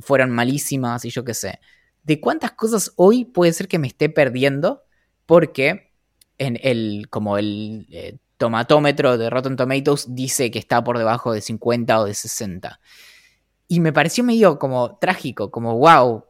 fueron 0.00 0.30
malísimas 0.30 1.04
y 1.04 1.10
yo 1.10 1.24
qué 1.24 1.34
sé, 1.34 1.60
¿de 2.02 2.20
cuántas 2.20 2.52
cosas 2.52 2.92
hoy 2.96 3.24
puede 3.24 3.52
ser 3.52 3.68
que 3.68 3.78
me 3.78 3.86
esté 3.86 4.08
perdiendo? 4.08 4.84
porque 5.26 5.92
en 6.38 6.58
el, 6.62 7.08
como 7.10 7.38
el 7.38 7.86
eh, 7.90 8.18
tomatómetro 8.36 9.16
de 9.18 9.30
Rotten 9.30 9.56
Tomatoes 9.56 10.06
dice 10.14 10.50
que 10.50 10.58
está 10.58 10.82
por 10.82 10.98
debajo 10.98 11.32
de 11.32 11.40
50 11.40 12.00
o 12.00 12.04
de 12.04 12.14
60. 12.14 12.80
Y 13.68 13.80
me 13.80 13.92
pareció 13.92 14.24
medio 14.24 14.58
como 14.58 14.98
trágico, 14.98 15.50
como 15.50 15.78
wow, 15.78 16.24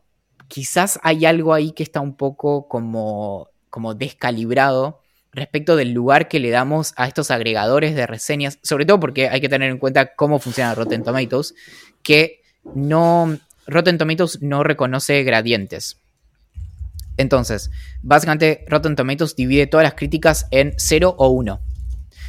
quizás 0.48 1.00
hay 1.02 1.26
algo 1.26 1.52
ahí 1.52 1.72
que 1.72 1.82
está 1.82 2.00
un 2.00 2.16
poco 2.16 2.68
como, 2.68 3.48
como 3.70 3.94
descalibrado 3.94 5.00
respecto 5.34 5.76
del 5.76 5.92
lugar 5.92 6.28
que 6.28 6.40
le 6.40 6.50
damos 6.50 6.94
a 6.96 7.06
estos 7.06 7.30
agregadores 7.30 7.94
de 7.94 8.06
reseñas, 8.06 8.58
sobre 8.62 8.86
todo 8.86 9.00
porque 9.00 9.28
hay 9.28 9.40
que 9.40 9.48
tener 9.48 9.70
en 9.70 9.78
cuenta 9.78 10.14
cómo 10.14 10.38
funciona 10.38 10.74
Rotten 10.74 11.02
Tomatoes, 11.02 11.54
que 12.02 12.42
no 12.74 13.38
Rotten 13.66 13.98
Tomatoes 13.98 14.42
no 14.42 14.62
reconoce 14.62 15.22
gradientes. 15.22 16.00
Entonces, 17.16 17.70
básicamente 18.02 18.64
Rotten 18.68 18.96
Tomatoes 18.96 19.36
divide 19.36 19.66
todas 19.66 19.84
las 19.84 19.94
críticas 19.94 20.46
en 20.50 20.74
0 20.76 21.14
o 21.18 21.28
1. 21.28 21.60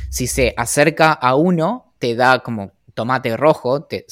Si 0.09 0.27
se 0.27 0.53
acerca 0.57 1.11
a 1.11 1.35
1, 1.35 1.95
te 1.99 2.15
da 2.15 2.39
como 2.39 2.71
tomate 2.93 3.35
rojo, 3.35 3.83
te, 3.83 4.05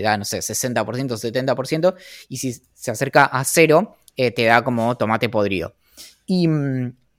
da, 0.00 0.16
no 0.16 0.24
sé, 0.24 0.38
60%, 0.38 0.84
70%, 0.84 1.94
y 2.28 2.38
si 2.38 2.54
se 2.72 2.90
acerca 2.90 3.24
a 3.24 3.44
0, 3.44 3.96
eh, 4.16 4.30
te 4.30 4.44
da 4.44 4.62
como 4.62 4.96
tomate 4.96 5.28
podrido. 5.28 5.74
Y, 6.26 6.48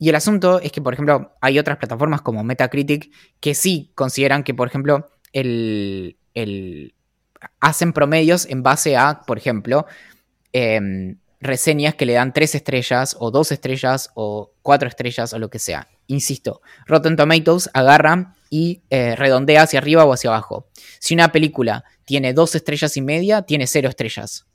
el 0.09 0.15
asunto 0.15 0.59
es 0.59 0.71
que, 0.71 0.81
por 0.81 0.93
ejemplo, 0.93 1.35
hay 1.41 1.59
otras 1.59 1.77
plataformas 1.77 2.21
como 2.21 2.43
Metacritic 2.43 3.11
que 3.39 3.53
sí 3.53 3.91
consideran 3.93 4.43
que, 4.43 4.53
por 4.53 4.67
ejemplo, 4.67 5.11
el, 5.31 6.17
hacen 7.59 7.93
promedios 7.93 8.45
en 8.47 8.63
base 8.63 8.97
a, 8.97 9.21
por 9.21 9.37
ejemplo, 9.37 9.85
em, 10.53 11.17
reseñas 11.39 11.95
que 11.95 12.05
le 12.05 12.13
dan 12.13 12.33
tres 12.33 12.55
estrellas 12.55 13.15
o 13.19 13.31
dos 13.31 13.51
estrellas 13.51 14.11
o 14.15 14.53
cuatro 14.61 14.87
estrellas 14.87 15.33
o 15.33 15.39
lo 15.39 15.49
que 15.49 15.59
sea. 15.59 15.87
Insisto, 16.07 16.61
Rotten 16.85 17.15
Tomatoes 17.15 17.69
agarra 17.73 18.35
y 18.49 18.81
eh, 18.89 19.15
redondea 19.15 19.63
hacia 19.63 19.79
arriba 19.79 20.05
o 20.05 20.13
hacia 20.13 20.29
abajo. 20.29 20.67
Si 20.99 21.13
una 21.13 21.31
película 21.31 21.83
tiene 22.05 22.33
dos 22.33 22.53
estrellas 22.55 22.97
y 22.97 23.01
media, 23.01 23.43
tiene 23.43 23.65
cero 23.67 23.89
estrellas. 23.89 24.45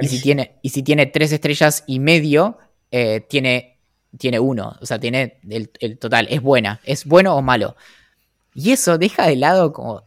Y 0.00 0.08
si, 0.08 0.20
tiene, 0.20 0.58
y 0.62 0.70
si 0.70 0.82
tiene 0.82 1.06
tres 1.06 1.32
estrellas 1.32 1.82
y 1.86 1.98
medio, 1.98 2.58
eh, 2.90 3.20
tiene, 3.28 3.78
tiene 4.18 4.38
uno. 4.40 4.76
O 4.80 4.86
sea, 4.86 4.98
tiene 4.98 5.38
el, 5.48 5.70
el 5.80 5.98
total. 5.98 6.26
Es 6.30 6.42
buena. 6.42 6.80
Es 6.84 7.04
bueno 7.04 7.36
o 7.36 7.42
malo. 7.42 7.76
Y 8.54 8.72
eso 8.72 8.98
deja 8.98 9.26
de 9.26 9.36
lado 9.36 9.72
como 9.72 10.04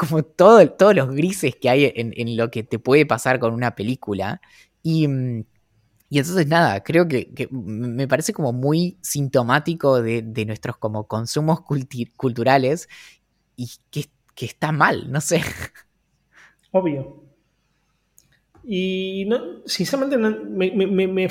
como 0.00 0.22
todo, 0.22 0.66
todos 0.70 0.94
los 0.94 1.10
grises 1.10 1.56
que 1.56 1.68
hay 1.68 1.92
en, 1.94 2.36
lo 2.38 2.50
que 2.50 2.62
te 2.62 2.78
puede 2.78 3.04
pasar 3.04 3.38
con 3.38 3.52
una 3.52 3.74
película. 3.74 4.40
Y, 4.82 5.06
mm, 5.06 5.44
entonces 6.10 6.46
nada, 6.46 6.82
creo 6.82 7.06
que, 7.06 7.48
me 7.50 8.08
parece 8.08 8.32
como 8.32 8.54
muy 8.54 8.96
sintomático 9.02 10.00
de, 10.00 10.22
nuestros 10.46 10.78
como 10.78 11.06
consumos 11.06 11.60
culturales 12.16 12.88
y 13.56 13.68
que, 13.90 14.06
está 14.36 14.72
mal, 14.72 15.12
no 15.12 15.20
sé. 15.20 15.42
Obvio. 16.72 17.22
Y 18.64 19.28
sinceramente 19.66 20.16
me, 20.16 21.28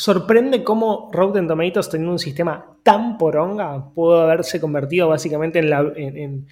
sorprende 0.00 0.64
cómo 0.64 1.10
Rotten 1.12 1.46
Tomatoes 1.46 1.90
teniendo 1.90 2.12
un 2.12 2.18
sistema 2.18 2.78
tan 2.82 3.18
poronga 3.18 3.92
pudo 3.92 4.22
haberse 4.22 4.58
convertido 4.58 5.08
básicamente 5.08 5.58
en 5.58 5.68
la... 5.68 5.80
en, 5.94 6.46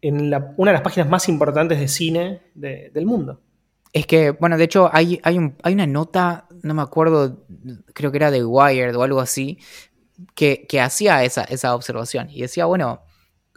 en 0.00 0.34
una 0.56 0.70
de 0.70 0.72
las 0.72 0.82
páginas 0.82 1.08
más 1.08 1.28
importantes 1.28 1.78
de 1.78 1.88
cine 1.88 2.40
del 2.54 3.06
mundo. 3.06 3.40
Es 3.92 4.06
que, 4.06 4.30
bueno, 4.30 4.56
de 4.58 4.64
hecho 4.64 4.90
hay, 4.92 5.20
hay, 5.22 5.38
una 5.38 5.86
nota, 5.86 6.46
no 6.62 6.74
me 6.74 6.82
acuerdo, 6.82 7.44
creo 7.94 8.10
que 8.10 8.16
era 8.16 8.30
de 8.30 8.44
Wired 8.44 8.96
o 8.96 9.02
algo 9.02 9.20
así, 9.20 9.58
que, 10.34 10.66
hacía 10.80 11.24
esa, 11.24 11.44
esa, 11.44 11.74
observación 11.74 12.28
y 12.30 12.42
decía, 12.42 12.66
bueno, 12.66 13.02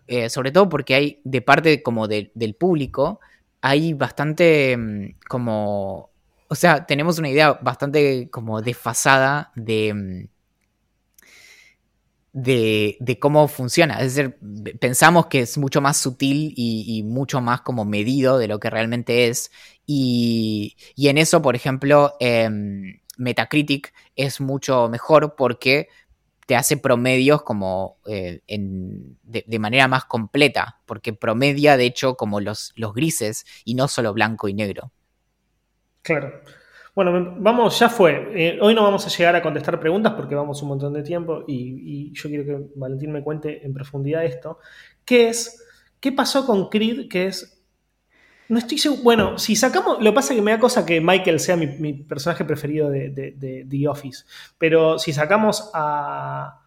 eh, 0.08 0.30
sobre 0.30 0.52
todo 0.52 0.70
porque 0.70 0.94
hay 0.94 1.22
de 1.24 1.42
parte 1.42 1.82
como 1.82 2.08
del 2.08 2.56
público, 2.60 3.20
hay 3.62 3.94
bastante 3.94 4.76
mm, 4.78 5.16
como, 5.28 6.12
o 6.48 6.56
sea, 6.56 6.86
tenemos 6.86 7.20
una 7.20 7.30
idea 7.30 7.54
bastante 7.54 8.30
como 8.30 8.62
desfasada 8.62 9.52
de 9.56 9.94
mm, 9.94 10.36
de, 12.36 13.18
cómo 13.20 13.48
funciona. 13.48 14.00
Es 14.02 14.16
decir, 14.16 14.38
pensamos 14.80 15.28
que 15.28 15.42
es 15.42 15.58
mucho 15.58 15.80
más 15.82 15.98
sutil 15.98 16.54
y, 16.56 17.02
mucho 17.04 17.42
más 17.42 17.62
como 17.62 17.86
medido 17.86 18.38
de 18.38 18.48
lo 18.48 18.60
que 18.60 18.70
realmente 18.70 19.28
es. 19.28 19.52
Y, 19.86 20.76
en 20.98 21.18
eso, 21.18 21.42
por 21.42 21.56
ejemplo, 21.56 22.16
em, 22.20 23.00
Metacritic 23.18 23.94
es 24.16 24.42
mucho 24.42 24.90
mejor 24.90 25.36
porque 25.38 25.88
te 26.46 26.56
hace 26.56 26.78
promedios 26.78 27.42
como 27.44 27.98
eh, 28.06 28.42
de, 28.48 29.60
manera 29.60 29.88
más 29.88 30.06
completa, 30.06 30.82
porque 30.86 31.14
promedia 31.14 31.78
de 31.78 31.86
hecho 31.86 32.16
como 32.18 32.42
los, 32.42 32.74
los 32.76 32.94
grises 32.94 33.46
y 33.64 33.76
no 33.76 33.88
solo 33.88 34.14
blanco 34.14 34.50
y 34.50 34.54
negro. 34.54 34.92
Claro. 36.06 36.40
Bueno, 36.94 37.36
vamos, 37.40 37.80
ya 37.80 37.90
fue. 37.90 38.32
Eh, 38.36 38.60
hoy 38.62 38.76
no 38.76 38.84
vamos 38.84 39.06
a 39.06 39.10
llegar 39.10 39.36
a 39.36 39.42
contestar 39.42 39.80
preguntas 39.80 40.14
porque 40.14 40.36
vamos 40.36 40.62
un 40.62 40.70
montón 40.70 40.94
de 40.94 41.02
tiempo 41.02 41.44
y, 41.48 42.14
yo 42.14 42.30
quiero 42.30 42.46
que 42.46 42.70
Valentín 42.76 43.12
me 43.12 43.24
cuente 43.24 43.66
en 43.66 43.74
profundidad 43.74 44.24
esto. 44.24 44.60
¿Qué 45.04 45.30
es? 45.30 45.66
¿Qué 46.00 46.12
pasó 46.12 46.46
con 46.46 46.70
Creed? 46.70 47.10
Que 47.10 47.26
es. 47.26 47.60
No 48.50 48.60
estoy 48.60 48.78
seguro. 48.78 49.02
Bueno, 49.02 49.40
si 49.40 49.56
sacamos. 49.56 49.98
Lo 49.98 50.12
que 50.12 50.16
pasa 50.16 50.34
es 50.34 50.38
que 50.38 50.44
me 50.44 50.52
da 50.52 50.60
cosa 50.60 50.86
que 50.86 51.02
Michael 51.02 51.40
sea 51.40 51.58
mi, 51.58 51.94
personaje 52.04 52.46
preferido 52.46 52.92
de, 52.92 53.10
de 53.10 53.66
The 53.68 53.88
Office. 53.88 54.26
Pero 54.60 55.00
si 55.00 55.12
sacamos 55.12 55.72
a 55.74 56.65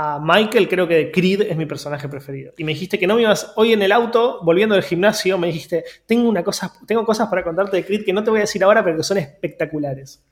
a 0.00 0.20
Michael, 0.22 0.68
creo 0.68 0.86
que 0.86 1.10
Creed 1.10 1.42
es 1.42 1.56
mi 1.56 1.66
personaje 1.66 2.08
preferido. 2.08 2.52
Y 2.56 2.62
me 2.62 2.72
dijiste 2.72 3.00
que 3.00 3.06
no 3.06 3.16
me 3.16 3.22
ibas 3.22 3.52
hoy 3.56 3.72
en 3.72 3.82
el 3.82 3.90
auto, 3.90 4.38
volviendo 4.44 4.76
del 4.76 4.84
gimnasio, 4.84 5.36
me 5.38 5.48
dijiste, 5.48 5.84
tengo, 6.06 6.28
una 6.28 6.44
cosa, 6.44 6.72
tengo 6.86 7.04
cosas 7.04 7.28
para 7.28 7.42
contarte 7.42 7.76
de 7.76 7.84
Creed 7.84 8.04
que 8.04 8.12
no 8.12 8.22
te 8.22 8.30
voy 8.30 8.38
a 8.38 8.42
decir 8.42 8.62
ahora, 8.62 8.84
pero 8.84 8.96
que 8.96 9.02
son 9.02 9.18
espectaculares. 9.18 10.22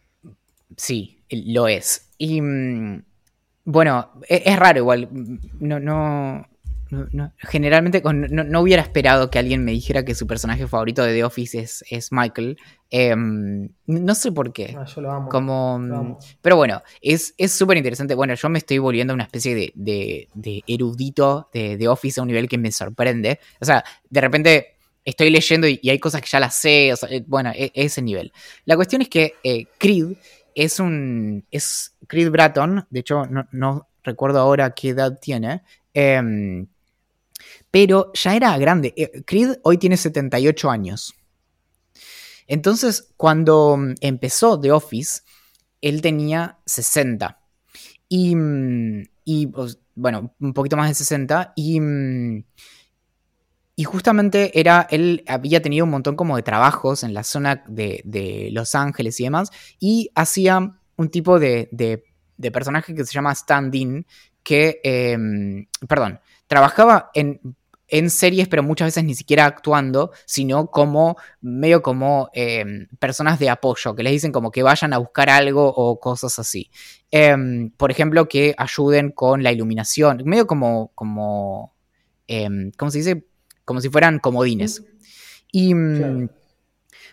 Sí, 0.77 1.21
lo 1.31 1.67
es. 1.67 2.13
Y 2.17 2.41
mm, 2.41 3.03
bueno, 3.65 4.13
es, 4.29 4.43
es, 4.45 4.57
raro 4.57 4.79
igual. 4.79 5.09
No, 5.59 5.81
no, 5.81 6.47
generalmente 7.39 8.03
no, 8.05 8.61
hubiera 8.61 8.83
esperado 8.83 9.31
que 9.31 9.39
alguien 9.39 9.65
me 9.65 9.73
dijera 9.73 10.05
que 10.05 10.15
su 10.15 10.27
personaje 10.27 10.67
favorito 10.67 11.03
de 11.03 11.15
The 11.15 11.25
Office 11.25 11.85
es, 11.91 12.13
Michael. 12.13 12.57
Em, 12.91 13.69
no 13.87 14.15
sé 14.15 14.31
por 14.33 14.53
qué. 14.53 14.77
Ah, 14.79 14.85
yo 14.85 15.01
lo 15.01 15.11
amo. 15.11 15.29
Como, 15.29 16.19
Pero 16.41 16.57
bueno, 16.57 16.83
es 17.01 17.35
súper 17.49 17.77
interesante. 17.77 18.15
Bueno, 18.15 18.35
yo 18.35 18.49
me 18.49 18.59
estoy 18.59 18.79
volviendo 18.79 19.15
una 19.15 19.25
especie 19.25 19.73
de, 19.75 20.63
erudito 20.67 21.49
de 21.53 21.77
The 21.77 21.89
Office 21.89 22.21
a 22.21 22.23
un 22.23 22.29
nivel 22.29 22.49
que 22.49 22.59
me 22.59 22.71
sorprende. 22.71 23.41
O 23.61 23.65
sea, 23.65 23.85
de 24.09 24.21
repente 24.21 24.77
estoy 25.05 25.31
leyendo 25.31 25.67
y, 25.67 25.81
hay 25.89 25.99
cosas 25.99 26.21
que 26.21 26.29
ya 26.29 26.41
las 26.41 26.55
sé. 26.55 26.91
Eh, 26.91 27.25
bueno, 27.27 27.53
e, 27.55 27.73
ese 27.75 28.03
nivel. 28.03 28.33
La 28.67 28.77
cuestión 28.77 29.03
es 29.03 29.09
que 29.09 29.35
eh, 29.43 29.67
Creed 29.79 30.17
es 30.55 30.81
un. 30.81 31.45
Es 31.51 31.97
Creed 32.07 32.31
Bratton. 32.31 32.87
De 32.91 33.01
hecho, 33.01 33.23
no, 33.51 33.89
recuerdo 34.03 34.41
ahora 34.41 34.71
qué 34.75 34.91
edad 34.91 35.19
tiene. 35.21 35.63
Em, 35.95 36.67
pero 37.77 38.11
ya 38.15 38.35
era 38.35 38.57
grande. 38.57 38.95
Eh, 38.97 39.23
Creed 39.27 39.59
hoy 39.63 39.77
tiene 39.77 39.99
78 39.99 40.71
años. 40.71 41.15
Entonces, 42.47 43.13
cuando 43.19 43.77
mm, 43.77 43.97
empezó 44.01 44.59
The 44.59 44.73
Office, 44.73 45.21
él 45.83 46.01
tenía 46.01 46.59
60. 46.65 47.39
Y, 48.09 48.35
mm, 48.35 49.03
pues, 49.53 49.79
bueno, 49.95 50.35
un 50.41 50.55
poquito 50.55 50.79
más 50.79 50.89
de 50.89 50.95
60. 50.95 51.53
Y, 51.55 51.79
mm, 51.79 52.45
y 53.77 53.85
justamente 53.85 54.59
era, 54.59 54.87
él 54.91 55.23
había 55.27 55.61
tenido 55.61 55.85
un 55.85 55.91
montón 55.91 56.17
como 56.17 56.37
de 56.37 56.43
trabajos 56.43 57.03
en 57.03 57.13
la 57.13 57.25
zona 57.25 57.63
de, 57.69 58.49
Los 58.53 58.75
Ángeles 58.75 59.21
y 59.21 59.25
demás. 59.25 59.51
Y 59.79 60.11
hacía 60.15 60.79
un 60.97 61.11
tipo 61.11 61.39
de, 61.39 61.69
de, 61.73 62.51
personaje 62.51 62.95
que 62.95 63.05
se 63.05 63.13
llama 63.13 63.35
stand-in, 63.35 64.07
que, 64.43 64.81
em, 64.83 65.67
perdón, 65.87 66.21
trabajaba 66.47 67.11
en 67.13 67.39
en 67.89 68.11
series, 68.11 68.49
pero 68.49 68.63
muchas 68.63 68.89
veces 68.89 69.05
ni 69.05 69.15
siquiera 69.15 69.45
actuando, 69.47 70.11
sino 70.25 70.71
como 70.71 71.17
medio 71.41 71.83
como 71.83 72.29
em, 72.33 72.89
personas 72.99 73.39
de 73.39 73.49
apoyo, 73.51 73.95
que 73.95 74.03
les 74.03 74.13
dicen 74.13 74.33
como 74.33 74.51
que 74.51 74.63
vayan 74.63 74.93
a 74.93 74.99
buscar 74.99 75.31
algo 75.31 75.67
o 75.69 76.01
cosas 76.01 76.39
así. 76.39 76.71
Em, 77.11 77.71
por 77.71 77.91
ejemplo, 77.91 78.29
que 78.29 78.55
ayuden 78.59 79.13
con 79.13 79.43
la 79.43 79.53
iluminación, 79.53 80.23
medio 80.25 80.47
como, 80.47 80.93
como 80.95 81.75
em, 82.27 82.73
¿cómo 82.77 82.91
se 82.91 82.99
dice? 82.99 83.27
Como 83.65 83.81
si 83.81 83.89
fueran 83.89 84.19
comodines. 84.19 84.83
Y 85.53 85.75
mm, 85.75 86.29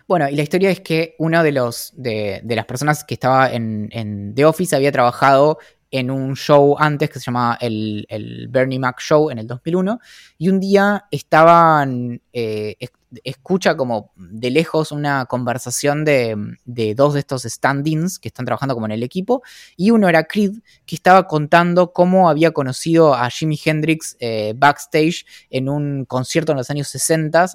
bueno, 0.06 0.28
y 0.28 0.36
la 0.36 0.42
historia 0.42 0.70
es 0.70 0.80
que 0.80 1.14
uno 1.18 1.42
de 1.42 1.52
los 1.52 1.92
de, 1.96 2.42
las 2.44 2.66
personas 2.66 3.04
que 3.04 3.14
estaba 3.14 3.50
en, 3.50 3.88
en, 3.92 4.34
The 4.34 4.44
Office 4.44 4.76
había 4.76 4.92
trabajado 4.92 5.58
en 5.94 6.10
un 6.10 6.34
show 6.34 6.74
antes 6.76 7.08
que 7.08 7.20
se 7.20 7.26
llamaba 7.26 7.56
el, 7.60 8.48
Bernie 8.50 8.80
Mac 8.80 8.98
Show 8.98 9.30
en 9.30 9.38
el 9.38 9.46
2001 9.46 10.00
y 10.38 10.48
un 10.48 10.58
día 10.58 11.04
estaban, 11.08 12.20
eh, 12.32 12.74
escucha 13.22 13.76
como 13.76 14.10
de 14.16 14.50
lejos 14.50 14.90
una 14.90 15.26
conversación 15.26 16.04
de, 16.04 16.56
dos 16.96 17.14
de 17.14 17.20
estos 17.20 17.44
stand-ins 17.44 18.18
que 18.18 18.26
están 18.26 18.44
trabajando 18.44 18.74
como 18.74 18.86
en 18.86 18.92
el 18.92 19.04
equipo 19.04 19.44
y 19.76 19.92
uno 19.92 20.08
era 20.08 20.24
Creed 20.24 20.54
que 20.84 20.96
estaba 20.96 21.28
contando 21.28 21.92
cómo 21.92 22.28
había 22.28 22.50
conocido 22.50 23.14
a 23.14 23.30
Jimi 23.30 23.56
Hendrix 23.64 24.16
eh, 24.18 24.52
backstage 24.56 25.24
en 25.48 25.68
un 25.68 26.06
concierto 26.06 26.50
en 26.50 26.58
los 26.58 26.70
años 26.70 26.88
60 26.88 27.46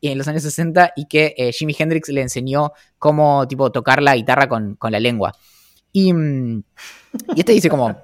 y 0.00 0.10
en 0.10 0.18
los 0.18 0.28
años 0.28 0.44
60 0.44 0.92
y 0.94 1.06
que 1.06 1.34
eh, 1.36 1.50
Jimi 1.52 1.74
Hendrix 1.76 2.10
le 2.10 2.22
enseñó 2.22 2.70
cómo 3.00 3.48
tipo 3.48 3.72
tocar 3.72 4.00
la 4.04 4.14
guitarra 4.14 4.48
con, 4.48 4.76
con 4.76 4.92
la 4.92 5.00
lengua. 5.00 5.34
Y, 5.92 6.12
mm, 6.12 6.62
y 7.34 7.40
este 7.40 7.52
dice 7.52 7.68
como, 7.68 7.96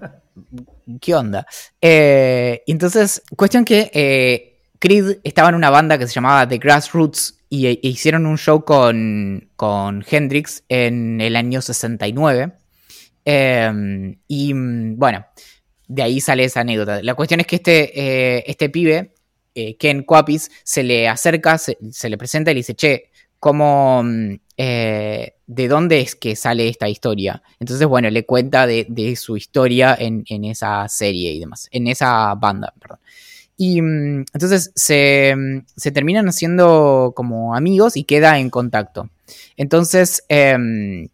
¿qué 1.00 1.14
onda? 1.14 1.46
Eh, 1.80 2.62
entonces, 2.66 3.22
cuestión 3.36 3.64
que 3.64 3.90
eh, 3.92 4.60
Creed 4.78 5.18
estaba 5.24 5.48
en 5.48 5.54
una 5.54 5.70
banda 5.70 5.98
que 5.98 6.06
se 6.06 6.14
llamaba 6.14 6.46
The 6.48 6.58
Grassroots 6.58 7.40
y 7.48 7.66
e, 7.66 7.78
hicieron 7.82 8.26
un 8.26 8.38
show 8.38 8.64
con, 8.64 9.50
con 9.56 10.04
Hendrix 10.08 10.64
en 10.68 11.20
el 11.20 11.36
año 11.36 11.60
69. 11.60 12.52
Em, 13.24 14.18
y 14.28 14.52
mm, 14.52 14.98
bueno, 14.98 15.24
de 15.86 16.02
ahí 16.02 16.20
sale 16.20 16.44
esa 16.44 16.60
anécdota. 16.60 17.02
La 17.02 17.14
cuestión 17.14 17.40
es 17.40 17.46
que 17.46 17.56
este, 17.56 18.38
eh, 18.38 18.44
este 18.46 18.68
pibe, 18.68 19.14
Ken 19.78 20.02
Quapis, 20.02 20.50
se 20.64 20.82
le 20.82 21.08
acerca, 21.08 21.58
se, 21.58 21.78
se, 21.92 22.08
le 22.08 22.18
presenta 22.18 22.50
y 22.50 22.54
le 22.54 22.58
dice, 22.60 22.74
che, 22.74 23.10
¿cómo, 23.38 24.02
mm, 24.02 24.34
eh, 24.56 25.34
de 25.46 25.68
dónde 25.68 26.00
es 26.00 26.14
que 26.14 26.36
sale 26.36 26.68
esta 26.68 26.88
historia. 26.88 27.42
Entonces, 27.58 27.86
bueno, 27.86 28.08
le 28.10 28.24
cuenta 28.24 28.66
de, 28.66 29.16
su 29.16 29.36
historia 29.36 29.96
en, 29.98 30.24
esa 30.44 30.88
serie 30.88 31.32
y 31.32 31.40
demás, 31.40 31.68
en 31.70 31.88
esa 31.88 32.34
banda, 32.34 32.72
perdón. 32.80 32.98
Y 33.56 33.80
mm, 33.82 34.24
entonces 34.32 34.72
se, 34.74 35.34
terminan 35.92 36.28
haciendo 36.28 37.12
como 37.14 37.54
amigos 37.54 37.96
y 37.96 38.04
queda 38.04 38.38
en 38.38 38.50
contacto. 38.50 39.10
Entonces, 39.56 40.24
em, 40.28 41.08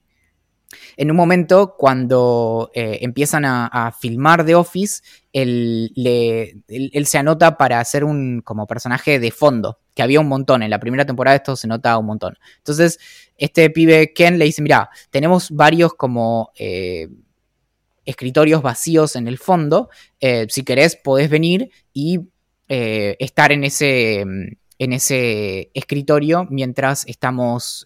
en 0.97 1.11
un 1.11 1.17
momento, 1.17 1.75
cuando 1.77 2.71
eh, 2.75 2.99
empiezan 3.03 3.45
a, 3.45 3.93
filmar 3.99 4.45
The 4.45 4.55
Office, 4.55 5.03
él, 5.33 5.93
se 7.07 7.19
anota 7.19 7.57
para 7.57 7.81
hacer 7.81 8.05
un 8.05 8.43
como 8.43 8.67
personaje 8.67 9.19
de 9.19 9.31
fondo, 9.31 9.79
que 9.95 10.03
había 10.03 10.21
un 10.21 10.29
montón. 10.29 10.63
En 10.63 10.71
la 10.71 10.79
primera 10.79 11.05
temporada 11.05 11.37
esto 11.37 11.57
se 11.57 11.67
nota 11.67 11.99
un 11.99 12.07
montón. 12.07 12.39
Entonces, 12.59 12.99
este 13.37 13.71
pibe 13.71 14.13
Ken 14.13 14.39
le 14.39 14.45
dice, 14.45 14.63
mira, 14.63 14.91
tenemos 15.11 15.51
varios 15.51 15.95
como 15.95 16.53
eh, 16.57 17.09
escritorios 18.05 18.63
vacíos 18.63 19.17
en 19.17 19.27
el 19.29 19.39
fondo, 19.39 19.91
eh, 20.21 20.47
si 20.49 20.63
querés 20.63 20.97
podés 20.97 21.31
venir 21.31 21.71
y 21.93 22.21
estar 22.73 23.51
en 23.51 23.65
ese, 23.65 24.21
en 24.21 24.93
ese 24.93 25.73
escritorio 25.75 26.47
mientras 26.49 27.05
estamos 27.09 27.85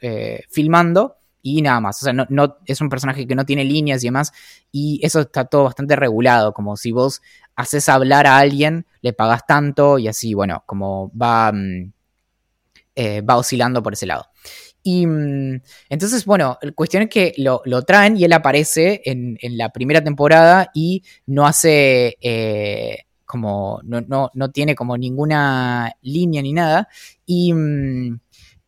filmando 0.51 1.17
y 1.45 1.61
nada 1.61 1.79
más. 1.79 2.03
O 2.03 2.05
sea, 2.07 2.13
no, 2.13 2.57
es 2.65 2.81
un 2.81 2.89
personaje 2.89 3.27
que 3.27 3.35
no 3.35 3.45
tiene 3.45 3.65
líneas 3.65 4.03
y 4.03 4.07
demás. 4.09 4.33
Y 4.73 4.99
eso 5.05 5.21
está 5.21 5.45
todo 5.45 5.65
bastante 5.65 5.95
regulado. 5.95 6.55
Como 6.55 6.77
si 6.77 6.91
vos 6.91 7.21
haces 7.55 7.89
hablar 7.91 8.27
a 8.27 8.39
alguien, 8.39 8.87
le 9.03 9.13
pagas 9.13 9.47
tanto 9.47 9.99
y 9.99 10.09
así, 10.09 10.33
bueno, 10.33 10.65
como 10.67 11.13
va, 11.17 11.53
mm, 11.53 11.93
va 13.29 13.37
oscilando 13.37 13.83
por 13.83 13.93
ese 13.93 14.07
lado. 14.07 14.27
Y 14.83 15.07
mm, 15.07 15.61
entonces, 15.91 16.25
bueno, 16.25 16.59
la 16.63 16.73
cuestión 16.73 17.03
es 17.05 17.11
que 17.11 17.35
lo, 17.37 17.61
traen 17.83 18.17
y 18.17 18.25
él 18.25 18.33
aparece 18.33 19.03
en, 19.05 19.37
la 19.59 19.69
primera 19.69 20.03
temporada 20.03 20.71
y 20.75 21.03
no 21.27 21.47
hace 21.47 22.17
eh, 22.23 23.05
como, 23.27 23.81
no, 23.85 24.31
no, 24.33 24.51
tiene 24.51 24.75
como 24.75 24.97
ninguna 24.97 25.95
línea 26.01 26.41
ni 26.41 26.55
nada. 26.55 26.89
Y 27.27 27.53
mm, 27.53 28.19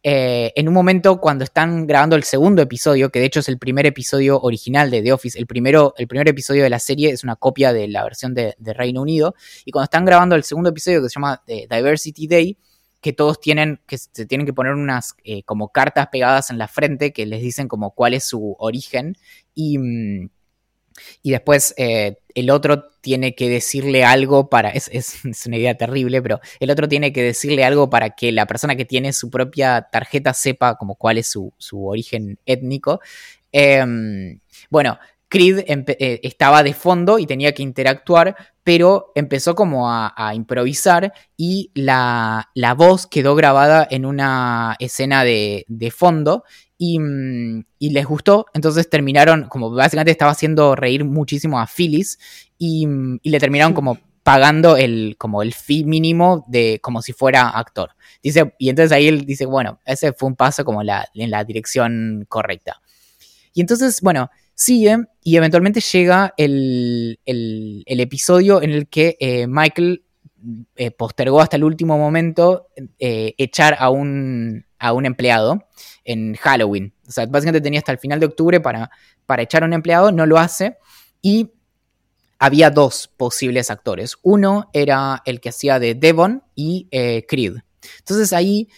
eh, 0.09 0.52
en 0.54 0.68
un 0.68 0.74
momento 0.74 1.20
cuando 1.20 1.42
están 1.42 1.84
grabando 1.84 2.14
el 2.14 2.22
segundo 2.22 2.62
episodio, 2.62 3.11
que 3.11 3.18
de 3.18 3.24
hecho 3.24 3.40
es 3.40 3.48
el 3.48 3.59
primer 3.59 3.86
episodio 3.86 4.40
original 4.40 4.88
de 4.88 5.02
The 5.02 5.12
Office, 5.12 5.36
el, 5.36 5.48
primero, 5.48 5.94
el 5.98 6.07
primer 6.07 6.28
episodio 6.28 6.62
de 6.62 6.70
la 6.70 6.78
serie 6.78 7.11
es 7.11 7.24
una 7.24 7.34
copia 7.34 7.72
de 7.72 7.88
la 7.88 8.04
versión 8.04 8.32
de, 8.32 8.54
Reino 8.61 9.02
Unido, 9.02 9.34
y 9.64 9.72
cuando 9.72 9.86
están 9.86 10.04
grabando 10.04 10.36
el 10.36 10.44
segundo 10.44 10.70
episodio 10.70 11.02
que 11.02 11.09
se 11.09 11.14
llama 11.16 11.42
eh, 11.48 11.66
Diversity 11.68 12.28
Day, 12.28 12.57
que 13.00 13.14
todos 13.14 13.40
tienen, 13.40 13.80
que 13.84 13.98
se 13.98 14.26
tienen 14.26 14.46
que 14.46 14.52
poner 14.52 14.74
unas 14.74 15.16
eh, 15.24 15.42
como 15.42 15.72
cartas 15.72 16.07
pegadas 16.12 16.50
en 16.50 16.59
la 16.59 16.68
frente 16.68 17.12
que 17.12 17.26
les 17.26 17.42
dicen 17.42 17.66
como 17.66 17.90
cuál 17.90 18.14
es 18.14 18.28
su 18.28 18.54
origen 18.61 19.16
y, 19.57 19.76
mm, 19.76 20.30
y 21.22 21.30
después 21.30 21.74
eh, 21.76 22.18
el 22.34 22.51
otro 22.51 22.90
tiene 23.01 23.34
que 23.34 23.49
decirle 23.49 24.05
algo 24.05 24.49
para, 24.49 24.70
es, 24.70 25.20
una 25.47 25.57
idea 25.57 25.76
terrible, 25.76 26.22
pero 26.22 26.40
el 26.61 26.70
otro 26.70 26.88
tiene 26.88 27.12
que 27.12 27.22
decirle 27.22 27.64
algo 27.64 27.90
para 27.90 28.11
que 28.11 28.32
la 28.32 28.47
persona 28.47 28.76
que 28.76 28.84
tiene 28.84 29.12
su 29.12 29.30
propia 29.30 29.88
tarjeta 29.90 30.34
sepa 30.34 30.76
como 30.76 30.97
cuál 30.97 31.18
es 31.18 31.28
su, 31.28 31.53
origen 31.70 32.38
étnico. 32.47 33.01
Em, 33.53 34.40
bueno, 34.70 34.99
Creed 35.28 35.64
eh, 35.66 36.20
estaba 36.22 36.62
de 36.62 36.72
fondo 36.72 37.18
y 37.18 37.26
tenía 37.26 37.53
que 37.53 37.62
interactuar, 37.62 38.36
pero 38.62 39.12
empezó 39.14 39.55
como 39.55 39.90
a, 39.90 40.32
improvisar 40.34 41.12
y 41.36 41.70
la, 41.74 42.49
voz 42.76 43.07
quedó 43.07 43.34
grabada 43.34 43.86
en 43.90 44.05
una 44.05 44.76
escena 44.78 45.24
de, 45.24 45.64
fondo 45.94 46.44
mm, 46.79 47.61
y, 47.79 47.91
les 47.91 48.07
gustó, 48.07 48.47
entonces 48.55 48.89
terminaron, 48.91 49.49
como 49.49 49.70
básicamente 49.70 50.11
estaba 50.12 50.33
haciendo 50.33 50.77
reír 50.77 51.05
muchísimo 51.05 51.61
a 51.61 51.66
Phyllis 51.66 52.18
y, 52.59 52.87
mm, 52.87 53.20
le 53.22 53.41
terminaron 53.41 53.74
como 53.74 53.99
pagando 54.22 54.77
el, 54.77 55.14
como 55.18 55.43
el 55.43 55.55
fee 55.55 55.85
mínimo 55.85 56.45
de 56.49 56.81
como 56.83 57.01
si 57.01 57.12
fuera 57.12 57.49
actor. 57.49 57.91
Dice, 58.22 58.55
y 58.59 58.68
entonces 58.70 58.93
ahí 58.93 59.07
él 59.07 59.24
dice, 59.24 59.47
bueno, 59.47 59.81
ese 59.85 60.12
fue 60.12 60.29
un 60.29 60.37
paso 60.37 60.64
como 60.64 60.83
la, 60.83 61.09
en 61.14 61.31
la 61.31 61.45
dirección 61.45 62.27
correcta. 62.29 62.81
Y 63.55 63.61
entonces, 63.61 64.01
bueno, 64.03 64.31
sigue 64.55 64.99
y 65.22 65.37
eventualmente 65.37 65.81
llega 65.81 66.35
el, 66.37 67.18
episodio 67.24 68.61
en 68.62 68.70
el 68.70 68.89
que 68.89 69.16
eh, 69.20 69.47
Michael 69.47 70.03
eh, 70.74 70.91
postergó 70.91 71.41
hasta 71.41 71.57
el 71.57 71.64
último 71.64 71.97
momento 71.97 72.68
eh, 72.99 73.35
echar 73.39 73.77
a 73.79 73.91
un, 73.91 74.66
a 74.79 74.93
un 74.93 75.07
empleado 75.07 75.66
en 76.05 76.35
Halloween. 76.35 76.93
O 77.07 77.11
sea, 77.11 77.27
básicamente 77.27 77.61
tenía 77.61 77.81
hasta 77.81 77.93
el 77.93 77.99
final 77.99 78.20
de 78.20 78.27
octubre 78.27 78.61
para, 78.61 78.91
para 79.27 79.43
echar 79.43 79.62
a 79.62 79.66
un 79.66 79.72
empleado, 79.72 80.12
no 80.12 80.27
lo 80.27 80.39
hace 80.39 80.77
y 81.22 81.51
había 82.39 82.70
dos 82.70 83.09
posibles 83.16 83.70
actores. 83.70 84.16
Uno 84.22 84.70
era 84.72 85.22
el 85.24 85.41
que 85.41 85.49
hacía 85.49 85.79
de 85.79 85.95
Devon 85.95 86.43
y 86.55 86.89
Creed. 87.27 87.57
Entonces 87.99 88.33
ahí 88.33 88.68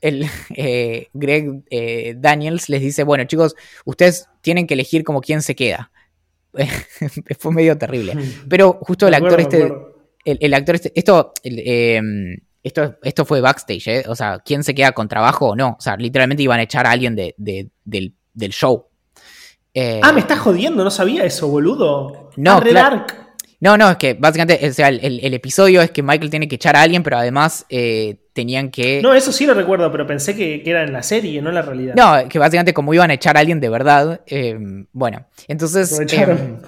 el 0.00 0.26
eh, 0.56 1.08
Greg 1.12 1.62
eh, 1.70 2.14
Daniels 2.18 2.68
les 2.68 2.80
dice, 2.80 3.02
bueno 3.04 3.24
chicos, 3.24 3.54
ustedes 3.84 4.28
tienen 4.40 4.66
que 4.66 4.74
elegir 4.74 5.04
como 5.04 5.20
quién 5.20 5.42
se 5.42 5.54
queda. 5.54 5.90
Fue 7.38 7.52
medio 7.52 7.76
terrible. 7.76 8.14
Pero 8.48 8.78
justo 8.80 9.08
el 9.08 9.14
actor 9.14 9.40
este, 9.40 9.72
el, 10.24 10.54
actor 10.54 10.76
este, 10.76 10.92
esto, 10.94 11.32
em, 11.42 12.38
esto, 12.66 12.96
esto 13.02 13.24
fue 13.24 13.40
backstage, 13.40 13.86
¿eh? 13.86 14.04
o 14.08 14.16
sea, 14.16 14.40
quién 14.44 14.64
se 14.64 14.74
queda 14.74 14.90
con 14.90 15.06
trabajo 15.06 15.50
o 15.50 15.56
no. 15.56 15.76
O 15.78 15.80
sea, 15.80 15.96
literalmente 15.96 16.42
iban 16.42 16.58
a 16.58 16.64
echar 16.64 16.84
a 16.84 16.90
alguien 16.90 17.14
de, 17.14 17.34
del, 17.36 18.50
show. 18.50 18.86
ah, 20.02 20.12
me 20.12 20.20
estás 20.20 20.40
jodiendo, 20.40 20.82
no 20.82 20.90
sabía 20.90 21.24
eso, 21.24 21.46
boludo. 21.46 22.30
No, 22.36 22.60
no, 23.60 23.76
no, 23.78 23.90
es 23.90 23.96
que 23.96 24.14
básicamente, 24.14 24.68
o 24.68 24.72
sea, 24.72 24.88
el, 24.88 25.32
episodio 25.32 25.80
es 25.80 25.92
que 25.92 26.02
Michael 26.02 26.28
tiene 26.28 26.48
que 26.48 26.56
echar 26.56 26.76
a 26.76 26.82
alguien, 26.82 27.02
pero 27.02 27.16
además 27.18 27.64
eh, 27.70 28.16
tenían 28.32 28.70
que. 28.70 29.00
No, 29.00 29.14
eso 29.14 29.32
sí 29.32 29.46
lo 29.46 29.54
recuerdo, 29.54 29.90
pero 29.92 30.06
pensé 30.06 30.34
que, 30.36 30.62
era 30.66 30.82
en 30.82 30.92
la 30.92 31.02
serie, 31.02 31.40
no 31.40 31.50
en 31.50 31.54
la 31.54 31.62
realidad. 31.62 31.94
No, 31.96 32.28
que 32.28 32.38
básicamente 32.38 32.74
como 32.74 32.92
iban 32.92 33.10
a 33.10 33.14
echar 33.14 33.36
a 33.36 33.40
alguien 33.40 33.60
de 33.60 33.68
verdad, 33.68 34.22
eh, 34.26 34.58
bueno, 34.92 35.26
entonces. 35.48 35.98
Eh, 36.00 36.58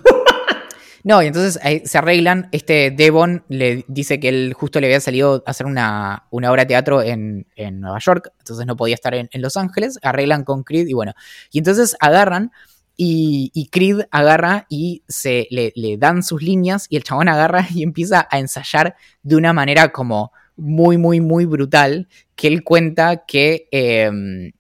no, 1.09 1.23
y 1.23 1.27
entonces 1.27 1.59
se 1.89 1.99
arreglan. 1.99 2.51
Este 2.53 2.91
Devon 2.91 3.43
le 3.49 3.83
dice 3.89 4.21
que 4.21 4.29
él 4.29 4.53
justo 4.53 4.79
le 4.79 4.89
había 4.89 5.01
salido 5.01 5.43
a 5.47 5.51
hacer 5.51 5.65
una, 5.65 6.27
obra 6.31 6.63
de 6.63 6.67
teatro 6.67 7.01
en, 7.01 7.47
Nueva 7.57 7.99
York, 7.99 8.31
entonces 8.39 8.67
no 8.67 8.77
podía 8.77 8.95
estar 8.95 9.15
en, 9.15 9.31
en 9.33 9.41
Los 9.41 9.57
Ángeles. 9.57 9.99
Arreglan 10.03 10.45
con 10.45 10.65
Creed 10.65 10.87
y 10.87 10.93
bueno. 10.93 11.15
Y 11.51 11.61
entonces 11.61 11.97
agarran 11.99 12.53
y, 12.95 13.71
Creed 13.73 14.03
agarra 14.11 14.67
y 14.69 15.03
se 15.09 15.47
le, 15.51 15.97
dan 15.97 16.23
sus 16.23 16.43
líneas 16.43 16.89
y 16.91 16.97
el 16.97 17.05
chabón 17.05 17.29
agarra 17.29 17.67
y 17.75 17.83
empieza 17.83 18.29
a 18.31 18.39
ensayar 18.39 18.95
de 19.23 19.37
una 19.37 19.55
manera 19.55 19.93
como 19.93 20.33
muy, 20.57 20.99
muy, 20.99 21.23
muy 21.23 21.47
brutal 21.47 22.07
que 22.37 22.49
él 22.49 22.65
cuenta 22.65 23.25
que, 23.25 23.67
em, 23.71 24.53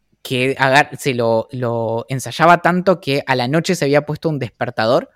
se 0.98 1.12
lo, 1.12 1.48
lo, 1.52 2.06
ensayaba 2.08 2.62
tanto 2.62 3.00
que 3.00 3.22
a 3.26 3.34
la 3.34 3.48
noche 3.48 3.74
se 3.74 3.84
había 3.84 4.06
puesto 4.06 4.30
un 4.30 4.38
despertador 4.38 5.10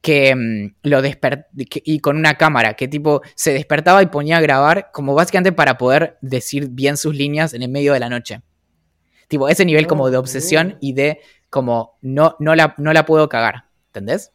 que 0.00 0.30
em, 0.30 0.74
lo 0.82 1.00
y 1.84 2.00
con 2.00 2.16
una 2.16 2.34
cámara 2.34 2.74
que 2.74 2.88
tipo 2.88 3.22
se 3.34 3.52
despertaba 3.52 4.02
y 4.02 4.06
ponía 4.06 4.38
a 4.38 4.40
grabar 4.40 4.90
como 4.92 5.14
básicamente 5.14 5.52
para 5.52 5.76
poder 5.76 6.16
decir 6.22 6.68
bien 6.70 6.96
sus 6.96 7.14
líneas 7.14 7.52
en 7.52 7.62
el 7.62 7.68
medio 7.68 7.92
de 7.92 8.00
la 8.00 8.08
noche. 8.08 8.42
Tipo, 9.28 9.48
ese 9.48 9.64
nivel 9.64 9.86
como 9.86 10.10
de 10.10 10.16
obsesión 10.16 10.76
y 10.80 10.92
de 10.92 11.20
como 11.50 11.98
no, 12.00 12.36
no, 12.40 12.54
la, 12.56 12.74
no 12.78 12.92
la 12.92 13.06
puedo 13.06 13.28
cagar, 13.28 13.66
¿entendés? 13.88 14.32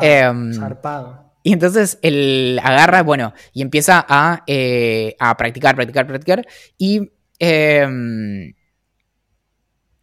Em, 0.00 0.52
zarpado. 0.52 1.32
Y 1.42 1.52
entonces 1.52 1.98
él 2.02 2.58
agarra, 2.62 3.02
bueno, 3.02 3.34
y 3.52 3.62
empieza 3.62 4.04
a, 4.08 4.42
eh, 4.46 5.14
a 5.18 5.36
practicar, 5.36 5.74
practicar, 5.76 6.06
practicar. 6.06 6.46
Y 6.78 7.12
em, 7.38 8.54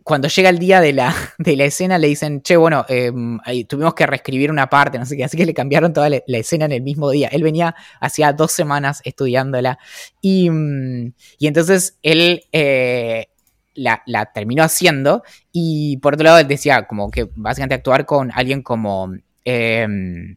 cuando 0.04 0.28
llega 0.28 0.50
el 0.50 0.60
día 0.60 0.82
de 0.82 0.94
la, 0.94 1.16
de 1.38 1.56
la 1.56 1.66
escena, 1.66 1.98
le 1.98 2.08
dicen, 2.08 2.42
che, 2.42 2.58
bueno, 2.58 2.86
em, 2.90 3.40
tuvimos 3.68 3.94
que 3.94 4.06
reescribir 4.06 4.52
una 4.52 4.70
parte, 4.70 5.00
no 5.00 5.06
sé 5.06 5.18
qué, 5.18 5.24
así 5.24 5.38
que 5.38 5.46
le 5.46 5.54
cambiaron 5.54 5.94
toda 5.94 6.10
la, 6.10 6.22
escena 6.28 6.66
en 6.66 6.72
el 6.72 6.82
mismo 6.82 7.10
día. 7.10 7.28
Él 7.30 7.44
venía 7.44 7.76
hacía 8.00 8.34
dos 8.34 8.52
semanas 8.52 9.02
estudiándola. 9.04 9.80
Y, 10.22 10.50
mm, 10.50 11.14
y 11.40 11.48
entonces 11.48 11.98
él 12.04 12.44
eh, 12.52 13.28
la, 13.76 14.04
la, 14.06 14.32
terminó 14.32 14.64
haciendo. 14.64 15.24
Y 15.52 15.98
por 15.98 16.16
otro 16.16 16.26
lado, 16.26 16.40
él 16.40 16.48
decía, 16.48 16.88
como 16.88 17.12
que 17.12 17.30
básicamente 17.36 17.76
actuar 17.76 18.06
con 18.06 18.32
alguien 18.34 18.62
como 18.64 19.12
Em, 19.44 20.36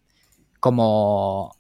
como 0.61 1.57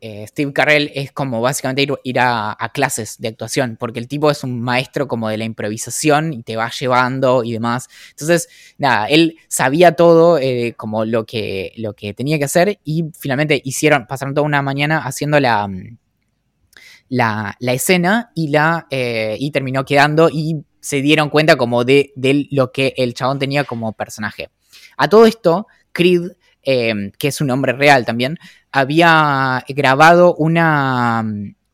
eh, 0.00 0.26
Steve 0.28 0.52
Carell 0.52 0.90
es 0.94 1.12
como 1.12 1.40
básicamente 1.40 1.86
ir, 2.04 2.20
a, 2.20 2.56
clases 2.72 3.16
de 3.18 3.28
actuación, 3.28 3.76
porque 3.78 3.98
el 3.98 4.08
tipo 4.08 4.30
es 4.30 4.44
un 4.44 4.60
maestro 4.60 5.08
como 5.08 5.28
de 5.28 5.36
la 5.36 5.44
improvisación 5.44 6.32
y 6.32 6.42
te 6.42 6.56
va 6.56 6.70
llevando 6.70 7.44
y 7.44 7.52
demás. 7.52 7.88
Entonces, 8.10 8.48
nada, 8.78 9.06
él 9.06 9.36
sabía 9.48 9.92
todo 9.92 10.38
eh, 10.38 10.74
como 10.76 11.04
lo 11.04 11.26
que, 11.26 11.72
lo 11.76 11.94
que 11.94 12.14
tenía 12.14 12.38
que 12.38 12.44
hacer 12.44 12.78
y 12.84 13.06
finalmente 13.18 13.60
hicieron, 13.64 14.06
pasaron 14.06 14.34
toda 14.34 14.46
una 14.46 14.62
mañana 14.62 14.98
haciendo 14.98 15.40
la, 15.40 15.68
la, 17.08 17.56
escena 17.60 18.30
y, 18.34 18.48
la, 18.48 18.86
eh, 18.90 19.36
y 19.38 19.50
terminó 19.50 19.84
quedando 19.84 20.28
y 20.30 20.64
se 20.80 21.02
dieron 21.02 21.30
cuenta 21.30 21.56
como 21.56 21.84
de, 21.84 22.12
de 22.16 22.46
lo 22.50 22.72
que 22.72 22.94
el 22.96 23.14
chabón 23.14 23.38
tenía 23.38 23.64
como 23.64 23.92
personaje. 23.92 24.50
A 24.96 25.08
todo 25.08 25.26
esto, 25.26 25.66
Creed 25.92 26.32
Em, 26.70 27.12
que 27.12 27.28
es 27.28 27.40
un 27.40 27.46
nombre 27.46 27.72
real 27.72 28.04
también, 28.04 28.38
había 28.70 29.64
grabado 29.68 30.34
una, 30.34 31.24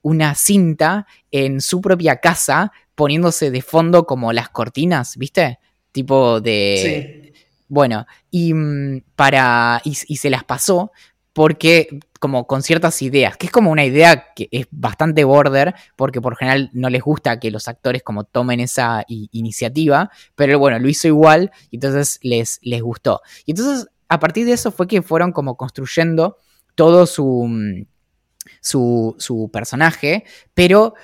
una 0.03 0.35
cinta 0.37 1.09
en 1.33 1.61
su 1.61 1.81
propia 1.81 2.21
casa 2.21 2.71
poniéndose 2.95 3.51
de 3.51 3.61
fondo 3.61 4.07
como 4.07 4.33
las 4.33 4.51
cortinas, 4.51 5.17
¿viste? 5.17 5.59
Tipo 5.91 6.41
de... 6.41 7.33
Sí. 7.35 7.43
Bueno, 7.67 8.07
y 8.31 8.55
mm, 8.55 9.03
para... 9.17 9.83
Y, 9.83 9.95
se 9.95 10.31
las 10.31 10.45
pasó 10.45 10.93
porque 11.33 11.89
como 12.21 12.47
con 12.47 12.63
ciertas 12.63 13.03
ideas, 13.03 13.37
que 13.37 13.47
es 13.47 13.53
como 13.53 13.73
una 13.73 13.85
idea 13.85 14.33
que 14.33 14.49
es 14.53 14.69
bastante 14.71 15.25
border, 15.25 15.75
porque 15.97 16.21
por 16.21 16.37
general 16.37 16.71
no 16.73 16.89
les 16.89 17.03
gusta 17.03 17.41
que 17.41 17.51
los 17.51 17.67
actores 17.67 18.05
como 18.05 18.23
tomen 18.23 18.61
esa 18.61 19.05
iniciativa, 19.09 20.09
pero 20.37 20.61
bueno, 20.61 20.79
lo 20.79 20.89
hizo 20.89 21.09
igual 21.09 21.51
y 21.73 21.79
entonces 21.79 22.21
les, 22.23 22.61
les 22.63 22.81
gustó. 22.81 23.23
Y 23.45 23.51
entonces 23.51 23.89
a 24.09 24.21
partir 24.21 24.47
de 24.47 24.53
eso 24.53 24.71
fue 24.71 24.87
que 24.87 25.03
fueron 25.03 25.33
como 25.33 25.57
construyendo 25.57 26.39
todo 26.75 27.07
su, 27.07 27.47
mm, 27.49 27.87
su, 28.61 29.51
personaje, 29.53 30.25
pero 30.55 30.95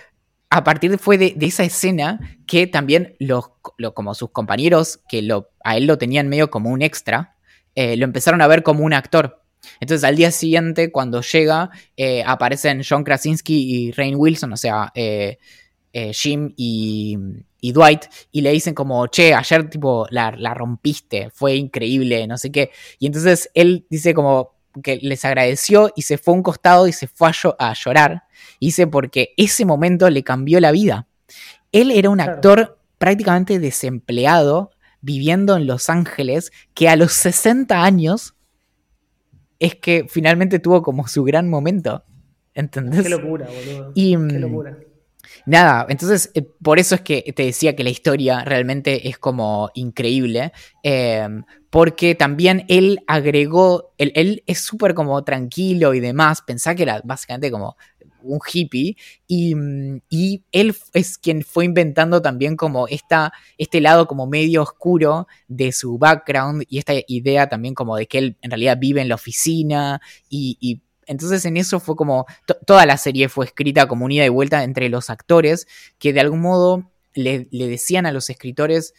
a 0.51 0.64
partir 0.64 0.90
de, 0.90 0.98
fue 0.98 1.16
de, 1.18 1.36
esa 1.40 1.64
escena 1.64 2.38
que 2.46 2.66
también 2.66 3.14
los, 3.18 3.51
como 3.94 4.14
sus 4.14 4.30
compañeros, 4.30 5.01
que 5.09 5.22
lo, 5.22 5.51
a 5.64 5.76
él 5.76 5.86
lo 5.86 5.98
tenían 5.98 6.28
medio 6.28 6.51
como 6.51 6.70
un 6.70 6.82
extra, 6.82 7.36
eh, 7.74 7.96
lo 7.96 8.05
empezaron 8.05 8.42
a 8.42 8.46
ver 8.48 8.62
como 8.62 8.84
un 8.84 8.92
actor. 8.92 9.42
Entonces 9.78 10.05
al 10.05 10.16
día 10.16 10.30
siguiente, 10.30 10.90
cuando 10.90 11.20
llega, 11.20 11.70
eh, 11.96 12.22
aparecen 12.26 12.82
John 12.88 13.05
Krasinski 13.05 13.55
y 13.55 13.92
Rain 13.92 14.14
Wilson, 14.16 14.53
o 14.53 14.57
sea, 14.57 14.90
eh, 14.94 15.38
Jim 16.12 16.53
y, 16.57 17.16
y 17.61 17.72
Dwight 17.72 18.04
y 18.32 18.40
le 18.40 18.50
dicen 18.52 18.74
como, 18.74 19.06
che, 19.08 19.34
ayer 19.34 19.68
tipo 19.68 20.06
la, 20.11 20.30
rompiste, 20.54 21.30
fue 21.30 21.54
increíble, 21.56 22.26
no 22.26 22.38
sé 22.38 22.50
qué. 22.50 22.70
Y 22.98 23.06
entonces 23.06 23.50
él 23.54 23.86
dice 23.90 24.14
como 24.14 24.54
que 24.82 24.98
les 25.02 25.24
agradeció 25.24 25.90
y 25.96 26.02
se 26.02 26.16
fue 26.16 26.34
a 26.34 26.36
un 26.36 26.42
costado 26.42 26.86
y 26.86 26.92
se 26.92 27.08
fue 27.08 27.30
a, 27.58 27.74
llorar. 27.74 28.24
Y 28.58 28.66
dice 28.66 28.86
porque 28.86 29.34
ese 29.36 29.64
momento 29.64 30.08
le 30.11 30.22
cambió 30.22 30.61
la 30.61 30.72
vida. 30.72 31.06
Él 31.72 31.90
era 31.90 32.11
un 32.11 32.20
actor 32.20 32.78
prácticamente 32.98 33.58
desempleado, 33.58 34.70
viviendo 35.00 35.56
en 35.56 35.66
Los 35.66 35.88
Ángeles, 35.88 36.52
que 36.74 36.88
a 36.88 36.96
los 36.96 37.12
60 37.12 37.82
años 37.82 38.34
es 39.58 39.74
que 39.74 40.06
finalmente 40.08 40.58
tuvo 40.58 40.82
como 40.82 41.06
su 41.06 41.22
gran 41.24 41.48
momento. 41.48 42.04
¿Entendés? 42.54 43.02
Qué 43.02 43.08
locura, 43.08 43.46
boludo. 43.46 43.92
Qué 43.94 44.16
mm, 44.16 44.40
locura. 44.40 44.78
Nada, 45.46 45.86
entonces 45.88 46.30
eh, 46.34 46.42
por 46.62 46.78
eso 46.78 46.94
es 46.94 47.00
que 47.00 47.32
te 47.34 47.44
decía 47.44 47.74
que 47.76 47.84
la 47.84 47.90
historia 47.90 48.44
realmente 48.44 49.08
es 49.08 49.18
como 49.18 49.70
increíble, 49.74 50.52
em, 50.82 51.44
porque 51.70 52.14
también 52.14 52.64
él 52.68 53.00
agregó, 53.06 53.92
él, 53.98 54.42
es 54.46 54.60
súper 54.60 54.94
como 54.94 55.22
tranquilo 55.24 55.94
y 55.94 56.00
demás, 56.00 56.42
pensá 56.42 56.74
que 56.74 56.82
era 56.82 57.00
básicamente 57.04 57.50
como 57.50 57.76
un 58.22 58.38
hippie 58.52 58.96
y, 59.26 59.54
mm, 59.54 60.00
y, 60.10 60.42
él 60.52 60.76
es 60.92 61.16
quien 61.16 61.42
fue 61.42 61.64
inventando 61.64 62.20
también 62.20 62.56
como 62.56 62.86
esta, 62.88 63.32
este 63.56 63.80
lado 63.80 64.06
como 64.06 64.26
medio 64.26 64.62
oscuro 64.62 65.26
de 65.48 65.72
su 65.72 65.96
background 65.96 66.64
y 66.68 66.78
esta 66.78 66.92
idea 67.06 67.48
también 67.48 67.74
como 67.74 67.96
de 67.96 68.06
que 68.06 68.18
él 68.18 68.36
en 68.42 68.50
realidad 68.50 68.78
vive 68.78 69.00
en 69.00 69.08
la 69.08 69.14
oficina 69.14 70.00
y 70.28 70.82
entonces 71.11 71.44
en 71.44 71.56
eso 71.56 71.80
fue 71.80 71.96
como, 71.96 72.24
toda 72.64 72.86
la 72.86 72.96
serie 72.96 73.28
fue 73.28 73.46
escrita 73.46 73.88
como 73.88 74.04
unida 74.04 74.24
y 74.24 74.28
vuelta 74.28 74.62
entre 74.62 74.88
los 74.88 75.11
actores 75.11 75.66
que 75.98 76.12
de 76.12 76.20
algún 76.20 76.40
modo 76.40 76.92
le, 77.14 77.48
decían 77.50 78.06
a 78.06 78.12
los 78.12 78.30
escritores 78.30 78.94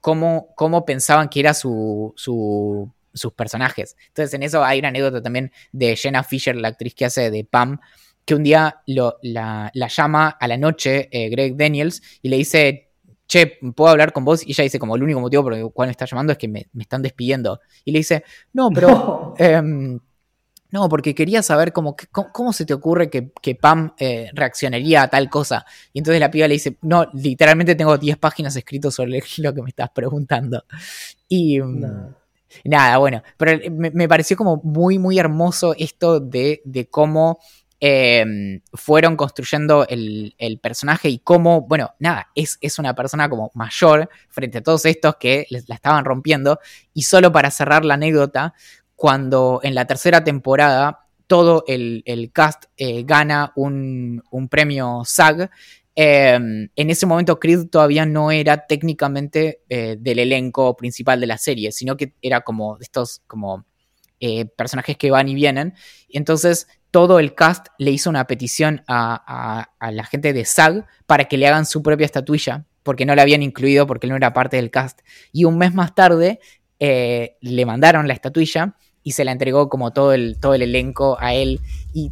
cómo, 0.00 0.48
cómo 0.56 0.84
pensaban 0.84 1.28
que 1.28 1.38
eran 1.38 1.54
su, 1.54 2.12
sus 2.16 3.32
personajes. 3.34 3.96
Entonces 4.08 4.34
en 4.34 4.42
eso 4.42 4.64
hay 4.64 4.80
una 4.80 4.88
anécdota 4.88 5.22
también 5.22 5.52
de 5.70 5.94
Jenna 5.94 6.24
Fisher, 6.24 6.56
la 6.56 6.66
actriz 6.66 6.96
que 6.96 7.04
hace 7.04 7.30
de 7.30 7.44
Pam, 7.44 7.78
que 8.24 8.34
un 8.34 8.42
día 8.42 8.82
lo, 8.88 9.18
la, 9.22 9.70
llama 9.72 10.30
a 10.40 10.48
la 10.48 10.56
noche 10.56 11.08
eh, 11.12 11.28
Greg 11.28 11.56
Daniels 11.56 12.02
y 12.22 12.28
le 12.28 12.38
dice, 12.38 12.90
che, 13.28 13.58
¿puedo 13.76 13.90
hablar 13.90 14.12
con 14.12 14.24
vos? 14.24 14.44
Y 14.44 14.50
ella 14.50 14.64
dice, 14.64 14.80
como 14.80 14.96
el 14.96 15.04
único 15.04 15.20
motivo 15.20 15.44
por 15.44 15.54
el 15.54 15.70
cual 15.70 15.86
me 15.86 15.92
está 15.92 16.06
llamando 16.06 16.32
es 16.32 16.38
que 16.38 16.48
me, 16.48 16.66
están 16.76 17.02
despidiendo. 17.02 17.60
Y 17.84 17.92
le 17.92 17.98
dice, 17.98 18.24
no, 18.52 18.70
pero 18.70 19.34
em, 19.38 20.00
no, 20.70 20.88
porque 20.88 21.14
quería 21.14 21.42
saber 21.42 21.72
cómo, 21.72 21.96
cómo, 22.10 22.52
se 22.52 22.66
te 22.66 22.74
ocurre 22.74 23.08
que, 23.08 23.54
Pam 23.54 23.94
eh, 23.98 24.30
reaccionaría 24.32 25.02
a 25.02 25.08
tal 25.08 25.30
cosa. 25.30 25.64
Y 25.92 25.98
entonces 25.98 26.20
la 26.20 26.30
piba 26.30 26.48
le 26.48 26.54
dice, 26.54 26.76
no, 26.82 27.06
literalmente 27.12 27.74
tengo 27.74 27.96
10 27.96 28.16
páginas 28.18 28.56
escritas 28.56 28.94
sobre 28.94 29.22
lo 29.38 29.54
que 29.54 29.62
me 29.62 29.68
estás 29.68 29.90
preguntando. 29.90 30.64
Y 31.28 31.60
mm, 31.60 32.14
nada, 32.64 32.98
bueno, 32.98 33.22
pero 33.36 33.58
me, 33.70 34.08
pareció 34.08 34.36
como 34.36 34.60
muy, 34.64 34.98
muy 34.98 35.18
hermoso 35.18 35.74
esto 35.78 36.18
de, 36.18 36.60
cómo 36.90 37.38
em, 37.78 38.60
fueron 38.72 39.16
construyendo 39.16 39.86
el, 39.88 40.34
personaje 40.60 41.08
y 41.08 41.18
cómo, 41.18 41.62
bueno, 41.62 41.94
nada, 42.00 42.28
es, 42.34 42.58
es, 42.60 42.80
una 42.80 42.94
persona 42.94 43.28
como 43.28 43.52
mayor 43.54 44.08
frente 44.30 44.58
a 44.58 44.62
todos 44.62 44.84
estos 44.84 45.16
que 45.16 45.46
la 45.50 45.74
estaban 45.74 46.04
rompiendo. 46.04 46.58
Y 46.92 47.02
solo 47.02 47.30
para 47.30 47.52
cerrar 47.52 47.84
la 47.84 47.94
anécdota, 47.94 48.54
cuando 48.96 49.60
en 49.62 49.74
la 49.74 49.84
tercera 49.84 50.24
temporada 50.24 51.06
todo 51.26 51.64
el, 51.66 52.30
cast 52.32 52.64
eh, 52.76 53.02
gana 53.04 53.52
un, 53.56 54.22
premio 54.50 55.02
SAG. 55.04 55.50
Em, 55.94 56.68
en 56.76 56.90
ese 56.90 57.06
momento 57.06 57.40
Creed 57.40 57.68
todavía 57.68 58.04
no 58.04 58.30
era 58.30 58.66
técnicamente 58.66 59.62
eh, 59.68 59.96
del 59.98 60.18
elenco 60.18 60.76
principal 60.76 61.20
de 61.20 61.26
la 61.26 61.38
serie, 61.38 61.72
sino 61.72 61.96
que 61.96 62.12
era 62.20 62.42
como 62.42 62.76
estos 62.80 63.22
como 63.26 63.64
eh, 64.20 64.44
personajes 64.44 64.96
que 64.96 65.10
van 65.10 65.28
y 65.28 65.34
vienen. 65.34 65.74
Entonces 66.08 66.68
todo 66.90 67.18
el 67.18 67.34
cast 67.34 67.68
le 67.78 67.90
hizo 67.90 68.08
una 68.08 68.26
petición 68.26 68.82
a, 68.86 69.68
a, 69.78 69.92
la 69.92 70.04
gente 70.04 70.32
de 70.32 70.44
SAG 70.44 70.86
para 71.06 71.24
que 71.24 71.36
le 71.36 71.46
hagan 71.46 71.66
su 71.66 71.82
propia 71.82 72.06
estatuilla, 72.06 72.64
porque 72.82 73.04
no 73.04 73.14
la 73.14 73.22
habían 73.22 73.42
incluido, 73.42 73.86
porque 73.86 74.06
él 74.06 74.10
no 74.10 74.16
era 74.16 74.32
parte 74.32 74.56
del 74.56 74.70
cast. 74.70 75.00
Y 75.32 75.44
un 75.44 75.58
mes 75.58 75.74
más 75.74 75.94
tarde 75.94 76.40
le 76.78 77.66
mandaron 77.66 78.06
la 78.06 78.14
estatuilla 78.14 78.76
y 79.06 79.12
se 79.12 79.24
la 79.24 79.30
entregó 79.30 79.68
como 79.68 79.92
todo 79.92 80.12
el, 80.12 80.36
todo 80.40 80.54
el 80.54 80.62
elenco 80.62 81.16
a 81.20 81.32
él. 81.32 81.60
Y, 81.94 82.10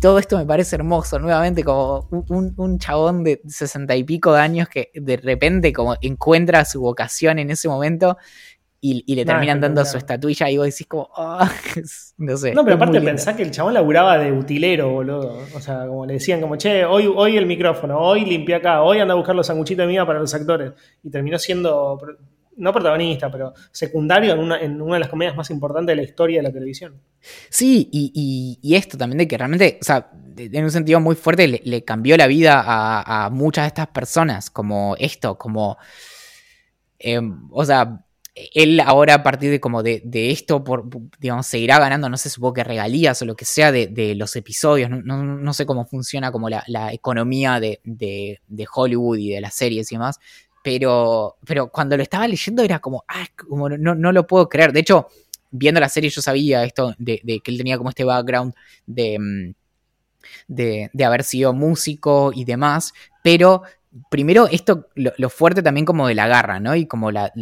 todo 0.00 0.18
esto 0.18 0.38
me 0.38 0.46
parece 0.46 0.76
hermoso, 0.76 1.18
nuevamente 1.18 1.64
como 1.64 2.08
un, 2.28 2.78
chabón 2.78 3.24
de 3.24 3.42
sesenta 3.46 3.94
y 3.94 4.04
pico 4.04 4.32
de 4.32 4.40
años 4.40 4.68
que 4.68 4.90
de 4.94 5.16
repente 5.18 5.72
como 5.72 5.96
encuentra 6.00 6.64
su 6.64 6.80
vocación 6.80 7.40
en 7.40 7.50
ese 7.50 7.68
momento 7.68 8.16
y, 8.80 9.14
le 9.14 9.26
terminan 9.26 9.60
dando 9.60 9.84
su 9.84 9.98
estatuilla 9.98 10.48
y 10.48 10.56
vos 10.56 10.66
decís 10.66 10.86
como, 10.86 11.10
ah, 11.14 11.50
no 12.16 12.36
sé. 12.38 12.54
No, 12.54 12.64
pero 12.64 12.76
aparte 12.76 13.02
pensá 13.02 13.36
que 13.36 13.42
el 13.42 13.50
chabón 13.50 13.74
laburaba 13.74 14.16
de 14.16 14.32
utilero, 14.32 14.90
boludo. 14.90 15.42
O 15.54 15.60
sea, 15.60 15.86
como 15.86 16.06
le 16.06 16.14
decían 16.14 16.40
como, 16.40 16.56
che, 16.56 16.86
hoy, 16.86 17.12
hoy 17.14 17.36
el 17.36 17.44
micrófono, 17.44 17.98
hoy 17.98 18.24
limpia 18.24 18.58
acá, 18.58 18.82
hoy 18.82 19.00
anda 19.00 19.12
a 19.12 19.16
buscar 19.18 19.34
los 19.34 19.48
sanguchitos 19.48 19.82
de 19.82 19.92
mía 19.92 20.06
para 20.06 20.20
los 20.20 20.32
actores. 20.32 20.72
Y 21.02 21.10
terminó 21.10 21.38
siendo, 21.38 21.98
no 22.56 22.72
protagonista, 22.72 23.30
pero 23.30 23.54
secundario 23.70 24.34
en 24.34 24.38
una, 24.40 24.60
en 24.60 24.80
una 24.80 24.94
de 24.94 25.00
las 25.00 25.08
comedias 25.08 25.36
más 25.36 25.50
importantes 25.50 25.92
de 25.92 25.96
la 25.96 26.02
historia 26.02 26.38
de 26.38 26.42
la 26.42 26.52
televisión. 26.52 27.00
Sí, 27.48 27.88
y, 27.92 28.58
y, 28.62 28.74
esto 28.74 28.96
también 28.96 29.18
de 29.18 29.28
que 29.28 29.36
realmente, 29.36 29.78
o 29.80 29.84
sea, 29.84 30.10
en 30.36 30.64
un 30.64 30.70
sentido 30.70 31.00
muy 31.00 31.16
fuerte 31.16 31.46
le, 31.48 31.84
cambió 31.84 32.16
la 32.16 32.26
vida 32.26 32.62
a, 32.66 33.30
muchas 33.30 33.64
de 33.64 33.68
estas 33.68 33.88
personas, 33.88 34.50
como 34.50 34.96
esto, 34.98 35.36
como... 35.36 35.76
Em, 36.98 37.48
o 37.50 37.64
sea, 37.64 38.04
él 38.54 38.80
ahora 38.80 39.14
a 39.14 39.22
partir 39.22 39.50
de 39.50 39.60
como 39.60 39.82
de, 39.82 40.02
esto, 40.30 40.62
por, 40.64 40.84
digamos, 41.18 41.46
seguirá 41.46 41.78
ganando, 41.78 42.08
no 42.08 42.16
sé, 42.16 42.30
supongo 42.30 42.54
que 42.54 42.64
regalías 42.64 43.20
o 43.22 43.24
lo 43.24 43.36
que 43.36 43.44
sea 43.44 43.72
de, 43.72 44.14
los 44.16 44.36
episodios, 44.36 44.90
no, 44.90 45.54
sé 45.54 45.66
cómo 45.66 45.86
funciona 45.86 46.30
como 46.32 46.48
la, 46.48 46.92
economía 46.92 47.60
de, 47.60 48.38
Hollywood 48.72 49.18
y 49.18 49.30
de 49.30 49.40
las 49.40 49.54
series 49.54 49.90
y 49.92 49.96
demás, 49.96 50.18
pero, 50.62 51.36
pero 51.44 51.68
cuando 51.70 51.96
lo 51.96 52.02
estaba 52.02 52.28
leyendo 52.28 52.62
era 52.62 52.78
como, 52.78 53.04
ah, 53.08 53.26
como 53.36 53.68
no, 53.68 53.94
no 53.94 54.12
lo 54.12 54.26
puedo 54.26 54.48
creer, 54.48 54.72
de 54.72 54.80
hecho, 54.80 55.08
viendo 55.50 55.80
la 55.80 55.88
serie 55.88 56.10
yo 56.10 56.22
sabía 56.22 56.64
esto 56.64 56.94
de, 56.98 57.20
que 57.42 57.50
él 57.50 57.58
tenía 57.58 57.78
como 57.78 57.90
este 57.90 58.04
background 58.04 58.54
de... 58.86 59.18
Mm, 59.18 59.54
de, 60.46 60.90
de, 60.92 61.04
haber 61.04 61.24
sido 61.24 61.54
músico 61.54 62.30
y 62.34 62.44
demás, 62.44 62.92
pero 63.22 63.62
primero 64.08 64.46
esto, 64.46 64.88
lo, 64.94 65.30
fuerte 65.30 65.62
también 65.62 65.84
como 65.84 66.06
de 66.06 66.14
la 66.14 66.28
garra, 66.28 66.60
¿no? 66.60 66.74
Y 66.76 66.86
como 66.86 67.10
la, 67.10 67.32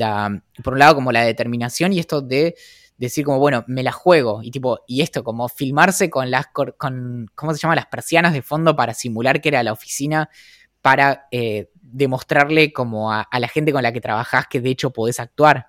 por 0.63 0.73
un 0.73 0.79
lado 0.79 0.95
como 0.95 1.13
la 1.13 1.23
determinación 1.23 1.93
y 1.93 1.99
esto 1.99 2.23
de 2.23 2.55
decir 2.97 3.25
como, 3.25 3.39
bueno, 3.39 3.65
me 3.69 3.83
la 3.83 3.93
juego 3.93 4.43
y 4.43 4.51
tipo, 4.51 4.81
y 4.87 5.03
esto 5.03 5.23
como 5.23 5.49
filmarse 5.49 6.11
con 6.11 6.31
las, 6.31 6.47
con, 6.49 7.31
¿cómo 7.35 7.55
se 7.55 7.61
llama? 7.61 7.77
Las 7.77 7.87
persianas 7.87 8.33
de 8.33 8.43
fondo 8.43 8.75
para 8.75 8.95
simular 8.95 9.41
que 9.41 9.51
era 9.51 9.63
la 9.63 9.73
oficina, 9.73 10.31
para 10.81 11.27
eh, 11.31 11.71
demostrarle 11.93 12.73
como 12.73 13.13
a, 13.13 13.29
la 13.39 13.49
gente 13.49 13.73
con 13.73 13.83
la 13.83 13.93
que 13.93 14.01
trabajás 14.01 14.47
que 14.49 14.61
de 14.61 14.71
hecho 14.71 14.91
podés 14.91 15.21
actuar. 15.21 15.69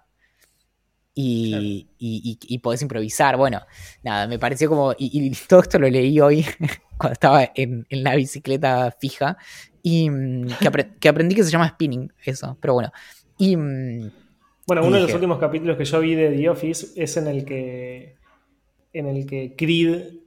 Y, 1.21 1.89
y, 1.97 2.57
podés 2.59 2.81
improvisar. 2.81 3.35
Bueno, 3.35 3.61
nada, 4.03 4.25
me 4.25 4.39
pareció 4.39 4.69
como. 4.69 4.93
Y, 4.97 5.31
todo 5.49 5.59
esto 5.59 5.77
lo 5.77 5.89
leí 5.89 6.17
hoy 6.21 6.45
cuando 6.97 7.13
estaba 7.13 7.51
en, 7.55 7.85
en 7.89 8.03
la 8.03 8.15
bicicleta 8.15 8.95
fija. 8.97 9.37
Y 9.83 10.09
mm, 10.09 10.47
que, 10.99 11.09
aprendí 11.09 11.35
que 11.35 11.43
se 11.43 11.51
llama 11.51 11.67
spinning, 11.67 12.11
eso, 12.23 12.57
pero 12.61 12.73
bueno. 12.73 12.91
Y, 13.37 13.55
mm, 13.55 14.11
bueno, 14.67 14.85
uno 14.85 14.97
de 14.97 15.01
los 15.01 15.13
últimos 15.13 15.39
capítulos 15.39 15.77
que 15.77 15.85
yo 15.85 15.99
vi 15.99 16.15
de 16.15 16.29
The 16.29 16.49
Office 16.49 16.87
es 16.95 17.17
en 17.17 17.27
el 17.27 17.43
que, 17.43 18.15
en 18.93 19.07
el 19.07 19.25
que 19.25 19.55
Creed 19.57 20.19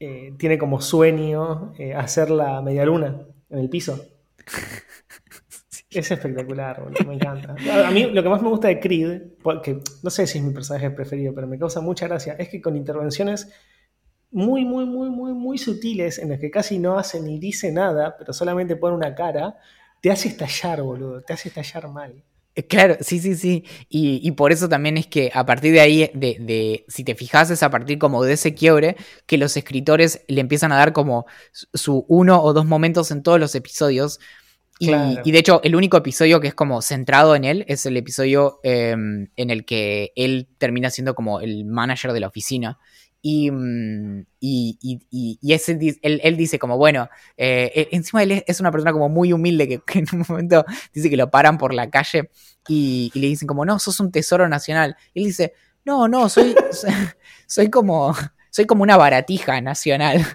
eh, 0.00 0.32
tiene 0.38 0.58
como 0.58 0.80
sueño 0.80 1.74
eh, 1.78 1.94
hacer 1.94 2.30
la 2.30 2.62
media 2.62 2.84
luna 2.86 3.26
en 3.50 3.58
el 3.58 3.68
piso. 3.68 4.02
Es 5.94 6.10
espectacular, 6.10 6.82
me 7.06 7.14
encanta. 7.14 7.54
A 7.86 7.90
mí 7.90 8.04
lo 8.04 8.22
que 8.22 8.28
más 8.28 8.42
me 8.42 8.48
gusta 8.48 8.68
de 8.68 8.80
Creed, 8.80 9.22
que 9.62 9.80
no 10.02 10.10
sé 10.10 10.26
si 10.26 10.38
es 10.38 10.44
mi 10.44 10.52
personaje 10.52 10.90
preferido, 10.90 11.34
pero 11.34 11.46
me 11.46 11.58
causa 11.58 11.80
mucha 11.80 12.08
gracia, 12.08 12.34
es 12.38 12.48
que 12.48 12.60
con 12.60 12.76
intervenciones 12.76 13.48
muy, 14.30 14.64
muy, 14.64 14.84
muy, 14.84 15.10
muy, 15.10 15.32
muy 15.32 15.58
sutiles 15.58 16.18
en 16.18 16.30
los 16.30 16.40
que 16.40 16.50
casi 16.50 16.78
no 16.78 16.98
hace 16.98 17.20
ni 17.20 17.38
dice 17.38 17.70
nada, 17.70 18.16
pero 18.18 18.32
solamente 18.32 18.74
pone 18.74 18.96
una 18.96 19.14
cara, 19.14 19.56
te 20.00 20.10
hace 20.10 20.28
estallar, 20.28 20.82
boludo, 20.82 21.22
te 21.22 21.32
hace 21.32 21.48
estallar 21.48 21.88
mal. 21.88 22.24
Eh, 22.56 22.66
claro, 22.66 22.96
sí, 23.00 23.18
sí, 23.18 23.34
sí. 23.34 23.64
Y, 23.88 24.30
por 24.32 24.52
eso 24.52 24.68
también 24.68 24.96
es 24.96 25.06
que 25.06 25.30
a 25.34 25.44
partir 25.46 25.72
de 25.72 25.80
ahí, 25.80 26.10
de, 26.14 26.36
de, 26.40 26.84
si 26.88 27.04
te 27.04 27.14
fijas, 27.14 27.50
es 27.50 27.62
a 27.62 27.70
partir 27.70 27.98
como 27.98 28.24
de 28.24 28.34
ese 28.34 28.54
quiebre 28.54 28.96
que 29.26 29.38
los 29.38 29.56
escritores 29.56 30.24
le 30.28 30.40
empiezan 30.40 30.72
a 30.72 30.76
dar 30.76 30.92
como 30.92 31.26
su 31.52 32.04
uno 32.08 32.42
o 32.42 32.52
dos 32.52 32.66
momentos 32.66 33.10
en 33.10 33.22
todos 33.22 33.40
los 33.40 33.54
episodios. 33.54 34.20
Y, 34.78 34.90
y 35.24 35.32
de 35.32 35.38
hecho, 35.38 35.60
el 35.62 35.76
único 35.76 35.96
episodio 35.96 36.40
que 36.40 36.48
es 36.48 36.54
como 36.54 36.82
centrado 36.82 37.36
en 37.36 37.44
él 37.44 37.64
es 37.68 37.86
el 37.86 37.96
episodio 37.96 38.58
em, 38.64 39.28
en 39.36 39.50
el 39.50 39.64
que 39.64 40.12
él 40.16 40.48
termina 40.58 40.90
siendo 40.90 41.14
como 41.14 41.40
el 41.40 41.64
manager 41.64 42.12
de 42.12 42.20
la 42.20 42.26
oficina. 42.26 42.78
Mm, 43.26 44.20
y, 44.38 44.78
y, 44.82 45.38
y, 45.40 45.52
ese, 45.54 45.78
él, 46.02 46.36
dice 46.36 46.58
como, 46.58 46.76
bueno, 46.76 47.08
eh, 47.38 47.72
e, 47.74 47.88
encima 47.96 48.22
él 48.22 48.44
es 48.46 48.60
una 48.60 48.70
persona 48.70 48.92
como 48.92 49.08
muy 49.08 49.32
humilde 49.32 49.80
que, 49.86 49.98
en 49.98 50.06
un 50.12 50.26
momento 50.28 50.64
dice 50.92 51.08
que 51.08 51.16
lo 51.16 51.30
paran 51.30 51.56
por 51.56 51.72
la 51.72 51.88
calle 51.88 52.30
y, 52.68 53.10
le 53.14 53.28
dicen 53.28 53.48
como, 53.48 53.64
no, 53.64 53.78
sos 53.78 54.00
un 54.00 54.12
tesoro 54.12 54.48
nacional. 54.48 54.96
Y 55.14 55.20
él 55.20 55.26
dice, 55.26 55.54
no, 55.84 56.08
no, 56.08 56.28
soy, 56.28 56.54
soy, 57.46 57.70
como, 57.70 58.14
soy 58.50 58.66
como 58.66 58.82
una 58.82 58.96
baratija 58.96 59.60
nacional. 59.60 60.26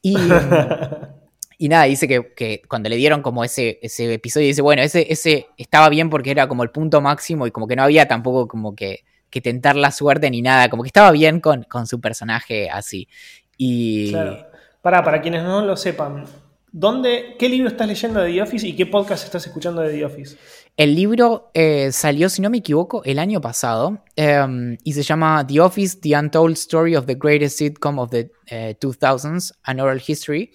Y, 0.00 0.16
y 1.58 1.68
nada, 1.68 1.84
dice 1.84 2.06
que, 2.06 2.34
que, 2.34 2.62
cuando 2.68 2.88
le 2.88 2.96
dieron 2.96 3.22
como 3.22 3.44
ese, 3.44 3.78
ese 3.82 4.12
episodio, 4.12 4.46
dice, 4.46 4.62
bueno, 4.62 4.82
ese, 4.82 5.06
ese 5.10 5.46
estaba 5.56 5.88
bien 5.88 6.10
porque 6.10 6.30
era 6.30 6.48
como 6.48 6.62
el 6.62 6.70
punto 6.70 7.00
máximo 7.00 7.46
y 7.46 7.50
como 7.50 7.66
que 7.66 7.76
no 7.76 7.82
había 7.82 8.06
tampoco 8.08 8.46
como 8.46 8.74
que 8.74 9.04
que 9.30 9.40
tentar 9.40 9.76
la 9.76 9.90
suerte 9.90 10.30
ni 10.30 10.42
nada, 10.42 10.70
como 10.70 10.82
que 10.82 10.88
estaba 10.88 11.10
bien 11.10 11.40
con, 11.40 11.66
su 11.86 12.00
personaje 12.00 12.70
así. 12.70 13.08
Y... 13.56 14.10
Claro. 14.10 14.46
Para, 14.82 15.02
para 15.02 15.20
quienes 15.20 15.42
no 15.42 15.62
lo 15.62 15.76
sepan, 15.76 16.24
¿dónde, 16.70 17.34
¿qué 17.38 17.48
libro 17.48 17.68
estás 17.68 17.88
leyendo 17.88 18.20
de 18.20 18.32
The 18.32 18.42
Office 18.42 18.66
y 18.66 18.76
qué 18.76 18.86
podcast 18.86 19.24
estás 19.24 19.46
escuchando 19.46 19.82
de 19.82 19.90
The 19.90 20.04
Office? 20.04 20.36
El 20.76 20.94
libro 20.94 21.50
eh, 21.54 21.90
salió, 21.90 22.28
si 22.28 22.40
no 22.40 22.50
me 22.50 22.58
equivoco, 22.58 23.02
el 23.04 23.18
año 23.18 23.40
pasado 23.40 24.04
em, 24.14 24.76
y 24.84 24.92
se 24.92 25.02
llama 25.02 25.44
The 25.46 25.60
Office, 25.60 25.98
The 26.00 26.16
Untold 26.16 26.54
Story 26.54 26.94
of 26.94 27.06
the 27.06 27.16
Greatest 27.16 27.58
Sitcom 27.58 27.98
of 27.98 28.10
the 28.10 28.30
2000s, 28.48 29.50
eh, 29.50 29.54
An 29.64 29.80
Oral 29.80 30.00
History. 30.06 30.52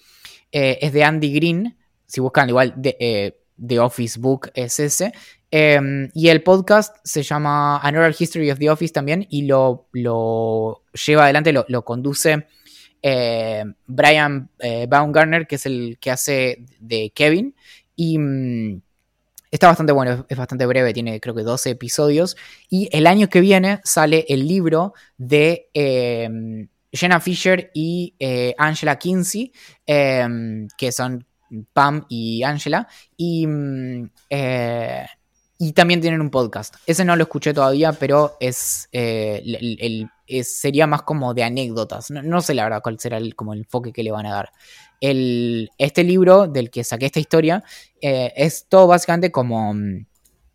Eh, 0.52 0.78
es 0.80 0.92
de 0.92 1.02
Andy 1.04 1.32
Green, 1.32 1.76
si 2.06 2.20
buscan 2.20 2.48
igual 2.48 2.74
de, 2.76 3.36
The 3.64 3.78
Office 3.80 4.18
Book 4.20 4.50
es 4.54 4.78
ese. 4.78 5.12
Em, 5.50 6.10
y 6.14 6.28
el 6.28 6.42
podcast 6.42 6.96
se 7.04 7.22
llama 7.22 7.78
An 7.78 7.96
Oral 7.96 8.16
History 8.18 8.50
of 8.50 8.58
the 8.58 8.70
Office 8.70 8.92
también 8.92 9.26
y 9.28 9.42
lo, 9.42 9.88
lo 9.92 10.82
lleva 11.06 11.24
adelante, 11.24 11.52
lo, 11.52 11.64
lo 11.68 11.84
conduce 11.84 12.46
eh, 13.02 13.64
Brian 13.86 14.48
eh, 14.60 14.86
Baumgartner, 14.88 15.46
que 15.46 15.56
es 15.56 15.66
el 15.66 15.98
que 16.00 16.10
hace 16.10 16.64
de 16.78 17.10
Kevin. 17.14 17.54
Y 17.96 18.18
mm, 18.18 18.80
está 19.50 19.66
bastante 19.66 19.92
bueno, 19.92 20.24
es 20.28 20.38
bastante 20.38 20.66
breve, 20.66 20.94
tiene 20.94 21.20
creo 21.20 21.34
que 21.34 21.42
12 21.42 21.70
episodios. 21.70 22.36
Y 22.70 22.88
el 22.92 23.06
año 23.06 23.28
que 23.28 23.40
viene 23.40 23.80
sale 23.84 24.24
el 24.28 24.46
libro 24.46 24.94
de 25.18 25.68
em, 25.74 26.68
Jenna 26.92 27.20
Fisher 27.20 27.70
y 27.74 28.14
eh, 28.18 28.54
Angela 28.58 28.98
Kinsey, 28.98 29.52
em, 29.86 30.68
que 30.76 30.92
son 30.92 31.26
Pam 31.72 32.04
y 32.08 32.42
Angela. 32.42 32.86
Y 33.16 33.46
mm, 33.46 34.10
y 35.62 35.74
también 35.74 36.00
tienen 36.00 36.20
un 36.20 36.30
podcast. 36.30 36.74
Ese 36.88 37.04
no 37.04 37.14
lo 37.14 37.22
escuché 37.22 37.54
todavía, 37.54 37.92
pero 37.92 38.36
es, 38.40 38.88
eh, 38.90 40.08
sería 40.42 40.88
más 40.88 41.02
como 41.02 41.34
de 41.34 41.44
anécdotas. 41.44 42.10
No, 42.10 42.40
sé 42.40 42.54
la 42.54 42.64
verdad 42.64 42.80
cuál 42.82 42.98
será 42.98 43.16
el, 43.16 43.36
como 43.36 43.52
el 43.52 43.60
enfoque 43.60 43.92
que 43.92 44.02
le 44.02 44.10
van 44.10 44.26
a 44.26 44.32
dar. 44.32 44.50
El, 45.00 45.70
este 45.78 46.02
libro 46.02 46.48
del 46.48 46.68
que 46.68 46.82
saqué 46.82 47.06
esta 47.06 47.20
historia 47.20 47.62
eh, 48.00 48.32
es 48.34 48.66
todo 48.68 48.88
básicamente 48.88 49.30
como, 49.30 49.72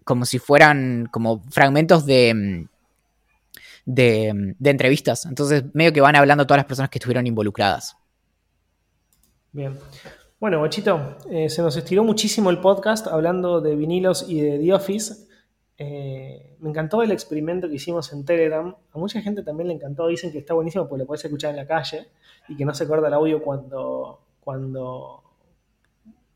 como 0.04 0.26
si 0.26 0.40
fueran 0.40 1.08
como 1.10 1.42
fragmentos 1.52 2.06
de, 2.06 2.68
de, 3.88 4.56
entrevistas. 4.64 5.26
Entonces, 5.26 5.64
medio 5.74 5.94
que 5.94 6.02
van 6.02 6.16
hablando 6.16 6.46
todas 6.46 6.60
las 6.60 6.66
personas 6.66 6.90
que 6.90 7.00
estuvieron 7.00 7.26
involucradas. 7.26 7.98
Bien. 9.52 9.80
Bueno, 10.40 10.60
Bochito, 10.60 11.18
eh, 11.32 11.50
se 11.50 11.62
nos 11.64 11.76
estiró 11.78 12.04
muchísimo 12.04 12.52
el 12.52 12.60
podcast 12.60 13.08
hablando 13.08 13.62
de 13.62 13.76
vinilos 13.76 14.26
y 14.28 14.42
de 14.42 14.60
The 14.60 14.74
Office. 14.74 15.28
Eh, 15.80 16.58
me 16.60 16.70
encantó 16.70 17.02
el 17.02 17.12
experimento 17.12 17.68
que 17.70 17.76
hicimos 17.76 18.12
en 18.14 18.26
Telegram. 18.26 18.76
A 18.92 19.00
mucha 19.00 19.22
gente 19.22 19.42
también 19.42 19.70
le 19.70 19.74
encantó. 19.76 20.08
Dicen 20.08 20.32
que 20.32 20.40
está 20.40 20.54
buenísimo 20.54 20.88
porque 20.88 21.04
lo 21.04 21.08
puedes 21.08 21.24
escuchar 21.24 21.52
en 21.52 21.58
la 21.58 21.66
calle 21.66 22.08
y 22.50 22.56
que 22.56 22.66
no 22.66 22.74
se 22.74 22.88
corta 22.88 23.08
el 23.08 23.14
audio 23.14 23.42
cuando, 23.42 24.20
cuando, 24.42 25.24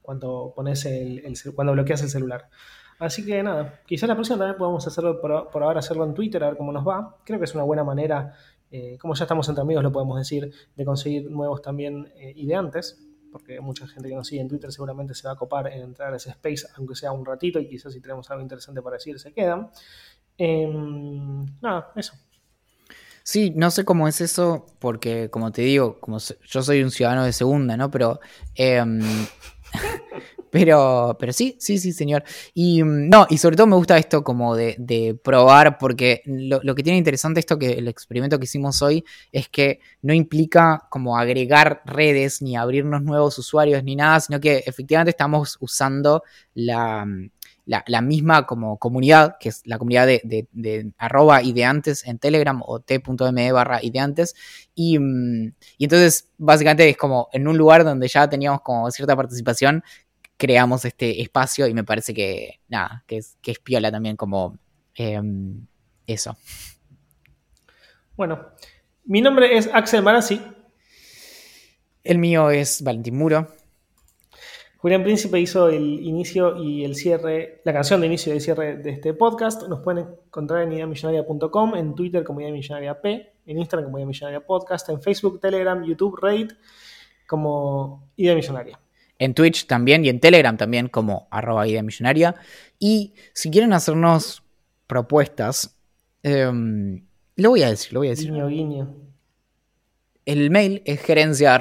cuando, 0.01 0.53
pones 0.55 0.85
el, 0.85 1.21
cuando 1.53 1.73
bloqueas 1.73 2.01
el 2.01 2.09
celular. 2.09 2.49
Así 3.01 3.25
que 3.25 3.41
nada, 3.41 3.81
quizás 3.85 4.07
la 4.07 4.13
próxima 4.13 4.37
también 4.37 4.57
podemos 4.57 4.85
hacerlo 4.85 5.19
por, 5.19 5.63
ahora, 5.63 5.79
hacerlo 5.79 6.05
en 6.05 6.13
Twitter, 6.13 6.43
a 6.43 6.49
ver 6.49 6.57
cómo 6.57 6.71
nos 6.71 6.87
va. 6.87 7.17
Creo 7.23 7.39
que 7.39 7.45
es 7.45 7.55
una 7.55 7.63
buena 7.63 7.83
manera, 7.83 8.35
eh, 8.69 8.97
como 8.99 9.15
ya 9.15 9.23
estamos 9.23 9.49
entre 9.49 9.63
amigos, 9.63 9.83
lo 9.83 9.91
podemos 9.91 10.19
decir, 10.19 10.51
de 10.75 10.85
conseguir 10.85 11.29
nuevos 11.31 11.63
también 11.63 12.13
ideantes 12.35 13.07
porque 13.31 13.59
mucha 13.61 13.87
gente 13.87 14.09
que 14.09 14.15
nos 14.15 14.27
sigue 14.27 14.41
en 14.41 14.49
Twitter 14.49 14.71
seguramente 14.71 15.15
se 15.15 15.27
va 15.27 15.33
a 15.33 15.35
copar 15.35 15.67
en 15.67 15.81
entrar 15.81 16.13
a 16.13 16.17
ese 16.17 16.29
space, 16.31 16.67
aunque 16.75 16.95
sea 16.95 17.11
un 17.11 17.25
ratito, 17.25 17.59
y 17.59 17.67
quizás 17.67 17.93
si 17.93 18.01
tenemos 18.01 18.29
algo 18.29 18.43
interesante 18.43 18.81
para 18.81 18.97
decir, 18.97 19.17
se 19.19 19.31
quedan. 19.33 19.71
Em, 20.37 21.45
nada, 21.61 21.91
eso. 21.95 22.13
Sí, 23.23 23.53
no 23.55 23.71
sé 23.71 23.85
cómo 23.85 24.07
es 24.07 24.19
eso, 24.19 24.65
porque 24.79 25.29
como 25.29 25.51
te 25.51 25.61
digo, 25.61 25.99
como 25.99 26.17
yo 26.17 26.61
soy 26.61 26.83
un 26.83 26.91
ciudadano 26.91 27.23
de 27.23 27.33
segunda, 27.33 27.77
¿no? 27.77 27.89
Pero 27.89 28.19
em, 28.55 28.99
Pero, 30.51 31.15
pero 31.19 31.31
sí, 31.33 31.55
sí, 31.59 31.77
sí, 31.77 31.93
señor. 31.93 32.23
Y 32.53 32.83
mm, 32.83 33.09
no, 33.09 33.25
y 33.29 33.37
sobre 33.37 33.55
todo 33.55 33.67
me 33.67 33.75
gusta 33.75 33.97
esto 33.97 34.23
como 34.23 34.55
de, 34.55 35.17
probar, 35.23 35.77
porque 35.77 36.21
lo, 36.25 36.75
que 36.75 36.83
tiene 36.83 36.97
interesante 36.97 37.39
esto 37.39 37.57
que 37.57 37.73
el 37.73 37.87
experimento 37.87 38.37
que 38.37 38.45
hicimos 38.45 38.81
hoy 38.81 39.03
es 39.31 39.47
que 39.49 39.79
no 40.01 40.13
implica 40.13 40.87
como 40.89 41.17
agregar 41.17 41.81
redes 41.85 42.41
ni 42.41 42.55
abrirnos 42.55 43.01
nuevos 43.01 43.37
usuarios 43.39 43.83
ni 43.83 43.95
nada, 43.95 44.19
sino 44.19 44.39
que 44.39 44.63
efectivamente 44.65 45.11
estamos 45.11 45.57
usando 45.61 46.23
la, 46.53 47.05
mm, 47.05 47.29
la, 47.65 48.01
misma 48.01 48.45
como 48.45 48.77
comunidad, 48.77 49.37
que 49.39 49.49
es 49.49 49.61
la 49.65 49.77
comunidad 49.77 50.07
de, 50.07 50.47
de, 50.51 50.91
arroba 50.97 51.41
ideantes 51.43 52.05
en 52.05 52.19
Telegram 52.19 52.61
o 52.65 52.79
t.me 52.79 53.51
barra 53.51 53.83
ideantes. 53.83 54.35
Y, 54.75 54.99
mm, 54.99 55.53
y 55.77 55.83
entonces 55.83 56.29
básicamente 56.37 56.89
es 56.89 56.97
como 56.97 57.29
en 57.31 57.47
un 57.47 57.57
lugar 57.57 57.83
donde 57.83 58.07
ya 58.07 58.29
teníamos 58.29 58.61
como 58.61 58.89
cierta 58.91 59.15
participación, 59.15 59.83
creamos 60.41 60.85
este 60.85 61.21
espacio 61.21 61.67
y 61.67 61.73
me 61.75 61.83
parece 61.83 62.15
que, 62.15 62.61
nada, 62.67 63.03
que 63.05 63.17
es, 63.17 63.37
que 63.43 63.51
es 63.51 63.59
piola 63.59 63.91
también 63.91 64.17
como 64.17 64.57
em, 64.95 65.67
eso. 66.07 66.35
Bueno, 68.17 68.47
mi 69.05 69.21
nombre 69.21 69.55
es 69.55 69.69
Axel 69.71 70.01
Marazzi. 70.01 70.41
El 72.03 72.17
mío 72.17 72.49
es 72.49 72.83
Valentín 72.83 73.19
Muro. 73.19 73.49
Julián 74.77 75.03
Príncipe 75.03 75.39
hizo 75.39 75.69
el 75.69 75.99
inicio 75.99 76.57
y 76.57 76.85
el 76.85 76.95
cierre, 76.95 77.61
la 77.63 77.71
canción 77.71 78.01
de 78.01 78.07
inicio 78.07 78.31
y 78.31 78.33
de 78.33 78.41
cierre 78.41 78.77
de 78.77 78.89
este 78.89 79.13
podcast. 79.13 79.67
Nos 79.67 79.81
pueden 79.81 80.07
encontrar 80.25 80.63
en 80.63 80.71
ideamillonaria.com, 80.71 81.75
en 81.75 81.93
Twitter 81.93 82.23
como 82.23 82.41
Idea 82.41 82.51
Millonaria 82.51 82.99
P, 82.99 83.31
en 83.45 83.59
Instagram 83.59 83.85
como 83.85 83.99
Idea 83.99 84.07
Millonaria 84.07 84.43
Podcast, 84.43 84.89
en 84.89 85.03
Facebook, 85.03 85.39
Telegram, 85.39 85.83
YouTube, 85.83 86.17
Reddit 86.19 86.53
como 87.27 88.09
Idea 88.15 88.33
Millonaria. 88.33 88.79
En 89.21 89.35
Twitch 89.35 89.67
también 89.67 90.03
y 90.03 90.09
en 90.09 90.19
Telegram 90.19 90.57
también 90.57 90.87
como 90.87 91.27
arroba 91.29 91.67
Idea 91.67 91.83
Millonaria. 91.83 92.33
Y 92.79 93.13
si 93.33 93.51
quieren 93.51 93.71
hacernos 93.71 94.41
propuestas, 94.87 95.77
em, 96.23 97.05
lo 97.35 97.51
voy 97.51 97.61
a 97.61 97.69
decir, 97.69 97.93
lo 97.93 97.99
voy 97.99 98.07
a 98.07 98.09
decir. 98.11 98.31
Guiño, 98.31 98.47
guiño. 98.47 98.95
El 100.25 100.49
mail 100.49 100.81
es 100.85 101.01
gerencia 101.01 101.53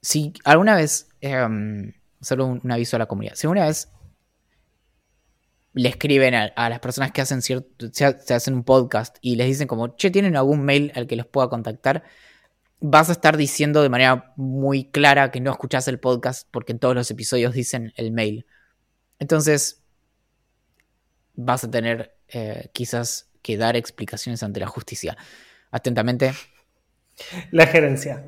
si 0.00 0.32
alguna 0.42 0.74
vez, 0.74 1.08
em, 1.20 1.92
solo 2.20 2.46
un, 2.46 2.72
aviso 2.72 2.96
a 2.96 2.98
la 2.98 3.06
comunidad, 3.06 3.36
si 3.36 3.46
alguna 3.46 3.66
vez 3.66 3.88
le 5.74 5.88
escriben 5.88 6.34
a, 6.34 6.68
las 6.68 6.80
personas 6.80 7.12
que 7.12 7.20
hacen 7.20 7.40
cierto, 7.40 7.86
se, 7.92 8.04
hacen 8.04 8.54
un 8.54 8.64
podcast 8.64 9.16
y 9.20 9.36
les 9.36 9.46
dicen 9.46 9.68
como, 9.68 9.94
che, 9.94 10.10
¿tienen 10.10 10.36
algún 10.36 10.64
mail 10.64 10.90
al 10.96 11.06
que 11.06 11.14
los 11.14 11.26
pueda 11.26 11.48
contactar? 11.48 12.02
Vas 12.84 13.08
a 13.08 13.12
estar 13.12 13.36
diciendo 13.36 13.80
de 13.80 13.88
manera 13.88 14.32
muy 14.36 14.90
clara 14.90 15.30
que 15.30 15.40
no 15.40 15.52
escuchas 15.52 15.86
el 15.86 16.00
podcast 16.00 16.48
porque 16.50 16.72
en 16.72 16.80
todos 16.80 16.96
los 16.96 17.10
episodios 17.10 17.54
dicen 17.54 17.92
el 17.96 18.10
mail. 18.10 18.44
Entonces, 19.20 19.82
vas 21.34 21.62
a 21.62 21.70
tener 21.70 22.16
eh, 22.28 22.70
quizás 22.72 23.30
que 23.40 23.56
dar 23.56 23.76
explicaciones 23.76 24.42
ante 24.42 24.58
la 24.58 24.66
justicia. 24.66 25.16
Atentamente. 25.70 26.34
La 27.52 27.66
gerencia. 27.66 28.24